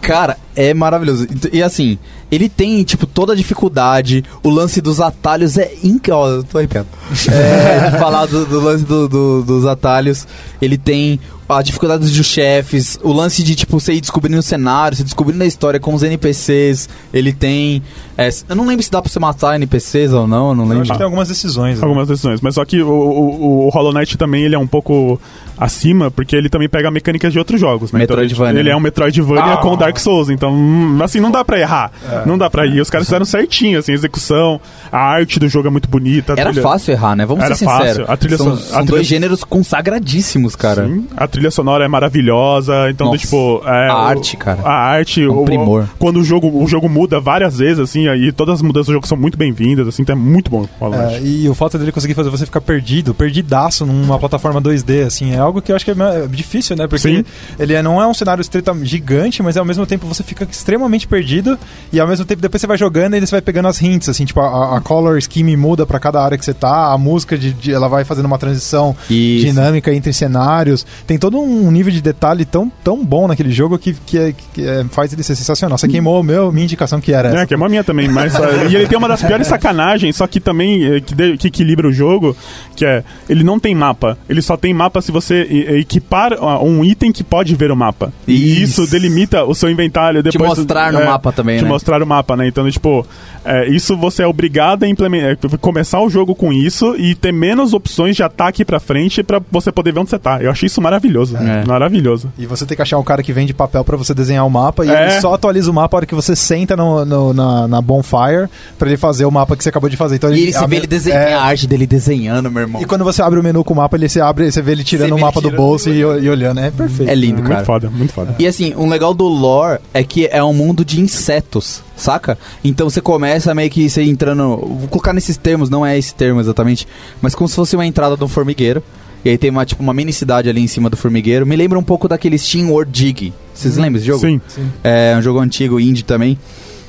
[0.00, 1.28] Cara, é maravilhoso.
[1.52, 1.96] E assim,
[2.32, 6.42] ele tem, tipo, toda a dificuldade, o lance dos atalhos é incrível.
[6.42, 6.88] Tô arrepiado.
[7.30, 10.26] É, falar do, do lance do, do, dos atalhos.
[10.60, 14.96] Ele tem a dificuldade dos chefes, o lance de, tipo, você ir descobrindo o cenário,
[14.96, 16.88] você descobrindo a história com os NPCs.
[17.14, 17.80] Ele tem.
[18.18, 20.78] É, eu não lembro se dá pra você matar NPCs ou não, eu não lembro.
[20.78, 21.78] Eu acho que tem algumas decisões.
[21.78, 21.84] Né?
[21.84, 22.40] Algumas decisões.
[22.40, 25.20] Mas só que o, o, o Hollow Knight também ele é um pouco
[25.58, 27.98] acima, porque ele também pega mecânicas de outros jogos, né?
[28.00, 28.52] Metroidvania.
[28.52, 29.56] Então, ele, é um Metroidvania ah.
[29.58, 31.90] com Dark Souls, então, hum, assim, não dá pra errar.
[32.10, 32.22] É.
[32.26, 32.80] Não dá pra ir.
[32.80, 34.60] Os caras fizeram certinho, assim, a execução,
[34.90, 36.34] a arte do jogo é muito bonita.
[36.36, 36.62] Era trilha...
[36.62, 37.26] fácil errar, né?
[37.26, 38.08] Vamos Era ser sinceros.
[38.08, 38.84] A trilha são, são a trilha...
[38.84, 40.86] dois gêneros consagradíssimos, cara.
[40.86, 43.62] Sim, a trilha sonora é maravilhosa, então, Nossa, tipo...
[43.64, 44.60] É, a arte, cara.
[44.62, 45.22] A arte...
[45.22, 45.86] É um o, primor.
[45.98, 49.06] quando o jogo, o jogo muda várias vezes, assim, aí todas as mudanças do jogo
[49.06, 50.68] são muito bem-vindas, assim, então é muito bom.
[51.10, 55.32] É, e o fato dele conseguir fazer você ficar perdido, perdidaço numa plataforma 2D, assim,
[55.32, 55.94] é algo que eu acho que é
[56.30, 56.86] difícil, né?
[56.86, 57.24] Porque Sim.
[57.58, 61.06] ele é, não é um cenário estreito gigante, mas ao mesmo tempo você fica extremamente
[61.06, 61.58] perdido
[61.92, 64.24] e ao mesmo tempo depois você vai jogando e você vai pegando as hints, assim,
[64.24, 67.52] tipo, a, a color scheme muda para cada área que você tá, a música de,
[67.52, 69.46] de, ela vai fazendo uma transição Isso.
[69.46, 70.86] dinâmica entre cenários.
[71.06, 74.66] Tem todo um nível de detalhe tão, tão bom naquele jogo que, que, é, que
[74.66, 75.78] é, faz ele ser sensacional.
[75.78, 77.42] Você queimou meu, minha indicação que era é, essa.
[77.42, 80.26] É, queimou a minha também, mas uh, e ele tem uma das piores sacanagens, só
[80.26, 82.36] que também eh, que, de, que equilibra o jogo,
[82.76, 84.18] que é, ele não tem mapa.
[84.28, 85.40] Ele só tem mapa se você
[85.78, 88.12] equipar um item que pode ver o mapa.
[88.26, 90.22] E isso, delimita o seu inventário.
[90.22, 91.68] Depois, te mostrar no é, mapa também, te né?
[91.68, 92.46] mostrar o mapa, né?
[92.46, 93.06] Então, tipo,
[93.44, 97.32] é, isso você é obrigado a implementar, é, começar o jogo com isso e ter
[97.32, 100.42] menos opções de ataque pra frente pra você poder ver onde você tá.
[100.42, 101.36] Eu achei isso maravilhoso maravilhoso.
[101.36, 101.64] É.
[101.64, 102.32] Maravilhoso.
[102.38, 104.84] E você tem que achar um cara que vende papel para você desenhar o mapa
[104.84, 105.02] e é.
[105.02, 108.48] ele só atualiza o mapa a hora que você senta no, no na, na bonfire
[108.78, 110.16] para ele fazer o mapa que você acabou de fazer.
[110.16, 111.32] Então, e ele, ele vê ele desenhar é.
[111.32, 112.82] a arte dele desenhando, meu irmão.
[112.82, 114.84] E quando você abre o menu com o mapa, ele se abre, você vê ele
[114.84, 116.60] tirando o mapa do bolso e, e, olhando.
[116.60, 117.10] É perfeito.
[117.10, 117.54] É lindo, cara.
[117.54, 118.36] Muito foda, muito foda.
[118.38, 122.36] E assim, um legal do lore é que é um mundo de insetos, saca?
[122.62, 124.56] Então você começa meio que você entrando.
[124.56, 126.86] Vou colocar nesses termos, não é esse termo exatamente,
[127.22, 128.82] mas como se fosse uma entrada de um formigueiro.
[129.24, 131.44] E aí tem uma, tipo, uma mini cidade ali em cima do formigueiro.
[131.44, 133.32] Me lembra um pouco daquele Steam World Dig.
[133.52, 134.20] Vocês hum, lembram desse jogo?
[134.20, 134.40] Sim.
[134.46, 134.70] sim.
[134.84, 136.38] É um jogo antigo, indie também.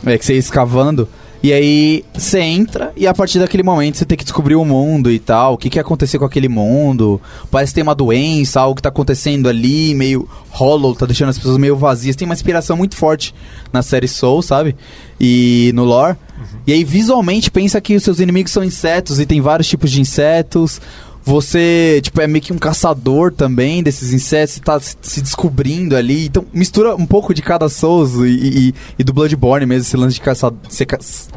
[0.05, 1.07] É que você ia escavando.
[1.41, 5.09] E aí você entra e a partir daquele momento você tem que descobrir o mundo
[5.09, 7.19] e tal, o que, que ia acontecer com aquele mundo.
[7.49, 11.37] Parece que tem uma doença, algo que tá acontecendo ali, meio hollow, tá deixando as
[11.37, 12.17] pessoas meio vazias.
[12.17, 13.33] Tem uma inspiração muito forte
[13.71, 14.75] na série Soul, sabe?
[15.17, 16.17] E no lore.
[16.37, 16.59] Uhum.
[16.67, 20.01] E aí visualmente pensa que os seus inimigos são insetos e tem vários tipos de
[20.01, 20.81] insetos.
[21.29, 26.25] Você, tipo, é meio que um caçador também desses insetos, você tá se descobrindo ali.
[26.25, 30.15] Então, mistura um pouco de cada Souls e, e, e do Bloodborne mesmo, esse lance
[30.15, 30.87] de caçador, ser,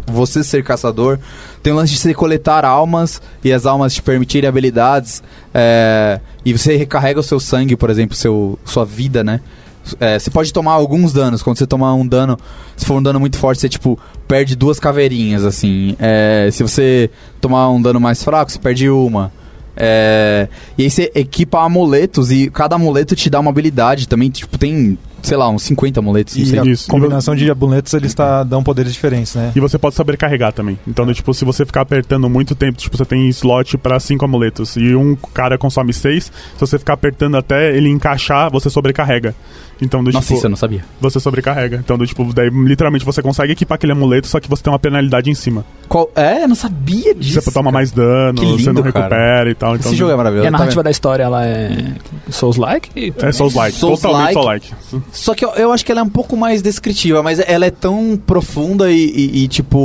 [0.07, 1.19] você ser caçador.
[1.63, 5.23] Tem o lance de você coletar almas e as almas te permitirem habilidades.
[5.53, 9.43] É, e você recarrega o seu sangue, por exemplo, seu, sua vida, né?
[10.01, 11.43] É, você pode tomar alguns danos.
[11.43, 12.39] Quando você tomar um dano,
[12.79, 15.95] se for um dano muito forte, você tipo perde duas caveirinhas, assim.
[15.99, 17.11] É, se você
[17.43, 19.31] tomar um dano mais fraco, você perde uma.
[19.77, 24.31] É, e aí você equipa amuletos e cada amuleto te dá uma habilidade também.
[24.31, 26.37] Tipo, tem, sei lá, uns 50 amuletos.
[26.37, 26.91] E a Isso.
[26.91, 29.53] combinação de amuletos eles tá, dão poderes diferentes, né?
[29.55, 30.79] E você pode saber carregar também.
[30.87, 31.15] Então, é.
[31.15, 34.95] tipo, se você ficar apertando muito tempo, tipo, você tem slot para cinco amuletos e
[34.95, 39.35] um cara consome seis, se você ficar apertando até ele encaixar, você sobrecarrega.
[39.83, 40.85] Então, do, Nossa, tipo, isso eu não sabia.
[41.01, 41.77] Você sobrecarrega.
[41.85, 44.79] Então, do, tipo, daí, literalmente você consegue equipar aquele amuleto, só que você tem uma
[44.79, 45.65] penalidade em cima.
[45.89, 46.09] Qual?
[46.15, 47.41] É, eu não sabia disso.
[47.41, 47.75] Você toma cara.
[47.75, 49.51] mais dano, lindo, você não recupera cara.
[49.51, 49.75] e tal.
[49.75, 50.47] Então, Esse jogo é maravilhoso.
[50.47, 51.95] E a tá narrativa tá da história, ela é
[52.31, 53.13] Souls-like?
[53.19, 54.75] É Souls-like, Souls totalmente Souls-like.
[55.13, 57.71] Só que eu, eu, acho que ela é um pouco mais descritiva, mas ela é
[57.71, 59.79] tão profunda e, e, e tipo,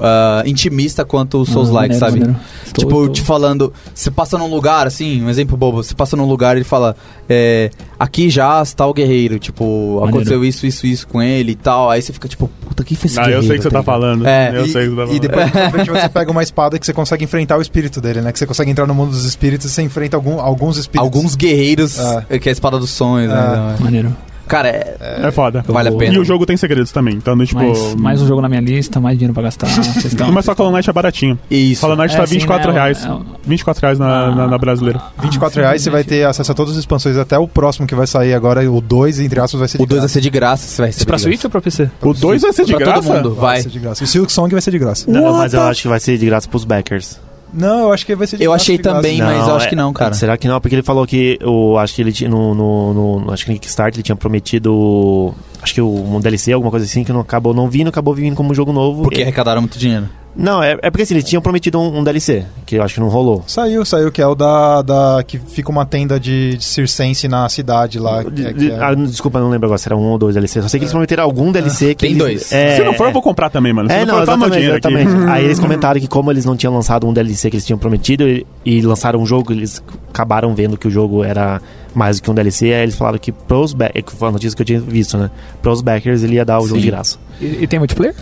[0.00, 2.18] uh, intimista quanto o ah, Souls-like, ah, sabe?
[2.18, 2.40] Maneiro.
[2.76, 6.56] Tipo, te falando, você passa num lugar, assim, um exemplo bobo, você passa num lugar
[6.56, 6.96] e ele fala,
[7.28, 10.08] é, aqui já está o guerreiro, tipo, Maneiro.
[10.08, 11.88] aconteceu isso, isso, isso com ele e tal.
[11.88, 13.44] Aí você fica tipo, puta, que fez esse ah, guerreiro?
[13.44, 14.26] eu sei que você tá, tá falando.
[14.26, 14.50] É.
[14.56, 15.16] Eu e, sei que você tá falando.
[15.16, 18.32] E depois você pega uma espada que você consegue enfrentar o espírito dele, né?
[18.32, 21.06] Que você consegue entrar no mundo dos espíritos e você enfrenta algum, alguns espíritos.
[21.06, 21.96] Alguns guerreiros,
[22.28, 22.40] é.
[22.40, 23.36] que é a espada dos sonhos, né?
[23.36, 23.56] é.
[23.56, 23.76] né?
[23.78, 24.16] Maneiro.
[24.46, 25.64] Cara, é, é foda.
[25.66, 26.14] Vale a pena.
[26.14, 27.14] E o jogo tem segredos também.
[27.14, 27.60] Então, tipo.
[27.60, 29.68] Mais, mais um jogo na minha lista, mais dinheiro pra gastar.
[30.32, 31.38] Mas só Knight é baratinho.
[31.50, 31.86] Isso.
[31.96, 33.04] Knight é, tá 24 né, reais.
[33.04, 35.00] É, 24 reais na, ah, na, na brasileira.
[35.20, 38.06] 24 reais você vai ter acesso a todas as expansões, até o próximo que vai
[38.06, 40.66] sair agora, o 2, entre aspas, vai ser de O 2 vai ser de graça.
[40.66, 41.90] Você vai ser pra Switch ou pra PC?
[42.02, 43.02] O 2 vai ser de pra graça?
[43.02, 43.54] todo mundo, vai.
[43.54, 44.04] vai ser de graça.
[44.04, 45.10] O Silk Song vai ser de graça.
[45.10, 47.18] Não, mas eu acho que vai ser de graça pros backers.
[47.54, 49.76] Não, eu acho que vai ser de Eu achei também, mas não, eu acho que
[49.76, 50.12] não, cara.
[50.14, 50.60] Será que não?
[50.60, 53.58] Porque ele falou que o acho que ele tinha no, no, no acho que no
[53.58, 55.32] Kickstarter ele tinha prometido
[55.62, 58.54] acho que um DLC, alguma coisa assim que não acabou não vindo, acabou vindo como
[58.54, 59.02] jogo novo.
[59.02, 60.08] Porque arrecadaram muito dinheiro.
[60.36, 63.00] Não, é, é porque assim, eles tinham prometido um, um, DLC, que eu acho que
[63.00, 63.44] não rolou.
[63.46, 64.82] Saiu, saiu, que é o da.
[64.82, 68.22] da que fica uma tenda de, de circense na cidade lá.
[68.22, 68.78] De, é, é...
[68.82, 70.60] Ah, desculpa, não lembro agora se era um ou dois DLC.
[70.62, 72.06] Só sei que eles prometeram algum DLC que.
[72.06, 72.52] Tem eles, dois.
[72.52, 73.88] É, se não for, eu vou comprar também, mano.
[73.88, 75.30] Se é, não, não for, exatamente, exatamente.
[75.30, 78.28] Aí eles comentaram que como eles não tinham lançado um DLC que eles tinham prometido
[78.28, 81.60] e, e lançaram um jogo, eles acabaram vendo que o jogo era
[81.94, 84.62] mais do que um DLC, aí eles falaram que pros backers, foi a notícia que
[84.62, 85.30] eu tinha visto, né?
[85.62, 86.68] Pros backers ele ia dar o Sim.
[86.68, 87.18] jogo de graça.
[87.40, 88.14] E, e tem multiplayer?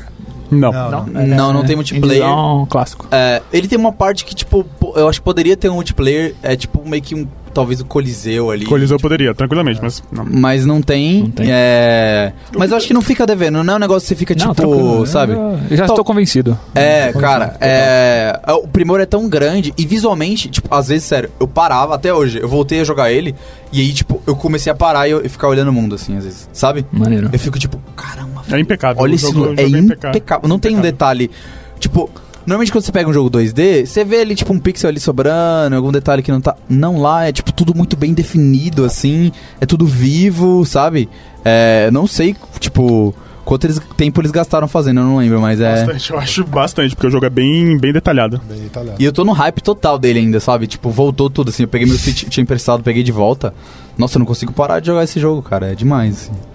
[0.52, 0.72] Não.
[0.72, 2.24] Não, não, não, não, não tem multiplayer.
[2.24, 3.06] Não, clássico.
[3.10, 6.54] É, ele tem uma parte que, tipo, eu acho que poderia ter um multiplayer, é
[6.54, 8.64] tipo meio que um talvez o Coliseu ali.
[8.66, 9.82] Coliseu tipo, poderia, tranquilamente, é.
[9.82, 10.24] mas não.
[10.24, 11.22] Mas não tem.
[11.22, 11.46] Não tem.
[11.50, 12.32] É...
[12.56, 14.54] Mas eu acho que não fica devendo, não é um negócio que você fica não,
[14.54, 15.34] tipo, sabe?
[15.70, 16.58] Eu já estou convencido.
[16.74, 18.40] É, cara, é...
[18.48, 22.40] o primor é tão grande e visualmente, tipo, às vezes, sério, eu parava até hoje,
[22.40, 23.34] eu voltei a jogar ele
[23.72, 26.16] e aí, tipo, eu comecei a parar e, eu, e ficar olhando o mundo, assim,
[26.16, 26.84] às vezes, sabe?
[26.90, 27.28] Maneiro.
[27.32, 28.31] Eu fico tipo, caramba.
[28.52, 29.02] É impecável.
[29.02, 30.10] Olha esse jogo, é, é impecável.
[30.10, 30.48] impecável.
[30.48, 31.30] Não tem um detalhe,
[31.78, 32.10] tipo
[32.46, 35.76] Normalmente quando você pega um jogo 2D, você vê ali tipo um pixel ali sobrando,
[35.76, 36.56] algum detalhe que não tá.
[36.68, 39.30] Não lá, é tipo tudo muito bem definido, assim.
[39.60, 41.08] É tudo vivo, sabe?
[41.44, 43.14] É, não sei, tipo.
[43.44, 45.84] Quanto eles, tempo eles gastaram fazendo, eu não lembro, mas é.
[45.84, 48.40] Bastante, eu acho bastante, porque o jogo é bem, bem detalhado.
[48.48, 49.02] Bem detalhado.
[49.02, 50.68] E eu tô no hype total dele ainda, sabe?
[50.68, 51.64] Tipo, voltou tudo, assim.
[51.64, 53.52] Eu peguei meu Switch, tinha emprestado, peguei de volta.
[53.98, 55.72] Nossa, eu não consigo parar de jogar esse jogo, cara.
[55.72, 56.51] É demais, assim.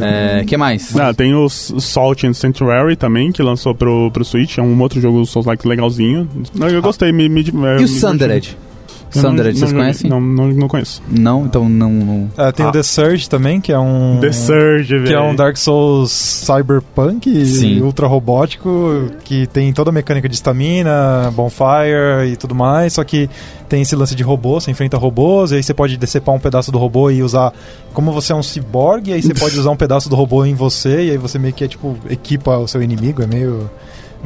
[0.00, 0.96] É, que mais?
[0.96, 4.58] Ah, tem o Salt and Sanctuary também, que lançou pro, pro Switch.
[4.58, 6.28] É um outro jogo Souls-like legalzinho.
[6.60, 7.44] Eu gostei, me, me,
[7.80, 8.56] E o Sundered?
[9.10, 10.10] Sander, vocês conhecem?
[10.10, 11.02] Não, não, não conheço.
[11.10, 11.90] Não, então não.
[11.90, 12.30] não...
[12.36, 12.68] É, tem Ah.
[12.68, 14.18] o The Surge também, que é um.
[14.20, 15.06] The Surge, velho.
[15.06, 17.80] Que é um Dark Souls cyberpunk, Sim.
[17.82, 23.28] ultra robótico, que tem toda a mecânica de estamina, bonfire e tudo mais, só que
[23.68, 26.70] tem esse lance de robô, você enfrenta robôs, e aí você pode decepar um pedaço
[26.70, 27.52] do robô e usar.
[27.92, 31.06] Como você é um ciborgue, aí você pode usar um pedaço do robô em você,
[31.06, 33.68] e aí você meio que é tipo, equipa o seu inimigo, é meio.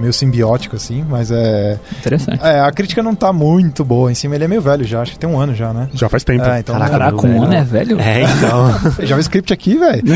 [0.01, 1.78] Meio simbiótico, assim, mas é.
[1.98, 2.40] Interessante.
[2.43, 5.12] É, a crítica não tá muito boa em cima, ele é meio velho já, acho
[5.12, 5.89] que tem um ano já, né?
[5.93, 6.44] Já faz tempo.
[6.44, 6.74] É, então.
[6.74, 7.44] Caraca, Caraca, meu um velho.
[7.44, 8.01] ano é velho?
[8.01, 8.70] É, então.
[9.06, 10.02] JavaScript aqui, velho.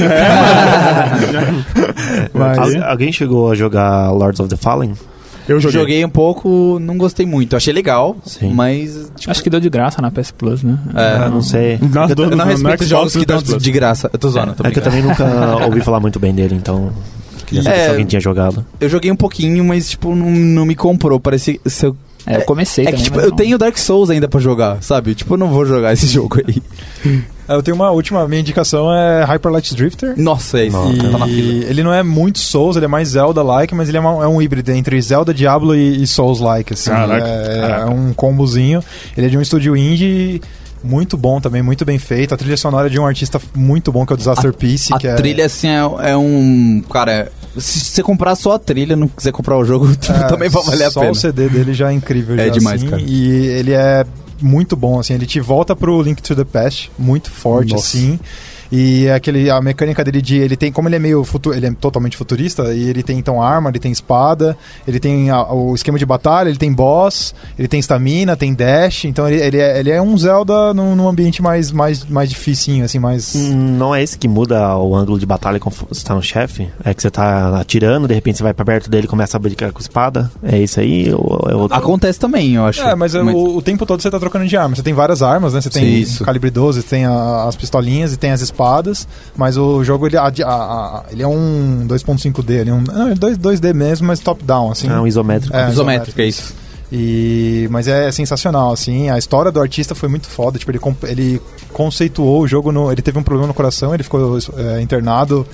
[2.32, 4.92] Mas- Al- alguém chegou a jogar Lords of the Fallen?
[5.46, 5.78] Eu joguei.
[5.80, 7.54] Joguei um pouco, não gostei muito.
[7.54, 8.54] Achei legal, Sim.
[8.54, 9.12] mas.
[9.14, 10.78] Tipo, Acho que deu de graça na PS Plus, né?
[10.94, 11.78] é, Eu não sei.
[11.92, 14.08] Nas eu, do- eu não respeito jogos que dão de graça.
[14.10, 15.24] Eu tô zoando, tô É que eu também nunca
[15.66, 16.90] ouvi falar muito bem dele, então.
[17.46, 17.84] Queria saber É.
[17.84, 18.64] se alguém tinha jogado.
[18.80, 21.18] Eu joguei um pouquinho, mas, tipo, não, não me comprou.
[21.20, 21.58] Parecia.
[21.66, 21.96] Se eu,
[22.26, 23.36] É, eu comecei é que, também, tipo, mas eu não.
[23.36, 25.14] tenho Dark Souls ainda pra jogar, sabe?
[25.14, 26.62] Tipo, eu não vou jogar esse jogo aí.
[27.46, 30.14] Eu tenho uma última, minha indicação é Hyper Light Drifter.
[30.16, 30.78] Nossa, é isso.
[31.18, 31.26] Tá.
[31.28, 34.26] E ele não é muito Souls, ele é mais Zelda-like, mas ele é, uma- é
[34.26, 36.88] um híbrido entre Zelda, Diablo e, e Souls-like, assim.
[36.88, 37.82] Caraca, é, caraca.
[37.82, 38.82] é um combozinho.
[39.14, 40.40] Ele é de um estúdio indie
[40.84, 42.34] muito bom também, muito bem feito.
[42.34, 44.92] A trilha sonora é de um artista muito bom, que é o Disaster Piece.
[44.92, 46.82] A é, trilha, assim, é, é um.
[46.90, 50.62] Cara, se você comprar só a trilha, não quiser comprar o jogo, é, também vai
[50.62, 51.12] valer a só pena.
[51.12, 52.34] o CD dele já é incrível.
[52.44, 53.02] É já, demais, assim, cara.
[53.02, 54.04] E ele é
[54.42, 55.14] muito bom, assim.
[55.14, 57.96] Ele te volta pro Link to the Past, muito forte, Nossa.
[57.96, 58.18] assim.
[58.76, 60.36] E é aquele, a mecânica dele de.
[60.38, 60.72] Ele tem.
[60.72, 61.22] Como ele é meio.
[61.22, 64.56] Futu, ele é totalmente futurista, e ele tem então arma, ele tem espada,
[64.86, 69.04] ele tem a- o esquema de batalha, ele tem boss, ele tem stamina, tem dash.
[69.04, 72.84] Então ele, ele, é, ele é um Zelda num, num ambiente mais, mais, mais dificinho,
[72.84, 73.34] assim, mais.
[73.36, 76.68] Hum, Não é esse que muda o ângulo de batalha quando você tá no chefe?
[76.84, 79.40] É que você tá atirando, de repente você vai pra perto dele e começa a
[79.40, 80.30] brincar com espada?
[80.42, 81.12] É isso aí?
[81.14, 81.76] Ou é outro?
[81.76, 82.80] Acontece também, eu acho.
[82.82, 84.74] É, mas, é O, o tempo todo você tá trocando de arma.
[84.74, 85.60] Você tem várias armas, né?
[85.60, 86.24] Você tem Isso.
[86.24, 88.63] calibre 12, você tem a- as pistolinhas e tem as espadas.
[89.36, 92.50] Mas o jogo, ele, a- a- ele é um 2.5D.
[92.60, 94.88] Ele é um, não, é 2, 2D mesmo, mas top-down, assim.
[94.88, 95.56] É um isométrico.
[95.56, 96.54] É, Isométrico, é isso.
[96.92, 99.10] E, mas é sensacional, assim.
[99.10, 100.58] A história do artista foi muito foda.
[100.58, 101.42] Tipo, ele, ele
[101.72, 102.70] conceituou o jogo.
[102.70, 105.46] No, ele teve um problema no coração, ele ficou é, internado.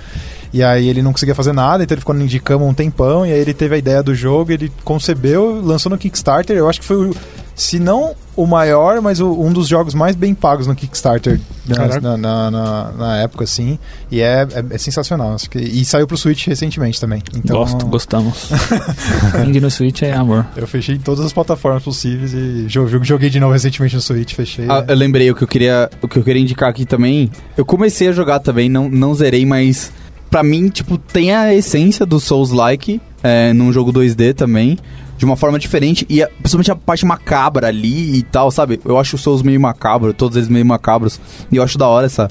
[0.52, 3.24] E aí ele não conseguia fazer nada, então ele ficou de cama um tempão.
[3.24, 6.56] E aí ele teve a ideia do jogo, ele concebeu, lançou no Kickstarter.
[6.56, 7.16] Eu acho que foi, o-
[7.60, 11.76] se não o maior, mas o- um dos jogos mais bem pagos no Kickstarter né,
[12.00, 13.78] na, na, na- na época, assim.
[14.10, 15.34] E é, é, é sensacional.
[15.34, 17.22] Acho que, e saiu pro Switch recentemente também.
[17.36, 18.48] Então, Gosto, gostamos.
[19.46, 20.46] Indie no Switch é amor.
[20.56, 24.34] eu fechei todas as plataformas possíveis e jo- jo- joguei de novo recentemente no Switch,
[24.34, 24.66] fechei.
[24.68, 27.30] Ah, eu lembrei o que eu queria, o que eu queria indicar aqui também.
[27.56, 29.92] Eu comecei a jogar também, não, não zerei, mas
[30.30, 34.78] pra mim, tipo, tem a essência do Souls-like é, num jogo 2D também.
[35.20, 38.80] De uma forma diferente, e a- principalmente a parte macabra ali e tal, sabe?
[38.86, 41.20] Eu acho os Souls meio macabro, todos eles meio macabros.
[41.52, 42.30] E eu acho da hora essa,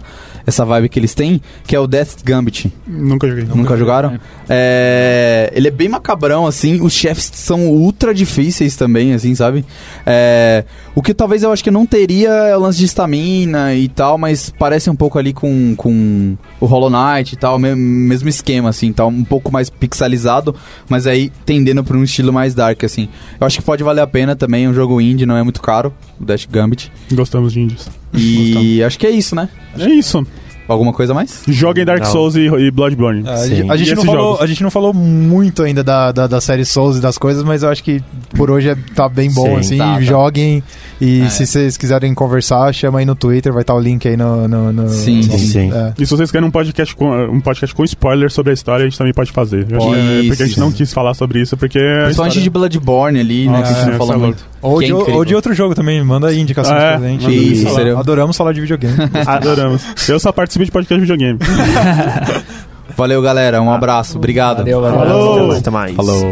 [0.50, 2.72] essa vibe que eles têm, que é o Death Gambit.
[2.86, 3.46] Nunca joguei.
[3.46, 4.20] Nunca jogaram?
[4.48, 6.82] É, ele é bem macabrão, assim.
[6.82, 9.64] Os chefes são ultra difíceis também, assim, sabe?
[10.06, 10.64] É,
[10.96, 14.18] o que talvez eu acho que não teria é o lance de estamina e tal,
[14.18, 18.70] mas parece um pouco ali com, com o Hollow Knight e tal, me- mesmo esquema,
[18.70, 20.56] assim, tá um pouco mais pixelizado,
[20.90, 23.08] mas aí tendendo pra um estilo mais dark, assim.
[23.40, 25.62] Eu acho que pode valer a pena também, é um jogo indie, não é muito
[25.62, 26.92] caro, o Dash Gambit.
[27.12, 27.88] Gostamos de indies.
[28.14, 29.50] E acho que é isso, né?
[29.78, 30.26] É isso.
[30.68, 31.42] Alguma coisa mais?
[31.48, 32.12] Joguem Dark Não.
[32.12, 33.28] Souls e, e Bloodborne.
[33.28, 33.56] A, Sim.
[33.56, 34.42] gente- a gente E não esses falou, jogos?
[34.42, 37.64] a gente não falou muito ainda da, da, da série Souls e das coisas, mas
[37.64, 38.04] eu acho que
[38.36, 39.78] por hoje é- tá bem bom, Sim, assim.
[39.80, 40.02] tá, tá.
[40.02, 40.62] Joguem
[41.02, 41.30] e É.
[41.30, 44.48] se vocês quiserem conversar, chama aí no Twitter, vai estar o link aí no...
[44.48, 45.72] no, no- Sim, no- sim.
[45.74, 45.94] é.
[45.98, 48.90] E se vocês querem um podcast, com, um podcast com spoiler sobre a história, a
[48.90, 49.66] gente também pode fazer.
[49.66, 51.80] Que é Isso, porque a gente não quis falar sobre isso, porque.
[51.80, 53.60] Principalmente história- de Bloodborne ali, né?
[53.60, 54.46] Nossa, que a gente não fala é muito.
[54.62, 57.30] Ou, é de, ou de outro jogo também, manda aí indicações É, pra gente.
[57.54, 58.96] Isso, seria- Adoramos falar de videogame.
[59.26, 59.82] Adoramos.
[60.10, 61.40] Eu só participo de podcast de videogame.
[62.98, 63.62] Valeu, galera.
[63.62, 64.18] Um abraço.
[64.18, 64.58] Obrigado.
[64.58, 65.00] Valeu, valeu.
[65.00, 65.52] Falou.
[65.54, 65.96] Até mais.
[65.96, 66.32] Falou.